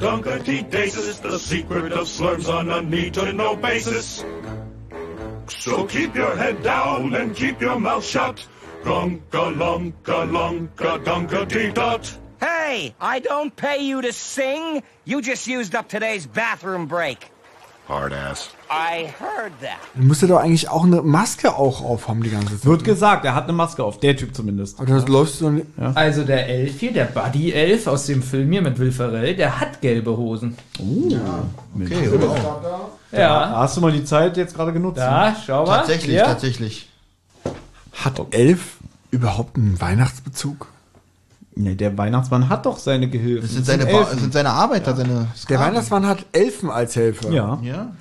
This 0.71 0.97
is 0.97 1.19
the 1.19 1.37
secret 1.37 1.93
of 1.93 2.07
slurms 2.07 2.49
on 2.49 2.71
a 2.71 2.81
need 2.81 3.13
to 3.13 3.31
know 3.31 3.55
basis. 3.55 4.25
So 5.47 5.85
keep 5.85 6.15
your 6.15 6.35
head 6.35 6.63
down 6.63 7.13
and 7.15 7.35
keep 7.35 7.61
your 7.61 7.79
mouth 7.79 8.03
shut. 8.03 8.45
Grunka 8.83 9.51
lunka 9.55 10.25
lunka 10.29 10.97
dunka 11.03 11.45
dee 11.47 11.71
dot. 11.71 12.17
Hey, 12.39 12.93
I 12.99 13.19
don't 13.19 13.55
pay 13.55 13.81
you 13.81 14.01
to 14.01 14.11
sing. 14.11 14.83
You 15.05 15.21
just 15.21 15.47
used 15.47 15.75
up 15.75 15.87
today's 15.87 16.27
bathroom 16.27 16.87
break. 16.87 17.31
Hard 17.87 18.13
ass. 18.13 18.49
I 18.69 19.13
heard 19.19 19.51
that. 19.61 19.79
Du 19.95 20.03
müsste 20.03 20.27
doch 20.27 20.39
eigentlich 20.39 20.69
auch 20.69 20.83
eine 20.83 21.01
Maske 21.01 21.55
auch 21.55 21.81
aufhaben 21.83 22.23
die 22.23 22.29
ganze 22.29 22.55
Zeit. 22.55 22.65
Wird 22.65 22.83
gesagt, 22.85 23.25
er 23.25 23.35
hat 23.35 23.43
eine 23.43 23.53
Maske 23.53 23.83
auf, 23.83 23.99
der 23.99 24.15
Typ 24.15 24.33
zumindest. 24.33 24.79
Aber 24.79 24.87
das 24.87 25.07
läufst 25.07 25.41
du 25.41 25.45
doch 25.45 25.51
nicht. 25.51 25.67
Also 25.93 26.23
der 26.23 26.47
Elf 26.47 26.79
hier, 26.79 26.93
der 26.93 27.05
Buddy 27.05 27.51
Elf 27.51 27.87
aus 27.87 28.05
dem 28.05 28.23
Film 28.23 28.51
hier 28.51 28.61
mit 28.61 28.79
Will 28.79 28.91
Ferrell, 28.91 29.35
der 29.35 29.59
hat 29.59 29.81
gelbe 29.81 30.15
Hosen. 30.15 30.57
okay, 30.79 32.09
wow. 32.11 32.91
Ja. 33.13 33.53
Hast 33.57 33.77
du 33.77 33.81
mal 33.81 33.91
die 33.91 34.03
Zeit 34.03 34.37
jetzt 34.37 34.55
gerade 34.55 34.73
genutzt? 34.73 34.97
Da, 34.97 35.35
schau 35.45 35.65
mal. 35.65 35.77
Tatsächlich, 35.77 36.15
Hier. 36.15 36.23
tatsächlich. 36.25 36.89
Hat 37.93 38.19
Elf 38.31 38.77
überhaupt 39.11 39.55
einen 39.57 39.79
Weihnachtsbezug? 39.79 40.67
Nee, 41.55 41.75
der 41.75 41.95
Weihnachtsmann 41.97 42.49
hat 42.49 42.65
doch 42.65 42.79
seine 42.79 43.07
Gehilfen. 43.07 43.43
Das 43.43 43.51
sind 43.53 43.65
seine, 43.65 43.85
ba 43.85 43.99
das 44.09 44.19
sind 44.19 44.33
seine 44.33 44.49
Arbeiter, 44.49 44.95
seine 44.95 45.13
Der 45.13 45.27
Sklaven. 45.37 45.67
Weihnachtsmann 45.67 46.07
hat 46.07 46.25
Elfen 46.31 46.71
als 46.71 46.95
Helfer. 46.95 47.29
Ja. 47.31 47.59
Ja. 47.61 47.91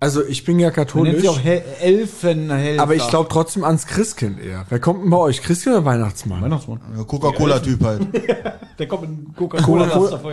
Also 0.00 0.24
ich 0.24 0.44
bin 0.44 0.58
ja 0.60 0.68
Man 0.68 0.74
nennt 0.76 0.88
katholisch, 0.88 1.20
sie 1.22 1.28
auch 1.28 1.40
Hel 1.40 1.62
Elfenhelfer. 1.80 2.82
aber 2.82 2.94
ich 2.94 3.06
glaube 3.08 3.28
trotzdem 3.30 3.64
ans 3.64 3.86
Christkind 3.86 4.40
eher. 4.40 4.64
Wer 4.68 4.78
kommt 4.80 5.02
denn 5.02 5.10
bei 5.10 5.16
euch? 5.16 5.42
Christkind 5.42 5.76
oder 5.76 5.84
Weihnachtsmann? 5.84 6.42
Weihnachtsmann. 6.42 6.80
Ja, 6.96 7.02
Coca-Cola-Typ 7.04 7.84
halt. 7.84 8.06
Der 8.78 8.88
kommt 8.88 9.04
in 9.04 9.34
Coca-Cola. 9.34 9.86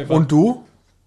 Und 0.09 0.31
du, 0.31 0.63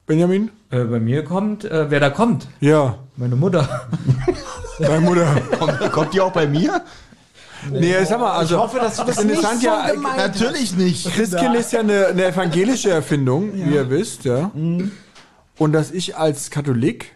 Benjamin? 0.09 0.51
Äh, 0.71 0.85
bei 0.85 0.99
mir 0.99 1.23
kommt, 1.23 1.65
äh, 1.65 1.91
wer 1.91 2.01
da 2.01 2.11
kommt? 2.11 2.49
Ja, 2.61 2.99
Meine 3.17 3.37
Mutter. 3.37 3.89
deine 4.79 5.01
Mutter. 5.01 5.27
kommt, 5.59 5.93
kommt 5.93 6.15
die 6.15 6.21
auch 6.21 6.33
bei 6.33 6.47
mir? 6.47 6.83
nee, 7.71 7.93
sag 8.05 8.19
mal, 8.21 8.33
also 8.33 8.55
Ich 8.57 8.61
hoffe, 8.61 8.79
dass 8.79 8.97
du 8.97 9.05
das 9.05 9.23
nicht 9.25 9.41
so 9.43 9.67
ja, 9.67 9.91
gemeint 9.91 10.17
Natürlich 10.17 10.77
nicht. 10.77 11.13
Christkind 11.13 11.55
ist 11.57 11.73
ja 11.73 11.81
eine, 11.81 12.07
eine 12.07 12.25
evangelische 12.27 12.91
Erfindung, 12.91 13.53
wie 13.55 13.75
ihr 13.75 13.91
wisst, 13.91 14.25
ja. 14.25 14.51
Mhm. 14.55 14.93
Und 15.59 15.73
dass 15.73 15.91
ich 15.91 16.17
als 16.17 16.51
Katholik 16.51 17.13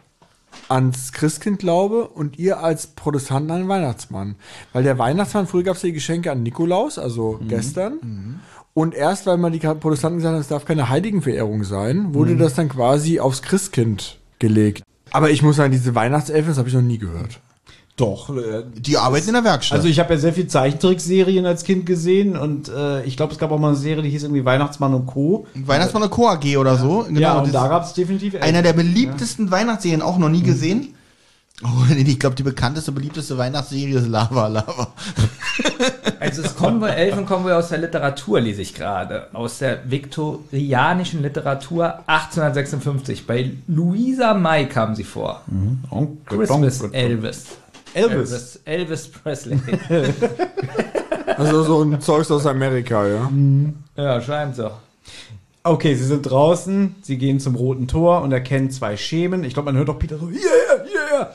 ans 0.68 1.12
Christkind 1.12 1.58
glaube 1.60 2.08
und 2.08 2.38
ihr 2.38 2.58
als 2.60 2.88
Protestanten 2.88 3.50
an 3.52 3.60
den 3.62 3.68
Weihnachtsmann. 3.68 4.36
Weil 4.72 4.82
der 4.82 4.98
Weihnachtsmann, 4.98 5.46
früher 5.46 5.62
gab 5.62 5.76
es 5.76 5.82
ja 5.82 5.86
die 5.88 5.92
Geschenke 5.94 6.30
an 6.30 6.42
Nikolaus, 6.42 6.98
also 6.98 7.38
Mhm. 7.40 7.48
gestern. 7.48 8.40
Und 8.74 8.94
erst, 8.94 9.26
weil 9.26 9.36
man 9.36 9.52
die 9.52 9.58
Protestanten 9.58 10.18
gesagt 10.18 10.34
hat, 10.34 10.40
es 10.40 10.48
darf 10.48 10.64
keine 10.64 10.88
Heiligenverehrung 10.88 11.64
sein, 11.64 11.98
Mhm. 12.08 12.14
wurde 12.14 12.36
das 12.36 12.54
dann 12.54 12.68
quasi 12.68 13.20
aufs 13.20 13.42
Christkind 13.42 14.18
gelegt. 14.38 14.82
Aber 15.10 15.30
ich 15.30 15.42
muss 15.42 15.56
sagen, 15.56 15.72
diese 15.72 15.94
Weihnachtselfen, 15.94 16.48
das 16.48 16.58
habe 16.58 16.68
ich 16.68 16.74
noch 16.74 16.80
nie 16.82 16.96
gehört. 16.98 17.40
Doch. 17.98 18.34
Äh, 18.34 18.62
Die 18.74 18.96
arbeiten 18.96 19.28
in 19.28 19.34
der 19.34 19.44
Werkstatt. 19.44 19.76
also 19.76 19.86
ich 19.88 19.98
habe 20.00 20.14
ja 20.14 20.18
sehr 20.18 20.32
viel 20.32 20.46
Zeichentrickserien 20.46 21.44
als 21.44 21.64
Kind 21.64 21.84
gesehen 21.84 22.38
und 22.38 22.70
äh, 22.70 23.04
ich 23.04 23.18
glaube, 23.18 23.34
es 23.34 23.38
gab 23.38 23.50
auch 23.52 23.58
mal 23.58 23.68
eine 23.68 23.76
Serie, 23.76 24.02
die 24.02 24.08
hieß 24.08 24.22
irgendwie 24.22 24.46
Weihnachtsmann 24.46 24.94
und 24.94 25.04
Co. 25.06 25.46
Weihnachtsmann 25.54 26.04
und 26.04 26.10
Co. 26.10 26.28
AG 26.28 26.56
oder 26.56 26.78
so. 26.78 27.04
Genau, 27.06 27.20
ja, 27.20 27.38
und 27.38 27.52
da 27.54 27.68
gab 27.68 27.84
es 27.84 27.92
definitiv 27.92 28.40
einer 28.40 28.62
der 28.62 28.72
beliebtesten 28.72 29.50
Weihnachtsserien, 29.50 30.00
auch 30.00 30.16
noch 30.16 30.30
nie 30.30 30.42
gesehen. 30.42 30.94
Oh, 31.64 31.84
nee, 31.88 32.02
ich 32.02 32.18
glaube, 32.18 32.34
die 32.36 32.42
bekannteste, 32.42 32.92
beliebteste 32.92 33.38
Weihnachtsserie 33.38 33.98
ist 33.98 34.08
Lava 34.08 34.48
Lava. 34.48 34.88
Also 36.20 36.42
das 36.42 36.54
Konvoi, 36.54 36.88
Elfenkonvoi 36.88 37.52
aus 37.52 37.70
der 37.70 37.78
Literatur 37.78 38.40
lese 38.40 38.62
ich 38.62 38.74
gerade. 38.74 39.26
Aus 39.32 39.58
der 39.58 39.90
viktorianischen 39.90 41.20
Literatur 41.20 41.98
1856. 42.06 43.26
Bei 43.26 43.50
Louisa 43.66 44.32
May 44.32 44.68
kamen 44.68 44.94
sie 44.94 45.02
vor. 45.02 45.42
Christmas 46.26 46.80
Elvis. 46.80 46.92
Elvis. 46.92 47.46
Elvis, 47.94 48.60
Elvis 48.64 49.08
Presley. 49.08 49.58
Also 51.36 51.62
so 51.62 51.82
ein 51.82 52.00
Zeugs 52.00 52.30
aus 52.30 52.46
Amerika, 52.46 53.06
ja. 53.06 53.30
ja, 53.96 54.20
scheint 54.20 54.56
so. 54.56 54.70
Okay, 55.64 55.94
sie 55.94 56.04
sind 56.04 56.22
draußen, 56.22 56.96
sie 57.02 57.18
gehen 57.18 57.38
zum 57.38 57.54
roten 57.54 57.86
Tor 57.86 58.22
und 58.22 58.32
erkennen 58.32 58.70
zwei 58.70 58.96
Schemen. 58.96 59.44
Ich 59.44 59.54
glaube, 59.54 59.66
man 59.66 59.76
hört 59.76 59.90
auch 59.90 59.98
Peter 59.98 60.18
so, 60.18 60.28
yeah, 60.28 60.40
yeah. 60.92 61.34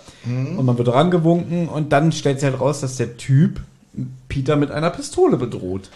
Und 0.57 0.65
man 0.65 0.77
wird 0.77 0.89
rangewunken 0.89 1.69
und 1.69 1.93
dann 1.93 2.11
stellt 2.11 2.41
sich 2.41 2.49
halt 2.49 2.59
raus, 2.59 2.81
dass 2.81 2.97
der 2.97 3.15
Typ 3.15 3.61
Peter 4.27 4.57
mit 4.57 4.69
einer 4.69 4.89
Pistole 4.89 5.37
bedroht. 5.37 5.89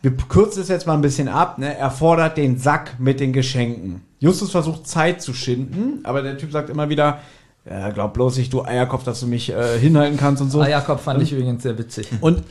Wir 0.00 0.16
kürzen 0.16 0.62
es 0.62 0.68
jetzt 0.68 0.86
mal 0.86 0.94
ein 0.94 1.02
bisschen 1.02 1.28
ab. 1.28 1.58
Ne? 1.58 1.76
Er 1.76 1.90
fordert 1.90 2.36
den 2.36 2.58
Sack 2.58 2.98
mit 2.98 3.20
den 3.20 3.32
Geschenken. 3.32 4.02
Justus 4.20 4.50
versucht 4.50 4.86
Zeit 4.86 5.20
zu 5.20 5.34
schinden, 5.34 6.00
aber 6.04 6.22
der 6.22 6.38
Typ 6.38 6.52
sagt 6.52 6.70
immer 6.70 6.88
wieder, 6.88 7.20
ja, 7.68 7.90
glaub 7.90 8.14
bloß 8.14 8.38
nicht, 8.38 8.52
du 8.52 8.64
Eierkopf, 8.64 9.04
dass 9.04 9.20
du 9.20 9.26
mich 9.26 9.50
äh, 9.50 9.78
hinhalten 9.78 10.16
kannst 10.16 10.40
und 10.40 10.50
so. 10.50 10.62
Jakob 10.64 11.00
fand 11.00 11.20
ich 11.22 11.32
übrigens 11.32 11.62
sehr 11.62 11.76
witzig. 11.76 12.08
Und 12.20 12.42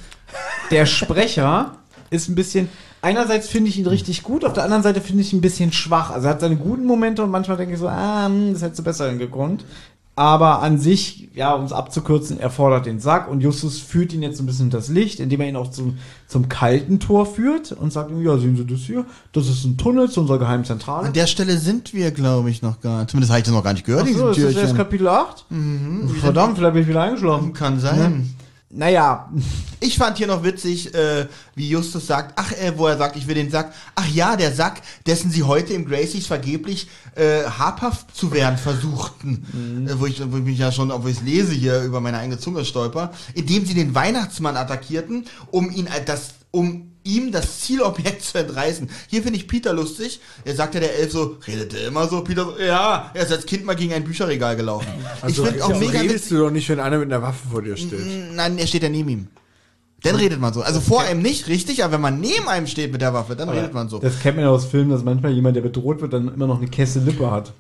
der 0.72 0.86
Sprecher 0.86 1.78
ist 2.10 2.28
ein 2.28 2.36
bisschen, 2.36 2.70
einerseits 3.06 3.48
finde 3.48 3.70
ich 3.70 3.78
ihn 3.78 3.88
richtig 3.88 4.24
gut, 4.24 4.44
auf 4.44 4.54
der 4.54 4.64
anderen 4.64 4.84
Seite 4.84 5.00
finde 5.00 5.22
ich 5.22 5.32
ihn 5.32 5.38
ein 5.38 5.42
bisschen 5.42 5.72
schwach. 5.72 6.10
Also 6.10 6.28
er 6.28 6.34
hat 6.34 6.42
seine 6.42 6.58
guten 6.58 6.86
Momente 6.86 7.24
und 7.24 7.30
manchmal 7.30 7.58
denke 7.58 7.76
ich 7.76 7.80
so, 7.80 7.88
ah, 7.88 8.26
hm, 8.26 8.54
das 8.54 8.64
hättest 8.64 8.80
du 8.80 8.84
besser 8.84 9.08
hingekonnt. 9.10 9.64
Aber 10.18 10.62
an 10.62 10.80
sich, 10.80 11.30
ja, 11.36 11.54
um 11.54 11.66
es 11.66 11.74
abzukürzen, 11.74 12.40
er 12.40 12.50
fordert 12.50 12.86
den 12.86 13.02
Sack 13.02 13.30
und 13.30 13.42
Justus 13.42 13.80
führt 13.80 14.14
ihn 14.14 14.24
jetzt 14.24 14.40
ein 14.40 14.46
bisschen 14.46 14.70
das 14.70 14.88
Licht, 14.88 15.20
indem 15.20 15.42
er 15.42 15.50
ihn 15.50 15.58
auch 15.58 15.72
zum, 15.72 15.98
zum 16.26 16.48
kalten 16.48 17.02
Tor 17.02 17.26
führt 17.26 17.74
und 17.74 17.92
sagt 17.92 18.12
ihm, 18.12 18.24
ja, 18.24 18.38
sehen 18.38 18.56
Sie 18.56 18.66
das 18.66 18.80
hier? 18.80 19.06
Das 19.34 19.50
ist 19.50 19.66
ein 19.66 19.78
Tunnel 19.78 20.10
zu 20.10 20.22
unserer 20.22 20.40
geheimen 20.40 20.64
Zentrale. 20.64 21.08
An 21.08 21.14
der 21.14 21.28
Stelle 21.28 21.58
sind 21.58 21.94
wir, 21.94 22.12
glaube 22.12 22.50
ich, 22.50 22.62
noch 22.62 22.80
gar 22.80 23.06
Zumindest 23.10 23.30
habe 23.32 23.40
ich 23.40 23.46
das 23.46 23.54
noch 23.54 23.64
gar 23.64 23.74
nicht 23.74 23.86
gehört, 23.86 24.08
Ach 24.10 24.18
so, 24.18 24.30
ist 24.30 24.42
das 24.42 24.54
Türchen. 24.54 24.78
Kapitel 24.78 25.08
8? 25.10 25.46
Verdammt, 26.22 26.58
vielleicht 26.58 26.74
bin 26.74 26.84
ich 26.84 26.88
wieder 26.88 27.04
eingeschlafen. 27.04 27.52
Kann 27.52 27.82
sein. 27.82 28.34
Naja, 28.76 29.30
Ich 29.86 29.98
fand 29.98 30.18
hier 30.18 30.26
noch 30.26 30.44
witzig, 30.44 30.96
äh, 30.96 31.28
wie 31.54 31.70
Justus 31.70 32.08
sagt, 32.08 32.34
ach, 32.38 32.52
äh, 32.54 32.74
wo 32.76 32.88
er 32.88 32.98
sagt, 32.98 33.16
ich 33.18 33.28
will 33.28 33.36
den 33.36 33.52
Sack. 33.52 33.72
Ach 33.94 34.08
ja, 34.08 34.36
der 34.36 34.52
Sack, 34.52 34.82
dessen 35.06 35.30
sie 35.30 35.44
heute 35.44 35.74
im 35.74 35.86
Gracies 35.86 36.26
vergeblich 36.26 36.88
äh, 37.14 37.44
habhaft 37.44 38.16
zu 38.16 38.32
werden 38.32 38.58
versuchten. 38.58 39.88
Äh, 39.88 40.00
wo, 40.00 40.08
ich, 40.08 40.20
wo 40.32 40.38
ich 40.38 40.44
mich 40.44 40.58
ja 40.58 40.72
schon, 40.72 40.90
obwohl 40.90 41.12
ich 41.12 41.18
es 41.18 41.24
lese 41.24 41.54
hier, 41.54 41.84
über 41.84 42.02
meine 42.02 42.18
eigene 42.18 42.40
Zunge 42.40 42.66
stolper. 42.66 43.12
Indem 43.36 43.66
sie 43.66 43.76
den 43.76 43.94
Weihnachtsmann 43.94 44.58
attackierten, 44.58 45.26
um 45.52 45.70
ihn 45.70 45.86
äh, 45.86 46.04
das, 46.04 46.34
um 46.50 46.95
ihm 47.06 47.32
das 47.32 47.62
Zielobjekt 47.62 48.24
zu 48.24 48.40
entreißen. 48.40 48.90
Hier 49.08 49.24
finde 49.24 49.38
ich 49.38 49.48
Peter 49.48 49.72
lustig. 49.72 50.20
Er 50.44 50.56
sagt 50.56 50.74
ja 50.74 50.82
der 50.82 50.98
Elf 51.00 51.12
so, 51.12 51.38
redet 51.48 51.74
er 51.74 51.88
immer 51.88 52.08
so? 52.08 52.22
Peter 52.22 52.46
so, 52.46 52.60
ja, 52.60 53.12
er 53.14 53.24
ist 53.24 53.32
als 53.32 53.46
Kind 53.46 53.64
mal 53.64 53.76
gegen 53.76 53.94
ein 53.94 54.04
Bücherregal 54.04 54.56
gelaufen. 54.56 54.88
Also, 55.22 55.44
ich 55.44 55.50
finde 55.50 55.66
auch 55.66 55.80
mega 55.80 56.00
redest 56.00 56.32
du 56.32 56.38
doch 56.38 56.52
nicht, 56.52 56.68
wenn 56.68 56.80
einer 56.80 56.98
mit 56.98 57.12
einer 57.12 57.22
Waffe 57.22 57.48
vor 57.50 57.62
dir 57.62 57.78
steht. 57.78 58.34
Nein, 58.34 58.58
er 58.58 58.68
steht 58.68 58.84
ja 58.84 58.90
neben 58.90 59.10
ihm. 59.10 59.28
Dann 60.04 60.16
redet 60.16 60.40
man 60.40 60.54
so. 60.54 60.62
Also 60.62 60.82
vor 60.82 61.02
einem 61.02 61.22
nicht, 61.22 61.48
richtig, 61.48 61.84
aber 61.84 61.94
wenn 61.94 62.02
man 62.02 62.20
neben 62.20 62.48
einem 62.48 62.68
steht 62.68 62.92
mit 62.92 63.02
der 63.02 63.14
Waffe, 63.14 63.36
dann 63.36 63.50
redet 63.50 63.74
man 63.74 63.90
so. 63.90 64.00
das 64.00 64.20
kennt 64.20 64.36
man 64.36 64.46
ja 64.46 64.52
aus 64.52 64.66
Filmen, 64.66 64.92
dass 64.92 65.04
manchmal 65.04 65.32
jemand, 65.32 65.56
der 65.56 65.62
bedroht 65.62 66.02
wird, 66.02 66.14
dann 66.14 66.34
immer 66.34 66.48
noch 66.48 66.58
eine 66.58 66.68
Kesse 66.68 67.00
Lippe 67.00 67.32
hat. 67.32 67.54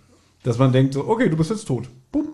Dass 0.43 0.59
man 0.59 0.71
denkt 0.71 0.93
so, 0.93 1.07
okay, 1.07 1.27
du 1.27 1.37
bist 1.37 1.49
jetzt 1.49 1.65
tot. 1.65 1.89
Bumm. 2.23 2.27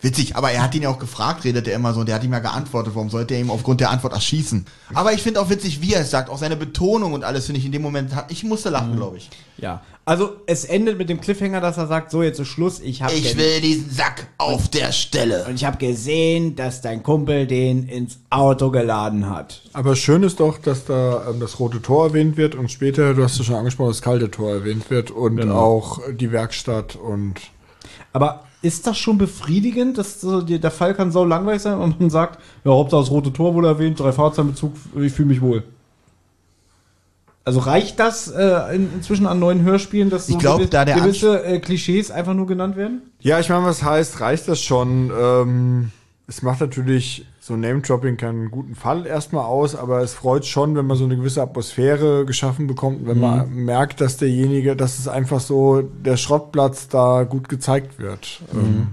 Witzig, 0.00 0.36
aber 0.36 0.52
er 0.52 0.62
hat 0.62 0.74
ihn 0.76 0.82
ja 0.82 0.90
auch 0.90 1.00
gefragt, 1.00 1.44
redet 1.44 1.66
er 1.66 1.74
immer 1.74 1.92
so, 1.92 2.00
und 2.00 2.06
der 2.06 2.14
hat 2.14 2.22
ihm 2.22 2.32
ja 2.32 2.38
geantwortet, 2.38 2.94
warum 2.94 3.10
sollte 3.10 3.34
er 3.34 3.40
ihm 3.40 3.50
aufgrund 3.50 3.80
der 3.80 3.90
Antwort 3.90 4.12
erschießen? 4.12 4.64
Aber 4.94 5.12
ich 5.12 5.22
finde 5.22 5.40
auch 5.40 5.50
witzig, 5.50 5.80
wie 5.82 5.92
er 5.94 6.02
es 6.02 6.10
sagt, 6.12 6.30
auch 6.30 6.38
seine 6.38 6.54
Betonung 6.54 7.14
und 7.14 7.24
alles 7.24 7.46
finde 7.46 7.58
ich 7.58 7.66
in 7.66 7.72
dem 7.72 7.82
Moment, 7.82 8.14
hat- 8.14 8.30
ich 8.30 8.44
musste 8.44 8.70
lachen, 8.70 8.94
glaube 8.94 9.16
ich. 9.16 9.28
Ja. 9.56 9.82
Also 10.04 10.36
es 10.46 10.64
endet 10.64 10.98
mit 10.98 11.08
dem 11.10 11.20
Cliffhanger, 11.20 11.60
dass 11.60 11.78
er 11.78 11.88
sagt, 11.88 12.12
so 12.12 12.22
jetzt 12.22 12.38
ist 12.38 12.46
Schluss, 12.48 12.78
ich 12.80 13.02
habe 13.02 13.12
Ich 13.12 13.36
will 13.36 13.60
diesen 13.60 13.90
Sack 13.90 14.28
auf 14.38 14.68
der 14.68 14.92
Stelle. 14.92 15.44
und 15.48 15.56
ich 15.56 15.64
habe 15.64 15.78
gesehen, 15.78 16.54
dass 16.54 16.80
dein 16.80 17.02
Kumpel 17.02 17.46
den 17.48 17.88
ins 17.88 18.18
Auto 18.30 18.70
geladen 18.70 19.28
hat. 19.28 19.62
Aber 19.72 19.96
schön 19.96 20.22
ist 20.22 20.38
doch, 20.38 20.58
dass 20.58 20.84
da 20.84 21.28
ähm, 21.28 21.40
das 21.40 21.58
rote 21.58 21.82
Tor 21.82 22.06
erwähnt 22.06 22.36
wird 22.36 22.54
und 22.54 22.70
später, 22.70 23.14
du 23.14 23.24
hast 23.24 23.38
es 23.40 23.46
schon 23.46 23.56
angesprochen, 23.56 23.88
das 23.90 24.00
kalte 24.02 24.30
Tor 24.30 24.50
erwähnt 24.52 24.88
wird 24.90 25.10
und 25.10 25.50
auch 25.50 25.98
die 26.12 26.30
Werkstatt 26.30 26.94
und 26.94 27.34
Aber 28.12 28.44
ist 28.60 28.86
das 28.86 28.98
schon 28.98 29.18
befriedigend, 29.18 29.98
dass 29.98 30.20
so, 30.20 30.40
der 30.42 30.70
Fall 30.70 30.94
kann 30.94 31.12
so 31.12 31.24
langweilig 31.24 31.62
sein 31.62 31.78
und 31.78 32.00
man 32.00 32.10
sagt, 32.10 32.40
ja, 32.64 32.72
Hauptsache 32.72 33.02
das 33.02 33.10
rote 33.10 33.32
Tor 33.32 33.54
wurde 33.54 33.68
erwähnt, 33.68 34.00
drei 34.00 34.12
Fahrzeitenbezug, 34.12 34.72
ich 34.96 35.12
fühle 35.12 35.28
mich 35.28 35.40
wohl. 35.40 35.62
Also 37.44 37.60
reicht 37.60 37.98
das 37.98 38.28
äh, 38.28 38.74
in, 38.74 38.92
inzwischen 38.94 39.26
an 39.26 39.38
neuen 39.38 39.62
Hörspielen, 39.62 40.10
dass 40.10 40.26
so 40.26 40.34
Ich 40.34 40.38
glaub, 40.38 40.60
gewi- 40.60 40.68
da 40.68 40.84
der 40.84 40.96
gewisse 40.96 41.42
äh, 41.44 41.60
Klischees 41.60 42.10
einfach 42.10 42.34
nur 42.34 42.46
genannt 42.46 42.76
werden? 42.76 43.02
Ja, 43.20 43.40
ich 43.40 43.48
meine, 43.48 43.64
was 43.64 43.82
heißt, 43.82 44.20
reicht 44.20 44.48
das 44.48 44.60
schon? 44.60 45.10
Ähm, 45.18 45.90
es 46.26 46.42
macht 46.42 46.60
natürlich 46.60 47.24
so 47.48 47.56
Name-Dropping 47.56 48.16
keinen 48.16 48.50
guten 48.50 48.74
Fall 48.74 49.06
erstmal 49.06 49.44
aus, 49.44 49.74
aber 49.74 50.00
es 50.02 50.14
freut 50.14 50.46
schon, 50.46 50.76
wenn 50.76 50.86
man 50.86 50.96
so 50.96 51.04
eine 51.04 51.16
gewisse 51.16 51.42
Atmosphäre 51.42 52.24
geschaffen 52.24 52.66
bekommt, 52.66 53.06
wenn 53.06 53.18
man 53.18 53.52
merkt, 53.52 54.00
dass 54.00 54.18
derjenige, 54.18 54.76
dass 54.76 54.98
es 54.98 55.08
einfach 55.08 55.40
so 55.40 55.82
der 55.82 56.16
Schrottplatz 56.16 56.88
da 56.88 57.24
gut 57.24 57.48
gezeigt 57.48 57.98
wird. 57.98 58.40
Ähm, 58.54 58.88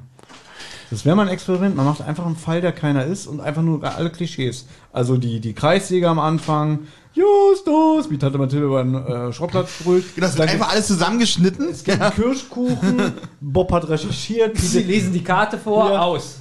Das 0.89 1.03
wäre 1.05 1.15
mal 1.15 1.23
ein 1.23 1.33
Experiment. 1.33 1.75
Man 1.75 1.85
macht 1.85 2.01
einfach 2.01 2.25
einen 2.25 2.35
Fall, 2.35 2.61
der 2.61 2.71
keiner 2.71 3.05
ist 3.05 3.27
und 3.27 3.41
einfach 3.41 3.61
nur 3.61 3.83
alle 3.83 4.09
Klischees. 4.09 4.65
Also 4.93 5.17
die, 5.17 5.39
die 5.39 5.53
Kreissäge 5.53 6.07
am 6.07 6.19
Anfang, 6.19 6.79
Justus, 7.15 8.10
wie 8.10 8.17
Tante 8.17 8.38
Mathilde 8.38 8.65
über 8.65 8.84
den 8.84 8.93
äh, 8.95 9.32
Schrottplatz 9.34 9.69
sprüht. 9.71 10.04
Das 10.17 10.38
wird 10.38 10.47
Dann 10.49 10.56
einfach 10.56 10.71
alles 10.71 10.88
zusammengeschnitten. 10.88 11.67
gibt's 11.67 11.88
einen 11.89 12.13
Kirschkuchen, 12.13 13.13
Bob 13.41 13.71
hat 13.71 13.88
recherchiert, 13.88 14.58
Sie 14.58 14.84
lesen 14.84 15.13
die 15.13 15.23
Karte 15.23 15.58
vor, 15.58 15.91
Ja. 15.91 16.01
aus. 16.01 16.38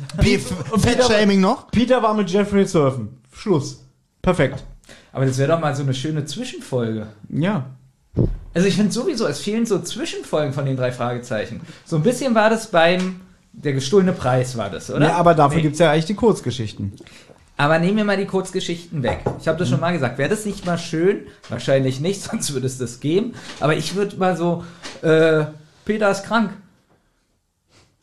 Fettshaming 0.78 1.40
noch? 1.40 1.70
Peter 1.70 2.02
war 2.02 2.14
mit 2.14 2.28
Jeffrey 2.30 2.66
surfen. 2.66 3.20
Schluss. 3.32 3.84
Perfekt. 4.20 4.64
Aber 5.12 5.26
das 5.26 5.38
wäre 5.38 5.52
doch 5.52 5.60
mal 5.60 5.74
so 5.76 5.82
eine 5.84 5.94
schöne 5.94 6.24
Zwischenfolge. 6.24 7.06
Ja. 7.30 7.66
Also 8.52 8.68
ich 8.68 8.74
finde 8.74 8.92
sowieso, 8.92 9.26
es 9.26 9.40
fehlen 9.40 9.66
so 9.66 9.80
Zwischenfolgen 9.80 10.52
von 10.52 10.64
den 10.66 10.76
drei 10.76 10.92
Fragezeichen. 10.92 11.60
So 11.84 11.96
ein 11.96 12.02
bisschen 12.02 12.34
war 12.34 12.50
das 12.50 12.70
beim 12.70 13.20
der 13.56 13.72
gestohlene 13.72 14.12
Preis 14.12 14.56
war 14.56 14.68
das, 14.68 14.90
oder? 14.90 15.06
Ja, 15.06 15.14
aber 15.16 15.34
dafür 15.34 15.58
Nee. 15.58 15.62
gibt's 15.62 15.78
ja 15.78 15.92
eigentlich 15.92 16.06
die 16.06 16.14
Kurzgeschichten. 16.14 16.92
Aber 17.56 17.78
nehmen 17.78 17.98
wir 17.98 18.04
mal 18.04 18.16
die 18.16 18.26
Kurzgeschichten 18.26 19.02
weg. 19.02 19.20
Ich 19.40 19.46
habe 19.46 19.58
das 19.58 19.68
schon 19.68 19.80
mal 19.80 19.92
gesagt. 19.92 20.18
Wäre 20.18 20.28
das 20.30 20.44
nicht 20.44 20.66
mal 20.66 20.78
schön? 20.78 21.26
Wahrscheinlich 21.48 22.00
nicht, 22.00 22.22
sonst 22.30 22.52
würde 22.52 22.66
es 22.66 22.78
das 22.78 23.00
geben. 23.00 23.34
Aber 23.60 23.76
ich 23.76 23.94
würde 23.94 24.16
mal 24.16 24.36
so, 24.36 24.64
äh, 25.02 25.44
Peter 25.84 26.10
ist 26.10 26.24
krank. 26.24 26.50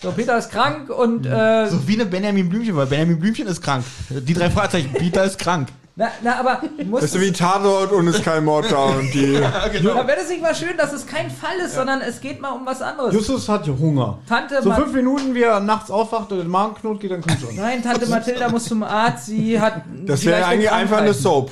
So, 0.02 0.12
Peter 0.12 0.38
ist 0.38 0.50
krank 0.50 0.90
und, 0.90 1.26
äh, 1.28 1.68
So 1.68 1.88
wie 1.88 1.94
eine 1.94 2.06
Benjamin 2.06 2.50
Blümchen, 2.50 2.76
weil 2.76 2.88
Benjamin 2.88 3.20
Blümchen 3.20 3.46
ist 3.48 3.62
krank. 3.62 3.84
Die 4.10 4.34
drei 4.34 4.50
Fragezeichen, 4.50 4.94
Peter 4.94 5.24
ist 5.24 5.38
krank. 5.38 5.68
Na, 5.96 6.08
na, 6.24 6.40
aber 6.40 6.62
muss 6.86 7.02
Das 7.02 7.10
ist 7.12 7.16
es, 7.18 7.22
wie 7.22 7.32
Tatort 7.34 7.92
und 7.92 8.08
es 8.08 8.16
ist 8.16 8.24
kein 8.24 8.46
Mord 8.46 8.72
da 8.72 8.86
und 8.86 9.14
die. 9.14 9.36
aber 9.38 10.08
wäre 10.08 10.18
das 10.20 10.30
nicht 10.30 10.42
mal 10.42 10.56
schön, 10.56 10.78
dass 10.78 10.94
es 10.94 11.06
kein 11.06 11.30
Fall 11.30 11.58
ist, 11.66 11.76
sondern 11.76 12.02
es 12.02 12.22
geht 12.22 12.40
mal 12.42 12.52
um 12.52 12.66
was 12.66 12.82
anderes. 12.82 13.14
Justus 13.14 13.48
hat 13.50 13.68
Hunger. 13.68 14.18
Tante 14.28 14.62
So 14.64 14.70
Ma- 14.70 14.76
fünf 14.76 14.94
Minuten, 14.94 15.36
wie 15.36 15.44
er 15.44 15.60
nachts 15.60 15.92
aufwacht 15.92 16.32
und 16.32 16.40
den 16.40 16.48
Magenknot 16.48 17.00
geht, 17.02 17.12
dann 17.12 17.22
kommt 17.22 17.40
schon. 17.42 17.56
Nein, 17.56 17.84
Tante 17.84 18.08
Mathilda 18.08 18.50
muss 18.50 18.66
zum 18.66 18.84
Arzt, 18.84 19.26
sie 19.28 19.60
hat. 19.60 19.82
Das 20.06 20.24
wäre 20.26 20.46
eigentlich 20.46 20.72
einfach 20.72 20.98
eine. 21.00 21.14
Soap. 21.14 21.52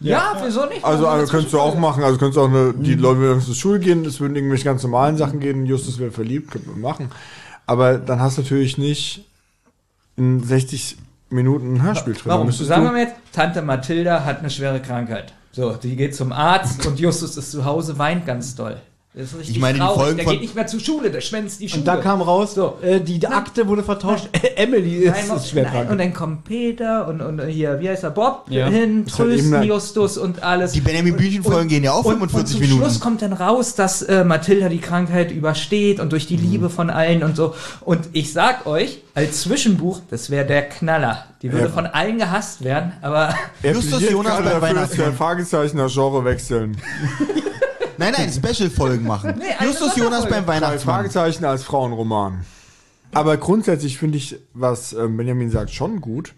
Ja, 0.00 0.36
wieso 0.44 0.66
nicht? 0.66 0.84
Also, 0.84 1.06
also 1.06 1.30
könntest 1.30 1.52
du 1.54 1.60
auch 1.60 1.74
machen. 1.76 2.02
Also 2.02 2.18
könntest 2.18 2.36
du 2.36 2.42
auch 2.42 2.48
eine, 2.48 2.74
die 2.74 2.94
Leute 2.94 3.18
würden 3.20 3.40
zur 3.40 3.54
Schule 3.54 3.78
gehen, 3.78 4.04
es 4.04 4.20
würden 4.20 4.36
irgendwelche 4.36 4.64
ganz 4.64 4.82
normalen 4.82 5.16
Sachen 5.16 5.40
gehen, 5.40 5.64
Justus 5.64 5.98
wäre 5.98 6.10
verliebt, 6.10 6.50
könnte 6.50 6.68
man 6.70 6.80
machen. 6.80 7.10
Aber 7.66 7.96
dann 7.98 8.20
hast 8.20 8.36
du 8.36 8.42
natürlich 8.42 8.76
nicht 8.78 9.24
in 10.16 10.42
60 10.42 10.96
Minuten 11.36 11.74
ein 11.74 11.82
Hörspiel 11.82 12.14
drin. 12.14 12.24
Warum? 12.24 12.50
Sagen 12.50 12.84
wir 12.84 12.90
mal 12.90 13.02
jetzt, 13.02 13.14
Tante 13.32 13.62
Mathilda 13.62 14.24
hat 14.24 14.40
eine 14.40 14.50
schwere 14.50 14.80
Krankheit. 14.80 15.32
So, 15.52 15.72
die 15.72 15.96
geht 15.96 16.14
zum 16.14 16.32
Arzt 16.32 16.84
und 16.86 16.98
Justus 16.98 17.36
ist 17.36 17.50
zu 17.52 17.64
Hause, 17.64 17.96
weint 17.98 18.26
ganz 18.26 18.56
doll. 18.56 18.76
Das 19.18 19.28
ist 19.32 19.38
richtig 19.38 19.56
Ich 19.56 19.62
meine, 19.62 19.74
die 19.78 19.80
traurig. 19.80 19.96
Folgen 19.98 20.16
Der 20.18 20.24
von- 20.24 20.32
geht 20.34 20.42
nicht 20.42 20.54
mehr 20.54 20.66
zur 20.66 20.78
Schule, 20.78 21.10
der 21.10 21.22
schwänzt 21.22 21.58
die 21.60 21.70
Schule. 21.70 21.80
Und 21.80 21.86
da 21.88 21.96
kam 21.96 22.20
raus, 22.20 22.52
So. 22.54 22.76
äh, 22.82 23.00
die 23.00 23.26
Akte 23.26 23.66
wurde 23.66 23.82
vertauscht. 23.82 24.28
Emily 24.56 24.96
ist, 25.04 25.14
Nein, 25.28 25.36
ist 25.38 25.48
schwer 25.48 25.70
nein, 25.72 25.88
und 25.88 25.96
dann 25.98 26.12
kommt 26.12 26.44
Peter 26.44 27.08
und, 27.08 27.22
und 27.22 27.40
hier, 27.46 27.80
wie 27.80 27.88
heißt 27.88 28.02
er, 28.04 28.10
Bob 28.10 28.44
Ja. 28.50 28.66
hin, 28.66 29.06
halt 29.06 29.16
trösten 29.16 29.54
eine- 29.54 29.64
Justus 29.64 30.18
und 30.18 30.42
alles. 30.42 30.72
Die 30.72 30.82
Benjamin 30.82 31.16
Blümchen-Folgen 31.16 31.66
gehen 31.70 31.82
ja 31.82 31.92
auch 31.92 32.04
und, 32.04 32.12
45 32.12 32.36
und 32.36 32.46
zum 32.46 32.60
Minuten. 32.60 32.80
Schluss 32.82 33.00
kommt 33.00 33.22
dann 33.22 33.32
raus, 33.32 33.74
dass 33.74 34.02
äh, 34.02 34.22
Mathilda 34.22 34.68
die 34.68 34.80
Krankheit 34.82 35.30
übersteht 35.32 35.98
und 35.98 36.12
durch 36.12 36.26
die 36.26 36.36
Mhm. 36.36 36.50
Liebe 36.50 36.68
von 36.68 36.90
allen 36.90 37.22
und 37.22 37.36
so. 37.36 37.54
Und 37.80 38.00
ich 38.12 38.34
sag 38.34 38.66
euch, 38.66 38.98
als 39.14 39.40
Zwischenbuch, 39.40 40.00
das 40.10 40.28
wäre 40.28 40.44
der 40.44 40.68
Knaller. 40.68 41.24
Die 41.40 41.50
würde 41.52 41.68
Ja. 41.68 41.72
von 41.72 41.86
allen 41.86 42.18
gehasst 42.18 42.62
werden, 42.64 42.92
aber 43.00 43.34
Er 43.62 43.72
Justus 43.72 44.10
Jonas 44.10 44.36
dass 44.42 44.44
wir 44.52 44.60
Weihnachtsmann. 44.60 45.06
ein 45.08 45.14
Fragezeichen 45.16 45.78
nach 45.78 45.90
Genre 45.90 46.22
wechseln. 46.26 46.76
Nein, 47.98 48.14
nein, 48.16 48.30
Special-Folgen 48.32 49.06
machen. 49.06 49.34
Nee, 49.38 49.64
Justus 49.66 49.96
Jonas 49.96 50.28
beim 50.28 50.44
Drei 50.44 50.54
Weihnachtsmann. 50.54 50.96
Fragezeichen 50.96 51.44
als 51.44 51.64
Frauenroman. 51.64 52.44
Aber 53.12 53.36
grundsätzlich 53.36 53.98
finde 53.98 54.18
ich, 54.18 54.36
was 54.52 54.92
ähm, 54.92 55.16
Benjamin 55.16 55.50
sagt, 55.50 55.70
schon 55.70 56.00
gut. 56.00 56.34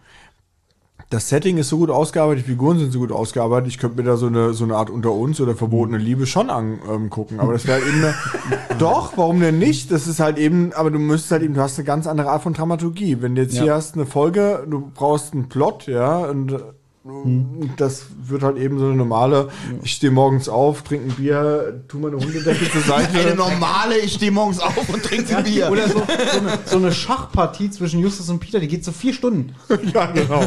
Das 1.11 1.31
Setting 1.31 1.57
ist 1.57 1.71
so 1.71 1.79
gut 1.79 1.89
ausgearbeitet, 1.89 2.45
die 2.47 2.51
Figuren 2.51 2.79
sind 2.79 2.93
so 2.93 2.99
gut 2.99 3.13
ausgearbeitet. 3.13 3.69
Ich 3.69 3.79
könnte 3.79 3.97
mir 3.97 4.03
da 4.07 4.19
so 4.19 4.27
eine, 4.27 4.53
so 4.53 4.65
eine 4.65 4.77
Art 4.77 4.91
unter 4.91 5.11
uns 5.13 5.41
oder 5.41 5.57
verbotene 5.57 5.97
Liebe 5.97 6.27
schon 6.27 6.51
angucken. 6.51 7.41
aber 7.41 7.55
das 7.55 7.67
wäre 7.67 7.81
halt 7.81 7.89
eben 7.89 8.05
eine, 8.05 8.15
Doch, 8.79 9.17
warum 9.17 9.41
denn 9.41 9.59
nicht? 9.59 9.91
Das 9.91 10.07
ist 10.07 10.21
halt 10.21 10.37
eben, 10.37 10.75
aber 10.75 10.91
du 10.91 10.99
müsstest 10.99 11.33
halt 11.33 11.43
eben, 11.45 11.55
du 11.55 11.63
hast 11.63 11.79
eine 11.79 11.87
ganz 11.87 12.07
andere 12.07 12.29
Art 12.31 12.43
von 12.43 12.53
Dramaturgie. 12.53 13.23
Wenn 13.23 13.35
du 13.37 13.41
jetzt 13.43 13.55
Ja. 13.55 13.63
hier 13.63 13.75
hast 13.75 13.95
eine 13.95 14.05
Folge, 14.05 14.67
du 14.69 14.91
brauchst 14.95 15.33
einen 15.33 15.49
Plot, 15.49 15.87
ja, 15.87 16.19
und 16.19 16.63
äh, 17.09 17.69
das 17.77 18.07
wird 18.23 18.43
halt 18.43 18.57
eben 18.59 18.79
so 18.79 18.87
eine 18.87 18.95
normale, 18.95 19.49
ich 19.83 19.93
stehe 19.93 20.13
morgens 20.13 20.49
auf, 20.49 20.83
trinke 20.83 21.07
ein 21.07 21.15
Bier, 21.15 21.83
tu 21.89 21.99
meine 21.99 22.17
Hundedecke 22.17 22.71
zur 22.71 22.83
Seite. 22.87 23.19
Eine 23.19 23.35
normale, 23.35 23.99
ich 23.99 24.15
stehe 24.15 24.31
morgens 24.31 24.61
auf 24.61 24.89
und 24.89 25.03
trinke 25.03 25.37
ein 25.37 25.45
Bier. 25.45 25.71
Oder 25.71 25.89
so, 25.89 25.99
so, 25.99 26.39
eine, 26.39 26.59
so 26.65 26.77
eine 26.77 26.93
Schachpartie 26.93 27.71
zwischen 27.71 28.01
Justus 28.01 28.29
und 28.29 28.41
Peter, 28.41 28.61
die 28.61 28.69
geht 28.69 28.85
so 28.85 28.93
vier 28.93 29.13
Stunden. 29.15 29.55
ja, 29.95 30.07
genau. 30.07 30.43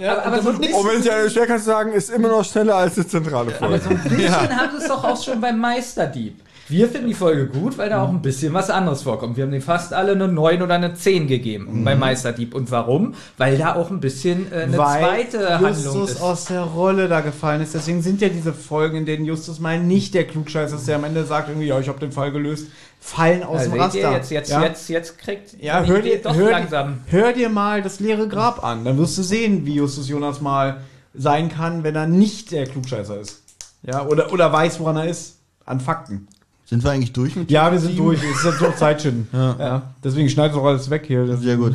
Ja, 0.00 0.24
aber 0.24 0.42
so 0.42 0.50
ein 0.50 0.58
bisschen, 0.58 0.74
Und 0.74 0.88
wenn 0.88 1.00
es 1.00 1.06
ja 1.06 1.28
schwer 1.30 1.46
kannst 1.46 1.66
du 1.66 1.70
sagen, 1.70 1.92
ist 1.92 2.10
immer 2.10 2.28
noch 2.28 2.44
schneller 2.44 2.76
als 2.76 2.94
die 2.94 3.06
zentrale 3.06 3.50
Folge. 3.50 3.80
so 3.80 3.90
ein 3.90 4.02
bisschen 4.02 4.30
haben 4.32 4.70
sie 4.76 4.82
es 4.82 4.88
doch 4.88 5.04
auch 5.04 5.22
schon 5.22 5.40
beim 5.40 5.58
Meisterdieb. 5.58 6.40
Wir 6.68 6.88
finden 6.88 7.08
die 7.08 7.14
Folge 7.14 7.46
gut, 7.46 7.76
weil 7.76 7.90
da 7.90 8.02
auch 8.02 8.08
ein 8.08 8.22
bisschen 8.22 8.54
was 8.54 8.70
anderes 8.70 9.02
vorkommt. 9.02 9.36
Wir 9.36 9.44
haben 9.44 9.52
den 9.52 9.60
fast 9.60 9.92
alle 9.92 10.12
eine 10.12 10.28
9 10.28 10.62
oder 10.62 10.74
eine 10.74 10.94
10 10.94 11.26
gegeben 11.26 11.84
beim 11.84 11.98
Meisterdieb. 11.98 12.54
Und 12.54 12.70
warum? 12.70 13.14
Weil 13.36 13.58
da 13.58 13.74
auch 13.74 13.90
ein 13.90 14.00
bisschen 14.00 14.50
äh, 14.50 14.62
eine 14.62 14.78
weil 14.78 15.02
zweite 15.28 15.50
Handlung 15.60 15.74
Justus 15.74 16.10
ist. 16.12 16.22
aus 16.22 16.44
der 16.46 16.62
Rolle 16.62 17.06
da 17.08 17.20
gefallen 17.20 17.60
ist. 17.60 17.74
Deswegen 17.74 18.00
sind 18.00 18.22
ja 18.22 18.30
diese 18.30 18.54
Folgen, 18.54 18.96
in 18.98 19.04
denen 19.06 19.26
Justus 19.26 19.60
mal 19.60 19.78
nicht 19.78 20.14
der 20.14 20.26
Klugscheißer 20.26 20.76
ist, 20.76 20.88
der 20.88 20.96
am 20.96 21.04
Ende 21.04 21.24
sagt 21.24 21.50
irgendwie, 21.50 21.66
ja, 21.66 21.78
ich 21.78 21.88
habe 21.88 22.00
den 22.00 22.12
Fall 22.12 22.32
gelöst, 22.32 22.68
fallen 22.98 23.42
aus 23.42 23.64
Ja, 23.66 23.68
dem 23.68 23.80
Raster. 23.80 24.12
jetzt, 24.12 24.30
jetzt, 24.30 24.50
ja? 24.50 24.62
jetzt, 24.62 24.88
jetzt 24.88 25.18
kriegt 25.18 25.60
Ja, 25.62 25.82
hör 25.84 26.00
dir, 26.00 26.22
doch 26.22 26.34
hör, 26.34 26.50
langsam. 26.50 27.00
hör 27.08 27.34
dir 27.34 27.50
mal 27.50 27.82
das 27.82 28.00
leere 28.00 28.26
Grab 28.26 28.64
an. 28.64 28.84
Dann 28.86 28.96
wirst 28.96 29.18
du 29.18 29.22
sehen, 29.22 29.66
wie 29.66 29.74
Justus 29.74 30.08
Jonas 30.08 30.40
mal 30.40 30.78
sein 31.12 31.50
kann, 31.50 31.84
wenn 31.84 31.94
er 31.94 32.06
nicht 32.06 32.52
der 32.52 32.66
Klugscheißer 32.66 33.20
ist. 33.20 33.42
Ja, 33.82 34.06
oder, 34.06 34.32
oder 34.32 34.50
weiß, 34.50 34.80
woran 34.80 34.96
er 34.96 35.08
ist. 35.08 35.36
An 35.66 35.80
Fakten. 35.80 36.26
Sind 36.66 36.82
wir 36.82 36.92
eigentlich 36.92 37.12
durch 37.12 37.36
mit 37.36 37.50
Ja, 37.50 37.70
wir 37.70 37.78
sind 37.78 37.98
durch. 37.98 38.22
Es 38.22 38.38
ist 38.38 38.44
jetzt 38.44 38.60
noch 38.60 38.74
Zeit 38.74 39.02
schon. 39.02 39.26
Ja. 39.32 39.94
Deswegen 40.02 40.28
schneidet 40.30 40.56
doch 40.56 40.64
alles 40.64 40.88
weg 40.88 41.04
hier. 41.06 41.26
Das 41.26 41.40
Sehr 41.40 41.56
gut. 41.56 41.74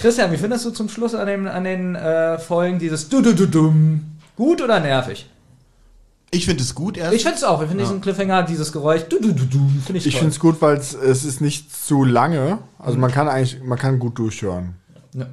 Christian, 0.00 0.32
wie 0.32 0.38
findest 0.38 0.64
du 0.64 0.70
zum 0.70 0.88
Schluss 0.88 1.14
an 1.14 1.26
den, 1.26 1.46
an 1.46 1.64
den 1.64 1.94
äh, 1.94 2.38
Folgen 2.38 2.78
dieses 2.78 3.08
du 3.08 3.20
du 3.20 3.34
du 3.34 3.46
dum 3.46 4.00
Gut 4.36 4.62
oder 4.62 4.80
nervig? 4.80 5.28
Ich 6.30 6.46
finde 6.46 6.62
es 6.62 6.74
gut 6.74 6.96
erst. 6.96 7.14
Ich 7.14 7.22
finde 7.22 7.36
es 7.36 7.44
auch. 7.44 7.62
Ich 7.62 7.68
finde 7.68 7.84
diesen 7.84 8.00
Cliffhanger, 8.00 8.42
dieses 8.42 8.72
Geräusch 8.72 9.02
du 9.02 9.20
du 9.20 9.32
du 9.32 9.44
du 9.44 9.68
finde 9.84 9.98
ich 9.98 10.06
Ich 10.06 10.16
finde 10.16 10.30
es 10.30 10.40
gut, 10.40 10.60
weil 10.60 10.76
es 10.76 10.94
es 10.94 11.24
ist 11.24 11.40
nicht 11.40 11.74
zu 11.74 12.04
lange. 12.04 12.58
Also 12.78 12.98
man 12.98 13.12
kann 13.12 13.28
eigentlich, 13.28 13.62
man 13.62 13.78
kann 13.78 13.98
gut 13.98 14.18
durchhören. 14.18 14.74
Ja. 15.12 15.26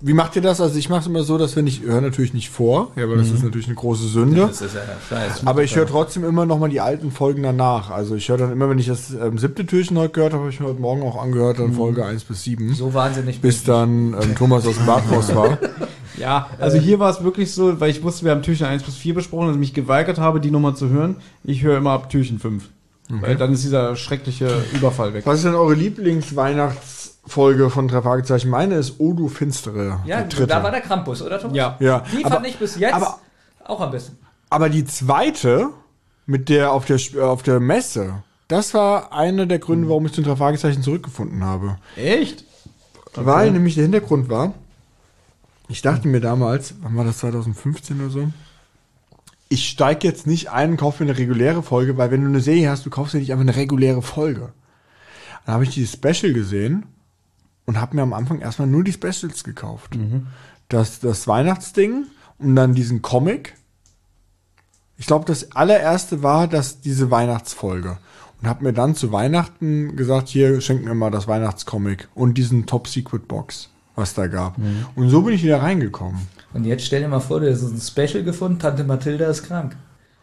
Wie 0.00 0.12
macht 0.12 0.36
ihr 0.36 0.42
das? 0.42 0.60
Also 0.60 0.78
ich 0.78 0.88
mache 0.88 1.00
es 1.00 1.06
immer 1.06 1.22
so, 1.22 1.38
dass 1.38 1.56
wenn 1.56 1.66
ich 1.66 1.82
höre 1.82 2.00
natürlich 2.00 2.34
nicht 2.34 2.50
vor, 2.50 2.92
ja, 2.96 3.08
weil 3.08 3.18
das 3.18 3.30
ist 3.30 3.42
natürlich 3.42 3.66
eine 3.66 3.76
große 3.76 4.08
Sünde. 4.08 4.42
Das 4.42 4.60
ist 4.60 4.74
ja 4.74 4.80
scheiße. 5.08 5.46
Aber 5.46 5.62
ich 5.62 5.76
höre 5.76 5.86
trotzdem 5.86 6.24
immer 6.24 6.46
noch 6.46 6.58
mal 6.58 6.68
die 6.68 6.80
alten 6.80 7.10
Folgen 7.10 7.42
danach. 7.42 7.90
Also 7.90 8.14
ich 8.14 8.28
höre 8.28 8.38
dann 8.38 8.52
immer, 8.52 8.68
wenn 8.68 8.78
ich 8.78 8.86
das 8.86 9.10
ähm, 9.12 9.38
siebte 9.38 9.66
Türchen 9.66 9.98
heute 9.98 10.12
gehört 10.12 10.32
habe, 10.32 10.42
habe 10.42 10.52
ich 10.52 10.60
mir 10.60 10.66
heute 10.66 10.80
Morgen 10.80 11.02
auch 11.02 11.22
angehört, 11.22 11.58
dann 11.58 11.72
Folge 11.72 12.04
1 12.04 12.24
bis 12.24 12.44
7. 12.44 12.74
so 12.74 12.94
wahnsinnig 12.94 13.40
Bis 13.40 13.64
dann 13.64 14.14
ähm, 14.14 14.34
Thomas 14.34 14.66
aus 14.66 14.76
dem 14.76 14.86
Bad 14.86 15.02
raus 15.10 15.34
war. 15.34 15.58
Ja, 16.18 16.50
also 16.58 16.76
hier 16.76 16.98
war 16.98 17.10
es 17.10 17.24
wirklich 17.24 17.52
so, 17.52 17.80
weil 17.80 17.90
ich 17.90 18.02
wusste, 18.02 18.26
wir 18.26 18.32
haben 18.32 18.42
Türchen 18.42 18.66
1 18.66 18.82
bis 18.82 18.96
4 18.96 19.14
besprochen, 19.14 19.46
dass 19.46 19.56
ich 19.56 19.60
mich 19.60 19.74
geweigert 19.74 20.18
habe, 20.18 20.40
die 20.40 20.50
Nummer 20.50 20.74
zu 20.74 20.90
hören. 20.90 21.16
Ich 21.42 21.62
höre 21.62 21.78
immer 21.78 21.92
ab 21.92 22.10
Türchen 22.10 22.38
5. 22.38 22.68
Weil 23.08 23.36
dann 23.36 23.52
ist 23.52 23.64
dieser 23.64 23.96
schreckliche 23.96 24.64
Überfall 24.72 25.12
weg. 25.12 25.26
Was 25.26 25.38
ist 25.38 25.44
denn 25.44 25.54
eure 25.54 25.74
Lieblingsweihnachtsfolge 27.22 27.70
von 27.70 27.88
drei 27.88 28.02
Fragezeichen? 28.02 28.50
Meine 28.50 28.74
ist 28.76 28.98
O 28.98 29.12
du 29.12 29.28
Finstere. 29.28 30.00
Ja, 30.04 30.22
da 30.22 30.62
war 30.62 30.70
der 30.70 30.80
Krampus, 30.80 31.22
oder 31.22 31.40
Thomas? 31.40 31.56
Ja. 31.56 31.76
ja. 31.80 32.04
Die 32.12 32.24
aber, 32.24 32.36
fand 32.36 32.46
ich 32.46 32.56
bis 32.58 32.78
jetzt 32.78 32.94
aber- 32.94 33.18
auch 33.64 33.80
am 33.80 33.90
besten. 33.90 34.18
aber 34.50 34.68
die 34.68 34.84
zweite, 34.84 35.68
mit 36.26 36.48
der 36.48 36.72
auf 36.72 36.84
der, 36.84 36.98
äh, 37.14 37.20
auf 37.20 37.42
der 37.42 37.60
Messe, 37.60 38.22
das 38.48 38.74
war 38.74 39.12
einer 39.12 39.46
der 39.46 39.58
Gründe, 39.60 39.88
warum 39.88 40.06
ich 40.06 40.12
zu 40.12 40.20
den 40.20 40.28
drei 40.28 40.36
Fragezeichen 40.36 40.82
zurückgefunden 40.82 41.44
habe. 41.44 41.78
Echt? 41.96 42.44
Weil 43.14 43.50
nämlich 43.52 43.74
der 43.74 43.84
Hintergrund 43.84 44.28
war, 44.28 44.54
ich 45.68 45.80
dachte 45.82 46.08
mir 46.08 46.20
damals, 46.20 46.74
wann 46.82 46.96
war 46.96 47.04
das 47.04 47.18
2015 47.18 48.00
oder 48.00 48.10
so? 48.10 48.28
Ich 49.48 49.68
steige 49.68 50.06
jetzt 50.08 50.26
nicht 50.26 50.50
ein 50.50 50.72
und 50.72 50.76
kaufe 50.78 51.04
mir 51.04 51.10
eine 51.10 51.18
reguläre 51.18 51.62
Folge, 51.62 51.96
weil 51.98 52.10
wenn 52.10 52.22
du 52.22 52.28
eine 52.28 52.40
Serie 52.40 52.70
hast, 52.70 52.84
du 52.86 52.90
kaufst 52.90 53.14
dir 53.14 53.18
nicht 53.18 53.32
einfach 53.32 53.42
eine 53.42 53.54
reguläre 53.54 54.00
Folge. 54.02 54.52
Dann 55.44 55.54
habe 55.54 55.64
ich 55.64 55.70
dieses 55.70 55.92
Special 55.92 56.32
gesehen 56.32 56.86
und 57.66 57.80
habe 57.80 57.96
mir 57.96 58.02
am 58.02 58.12
Anfang 58.12 58.40
erstmal 58.40 58.68
nur 58.68 58.84
die 58.84 58.92
Specials 58.92 59.44
gekauft. 59.44 59.96
Das, 60.68 61.00
das 61.00 61.26
Weihnachtsding 61.28 62.06
und 62.38 62.56
dann 62.56 62.74
diesen 62.74 63.02
Comic. 63.02 63.54
Ich 64.96 65.06
glaube, 65.06 65.24
das 65.24 65.52
allererste 65.52 66.22
war 66.22 66.48
das, 66.48 66.80
diese 66.80 67.10
Weihnachtsfolge. 67.10 67.98
Und 68.40 68.48
habe 68.48 68.64
mir 68.64 68.72
dann 68.72 68.94
zu 68.96 69.12
Weihnachten 69.12 69.94
gesagt, 69.96 70.28
hier, 70.28 70.60
schenk 70.60 70.84
mir 70.84 70.94
mal 70.94 71.10
das 71.10 71.28
Weihnachtscomic 71.28 72.08
und 72.14 72.34
diesen 72.38 72.66
Top 72.66 72.88
Secret 72.88 73.28
Box, 73.28 73.70
was 73.94 74.14
da 74.14 74.26
gab. 74.26 74.56
Und 74.96 75.08
so 75.10 75.22
bin 75.22 75.34
ich 75.34 75.44
wieder 75.44 75.62
reingekommen. 75.62 76.26
Und 76.52 76.64
jetzt 76.64 76.84
stell 76.84 77.02
dir 77.02 77.08
mal 77.08 77.20
vor, 77.20 77.40
du 77.40 77.50
hast 77.50 77.62
ein 77.62 77.80
Special 77.80 78.24
gefunden, 78.24 78.58
Tante 78.58 78.82
Mathilda 78.84 79.26
ist 79.26 79.44
krank. 79.44 79.76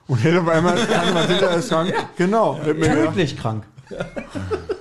Und 0.07 0.17
hätte 0.23 0.41
auf 0.41 0.47
einmal 0.49 0.75
Tante 0.85 1.13
Mathilda 1.13 1.47
ist 1.51 1.69
krank. 1.69 1.93
Genau. 2.17 2.59
Wird 2.63 2.79
mir 2.79 2.89
gedacht, 2.89 3.05
Tödlich 3.09 3.37
krank. 3.37 3.63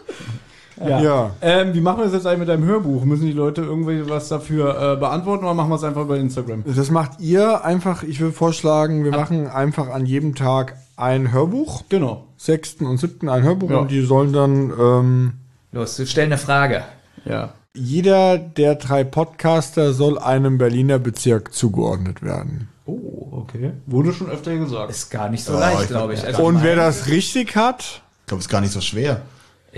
ja. 0.86 1.00
Ja. 1.00 1.30
Ähm, 1.40 1.74
wie 1.74 1.80
machen 1.80 1.98
wir 1.98 2.04
das 2.04 2.14
jetzt 2.14 2.26
eigentlich 2.26 2.40
mit 2.40 2.48
deinem 2.48 2.64
Hörbuch? 2.64 3.04
Müssen 3.04 3.26
die 3.26 3.32
Leute 3.32 3.62
irgendwie 3.62 4.08
was 4.08 4.28
dafür 4.28 4.94
äh, 4.94 4.96
beantworten 4.96 5.44
oder 5.44 5.54
machen 5.54 5.70
wir 5.70 5.76
es 5.76 5.84
einfach 5.84 6.02
über 6.02 6.16
Instagram? 6.16 6.64
Das 6.66 6.90
macht 6.90 7.20
ihr 7.20 7.64
einfach, 7.64 8.02
ich 8.02 8.20
würde 8.20 8.32
vorschlagen, 8.34 9.04
wir 9.04 9.10
machen 9.12 9.46
einfach 9.48 9.88
an 9.88 10.06
jedem 10.06 10.34
Tag 10.34 10.76
ein 10.96 11.32
Hörbuch. 11.32 11.84
Genau. 11.88 12.24
Sechsten 12.36 12.86
und 12.86 12.98
siebten 12.98 13.28
ein 13.28 13.42
Hörbuch 13.42 13.70
Ja. 13.70 13.78
und 13.78 13.90
die 13.90 14.02
sollen 14.02 14.32
dann 14.32 14.72
ähm, 14.78 15.32
Los, 15.72 16.00
stell 16.06 16.26
eine 16.26 16.38
Frage. 16.38 16.82
Ja. 17.24 17.50
jeder 17.74 18.38
der 18.38 18.74
drei 18.76 19.04
Podcaster 19.04 19.92
soll 19.92 20.18
einem 20.18 20.58
Berliner 20.58 20.98
Bezirk 20.98 21.52
zugeordnet 21.52 22.22
werden. 22.22 22.68
Oh, 22.86 23.28
okay. 23.32 23.72
Wurde 23.86 24.12
schon 24.14 24.30
öfter 24.30 24.56
gesagt. 24.56 24.90
Ist 24.90 25.10
gar 25.10 25.28
nicht 25.28 25.44
so 25.44 25.52
Ja, 25.52 25.58
leicht, 25.60 25.82
ich 25.82 25.88
glaube 25.88 26.14
ich. 26.14 26.24
Also 26.24 26.42
Und 26.42 26.62
wer 26.62 26.74
das 26.74 27.08
richtig 27.08 27.54
hat, 27.54 27.80
Ich 28.22 28.26
glaube, 28.28 28.38
es 28.40 28.46
ist 28.46 28.50
gar 28.50 28.60
nicht 28.62 28.72
so 28.72 28.80
schwer. 28.80 29.20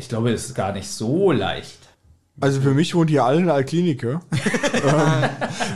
Ich 0.01 0.09
glaube, 0.09 0.31
es 0.33 0.47
ist 0.47 0.55
gar 0.55 0.73
nicht 0.73 0.89
so 0.89 1.31
leicht. 1.31 1.79
also 2.41 2.61
für 2.63 2.73
mich 2.73 2.95
wohnt 2.95 3.11
ihr 3.11 3.23
alle 3.23 3.39
in 3.39 3.47
der 3.47 3.55
Alklinike. 3.55 4.21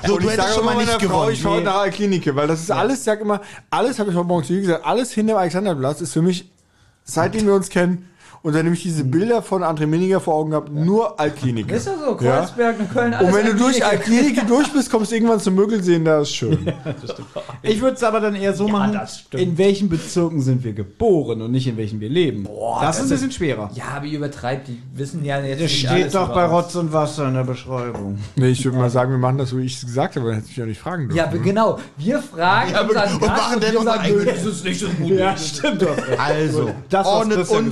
So, 0.07 0.15
Und 0.15 0.23
du 0.23 0.29
ich 0.29 0.33
hättest 0.33 0.49
sage 0.49 0.55
schon 0.55 0.65
mal 0.65 0.77
nicht 0.77 0.87
meiner 0.87 1.01
Frau, 1.01 1.09
gewonnen. 1.21 1.33
ich 1.33 1.43
fahre 1.43 1.61
nach 1.63 1.75
Alklinike, 1.77 2.35
weil 2.37 2.47
das 2.47 2.61
ist 2.63 2.71
alles, 2.71 2.99
ich 3.01 3.05
sag 3.05 3.21
immer, 3.21 3.41
alles 3.71 3.99
habe 3.99 4.11
ich 4.11 4.17
heute 4.17 4.27
Morgen 4.27 4.45
zu 4.45 4.55
ihr 4.55 4.61
gesagt, 4.63 4.85
alles 4.87 5.13
hinter 5.13 5.35
dem 5.35 5.39
Alexanderplatz 5.39 6.01
ist 6.01 6.13
für 6.15 6.23
mich, 6.23 6.51
seitdem 7.05 7.47
wir 7.47 7.55
uns 7.55 7.69
kennen, 7.69 8.09
und 8.45 8.53
seitdem 8.53 8.73
ich 8.75 8.83
diese 8.83 9.03
Bilder 9.05 9.43
von 9.43 9.63
André 9.65 9.87
Minninger 9.87 10.21
vor 10.21 10.35
Augen 10.35 10.53
habe, 10.55 10.71
nur 10.71 11.19
Alklinike. 11.19 11.75
Ist 11.75 11.87
ja 11.87 11.95
so, 11.99 12.15
Kreuzberg, 12.15 12.77
ja. 12.79 12.85
Köln, 12.93 13.15
alles 13.15 13.29
Und 13.29 13.35
wenn 13.35 13.47
du 13.47 13.55
durch. 13.57 13.85
Alklinike 13.85 14.45
durch 14.47 14.71
bist, 14.73 14.91
kommst 14.91 15.11
du 15.11 15.17
irgendwann 15.17 15.41
zum 15.41 15.55
Mögelsehen, 15.55 16.05
da 16.05 16.21
ist 16.21 16.35
schön. 16.35 16.59
Ich 17.63 17.81
würde 17.81 17.97
es 17.97 18.03
aber 18.05 18.21
dann 18.21 18.35
eher 18.35 18.53
so 18.55 18.69
machen, 18.69 18.93
das 18.93 19.25
in 19.33 19.57
welchen 19.59 19.89
Bezirken 19.89 20.41
sind 20.43 20.63
wir 20.63 20.75
geboren 20.75 21.41
und 21.43 21.51
nicht 21.53 21.67
in 21.67 21.77
welchen 21.79 21.99
wir 22.01 22.09
leben. 22.11 22.45
Boah, 22.45 22.83
das, 22.83 22.99
ist 22.99 23.05
ein 23.05 23.09
bisschen 23.09 23.33
schwerer. 23.33 23.71
Ja, 23.75 23.85
aber 23.97 24.05
ihr 24.07 24.19
übertreibt, 24.19 24.69
die 24.69 24.81
wissen 24.95 25.25
ja 25.25 25.41
jetzt 25.41 25.63
Das 25.63 25.73
steht 25.73 25.91
alles 25.91 26.13
doch 26.13 26.35
bei 26.35 26.45
uns. 26.45 26.53
Rotz 26.53 26.75
und 26.77 26.93
Wasser 26.93 27.29
in 27.29 27.35
der 27.35 27.45
Beschreibung. 27.45 28.19
Nee, 28.37 28.49
ich 28.49 28.63
würde 28.65 28.77
mal 28.77 28.91
sagen, 28.91 29.11
wir 29.11 29.19
machen 29.19 29.39
das, 29.39 29.49
so 29.51 29.59
wie 29.59 29.65
ich 29.65 29.77
es 29.77 29.87
gesagt 29.87 30.17
habe, 30.17 30.27
dann 30.27 30.37
hätte 30.37 30.49
ich 30.51 30.57
ja 30.59 30.67
nicht 30.67 30.81
fragen 30.81 31.05
dürfen. 31.05 31.17
Ja, 31.17 31.25
aber 31.25 31.39
genau. 31.39 31.79
Wir 31.97 32.21
fragen 32.21 32.73
Ja, 32.73 32.81
aber- 32.81 32.91
unseren 32.91 33.13
und 33.15 33.21
machen 33.27 33.61
dann 33.61 33.77
unser 33.77 34.01
eigenes- 34.01 34.25
das 34.27 34.45
ist 34.45 34.65
nicht 34.65 34.81
so 34.81 34.89
gut. 34.89 35.13
Ja, 35.13 35.35
stimmt 35.37 35.81
doch. 35.81 35.97
Also, 36.19 36.71
Das, 36.91 37.07
was 37.07 37.13
ordnet 37.15 37.39
Christian 37.39 37.71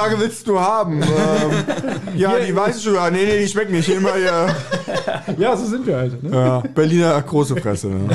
Schokolade 0.00 0.20
willst 0.20 0.46
du 0.48 0.58
haben? 0.58 1.02
ähm, 1.02 2.16
ja, 2.16 2.32
die 2.38 2.54
weiße 2.54 2.80
Schokolade. 2.80 3.16
Nee, 3.16 3.24
nee, 3.26 3.38
die 3.40 3.48
schmeckt 3.48 3.70
nicht. 3.70 3.88
Immer 3.88 4.16
ja, 4.16 4.46
Ja, 5.36 5.56
so 5.56 5.66
sind 5.66 5.86
wir 5.86 5.96
halt. 5.96 6.22
Ne? 6.22 6.30
ja, 6.36 6.62
Berliner 6.74 7.20
große 7.22 7.56
Fresse. 7.56 7.88
Ne? 7.88 8.08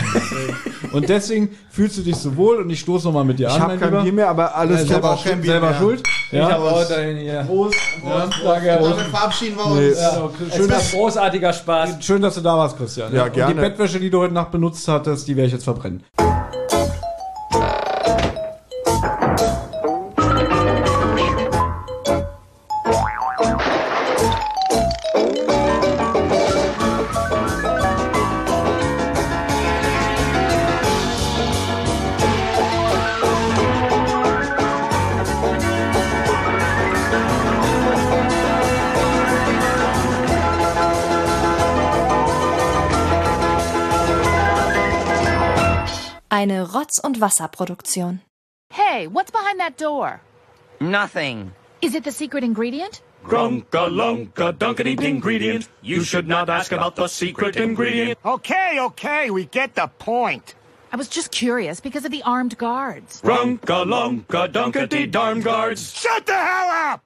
Und 0.92 1.10
deswegen 1.10 1.50
fühlst 1.70 1.98
du 1.98 2.02
dich 2.02 2.16
so 2.16 2.36
wohl 2.38 2.58
und 2.58 2.70
ich 2.70 2.80
stoße 2.80 3.06
nochmal 3.06 3.26
mit 3.26 3.38
dir 3.40 3.48
Ich 3.48 3.54
an. 3.54 3.62
habe 3.62 3.72
mein 3.74 3.80
kein 3.80 3.90
Lieber. 3.90 4.04
Bier 4.04 4.14
mehr, 4.14 4.30
aber 4.30 4.56
alles 4.56 4.82
top. 4.82 4.88
selber, 4.90 5.12
auch 5.12 5.24
kein 5.24 5.42
Bier 5.42 5.52
selber 5.52 5.70
mehr. 5.72 5.80
schuld. 5.80 6.04
Ich 6.32 6.40
habe 6.42 6.64
auch 6.64 6.88
dahin 6.88 7.18
hier. 7.18 7.44
Prost. 7.48 7.76
Ja, 8.06 8.28
danke. 8.44 8.68
damit 8.82 9.06
verabschieden 9.08 9.56
wir 9.58 9.66
uns. 9.66 9.80
Nee. 9.80 9.92
Ja, 9.92 10.30
schön, 10.56 10.68
dass, 10.70 10.92
großartiger 10.92 11.54
Spaß. 11.54 11.90
schön, 12.00 12.22
dass 12.22 12.36
du 12.36 12.42
da 12.42 12.58
warst, 12.58 12.78
Christian. 12.78 13.14
Ja, 13.14 13.26
Und 13.26 13.34
gerne. 13.34 13.54
die 13.54 13.60
Bettwäsche, 13.60 14.00
die 14.00 14.10
du 14.10 14.20
heute 14.20 14.34
Nacht 14.34 14.52
benutzt 14.52 14.88
hattest, 14.88 15.28
die 15.28 15.36
werde 15.36 15.48
ich 15.48 15.54
jetzt 15.54 15.64
verbrennen. 15.66 16.04
Eine 46.36 46.68
Rotz- 46.74 47.00
und 47.02 47.22
Wasserproduktion. 47.22 48.20
Hey, 48.70 49.08
what's 49.08 49.32
behind 49.32 49.58
that 49.62 49.78
door? 49.78 50.20
Nothing. 50.82 51.54
Is 51.82 51.96
it 51.96 52.04
the 52.04 52.12
secret 52.12 52.44
ingredient? 52.44 53.02
Grunka 53.24 53.88
lunka 53.88 54.52
dunkety 54.52 55.02
ingredient. 55.02 55.70
You 55.82 56.04
should 56.04 56.28
not 56.28 56.50
ask 56.50 56.74
about 56.74 56.98
the 56.98 57.08
secret 57.08 57.56
ingredient. 57.56 58.20
Okay, 58.26 58.82
okay, 58.82 59.30
we 59.30 59.46
get 59.46 59.76
the 59.76 59.88
point. 59.98 60.56
I 60.92 60.98
was 60.98 61.08
just 61.08 61.32
curious 61.32 61.80
because 61.80 62.04
of 62.04 62.12
the 62.12 62.24
armed 62.24 62.58
guards. 62.58 63.22
Grunka 63.22 63.86
lunka 63.86 64.52
dunkety 64.52 65.10
darn 65.10 65.40
guards. 65.40 65.94
Shut 65.94 66.26
the 66.26 66.34
hell 66.36 66.70
up! 66.92 67.02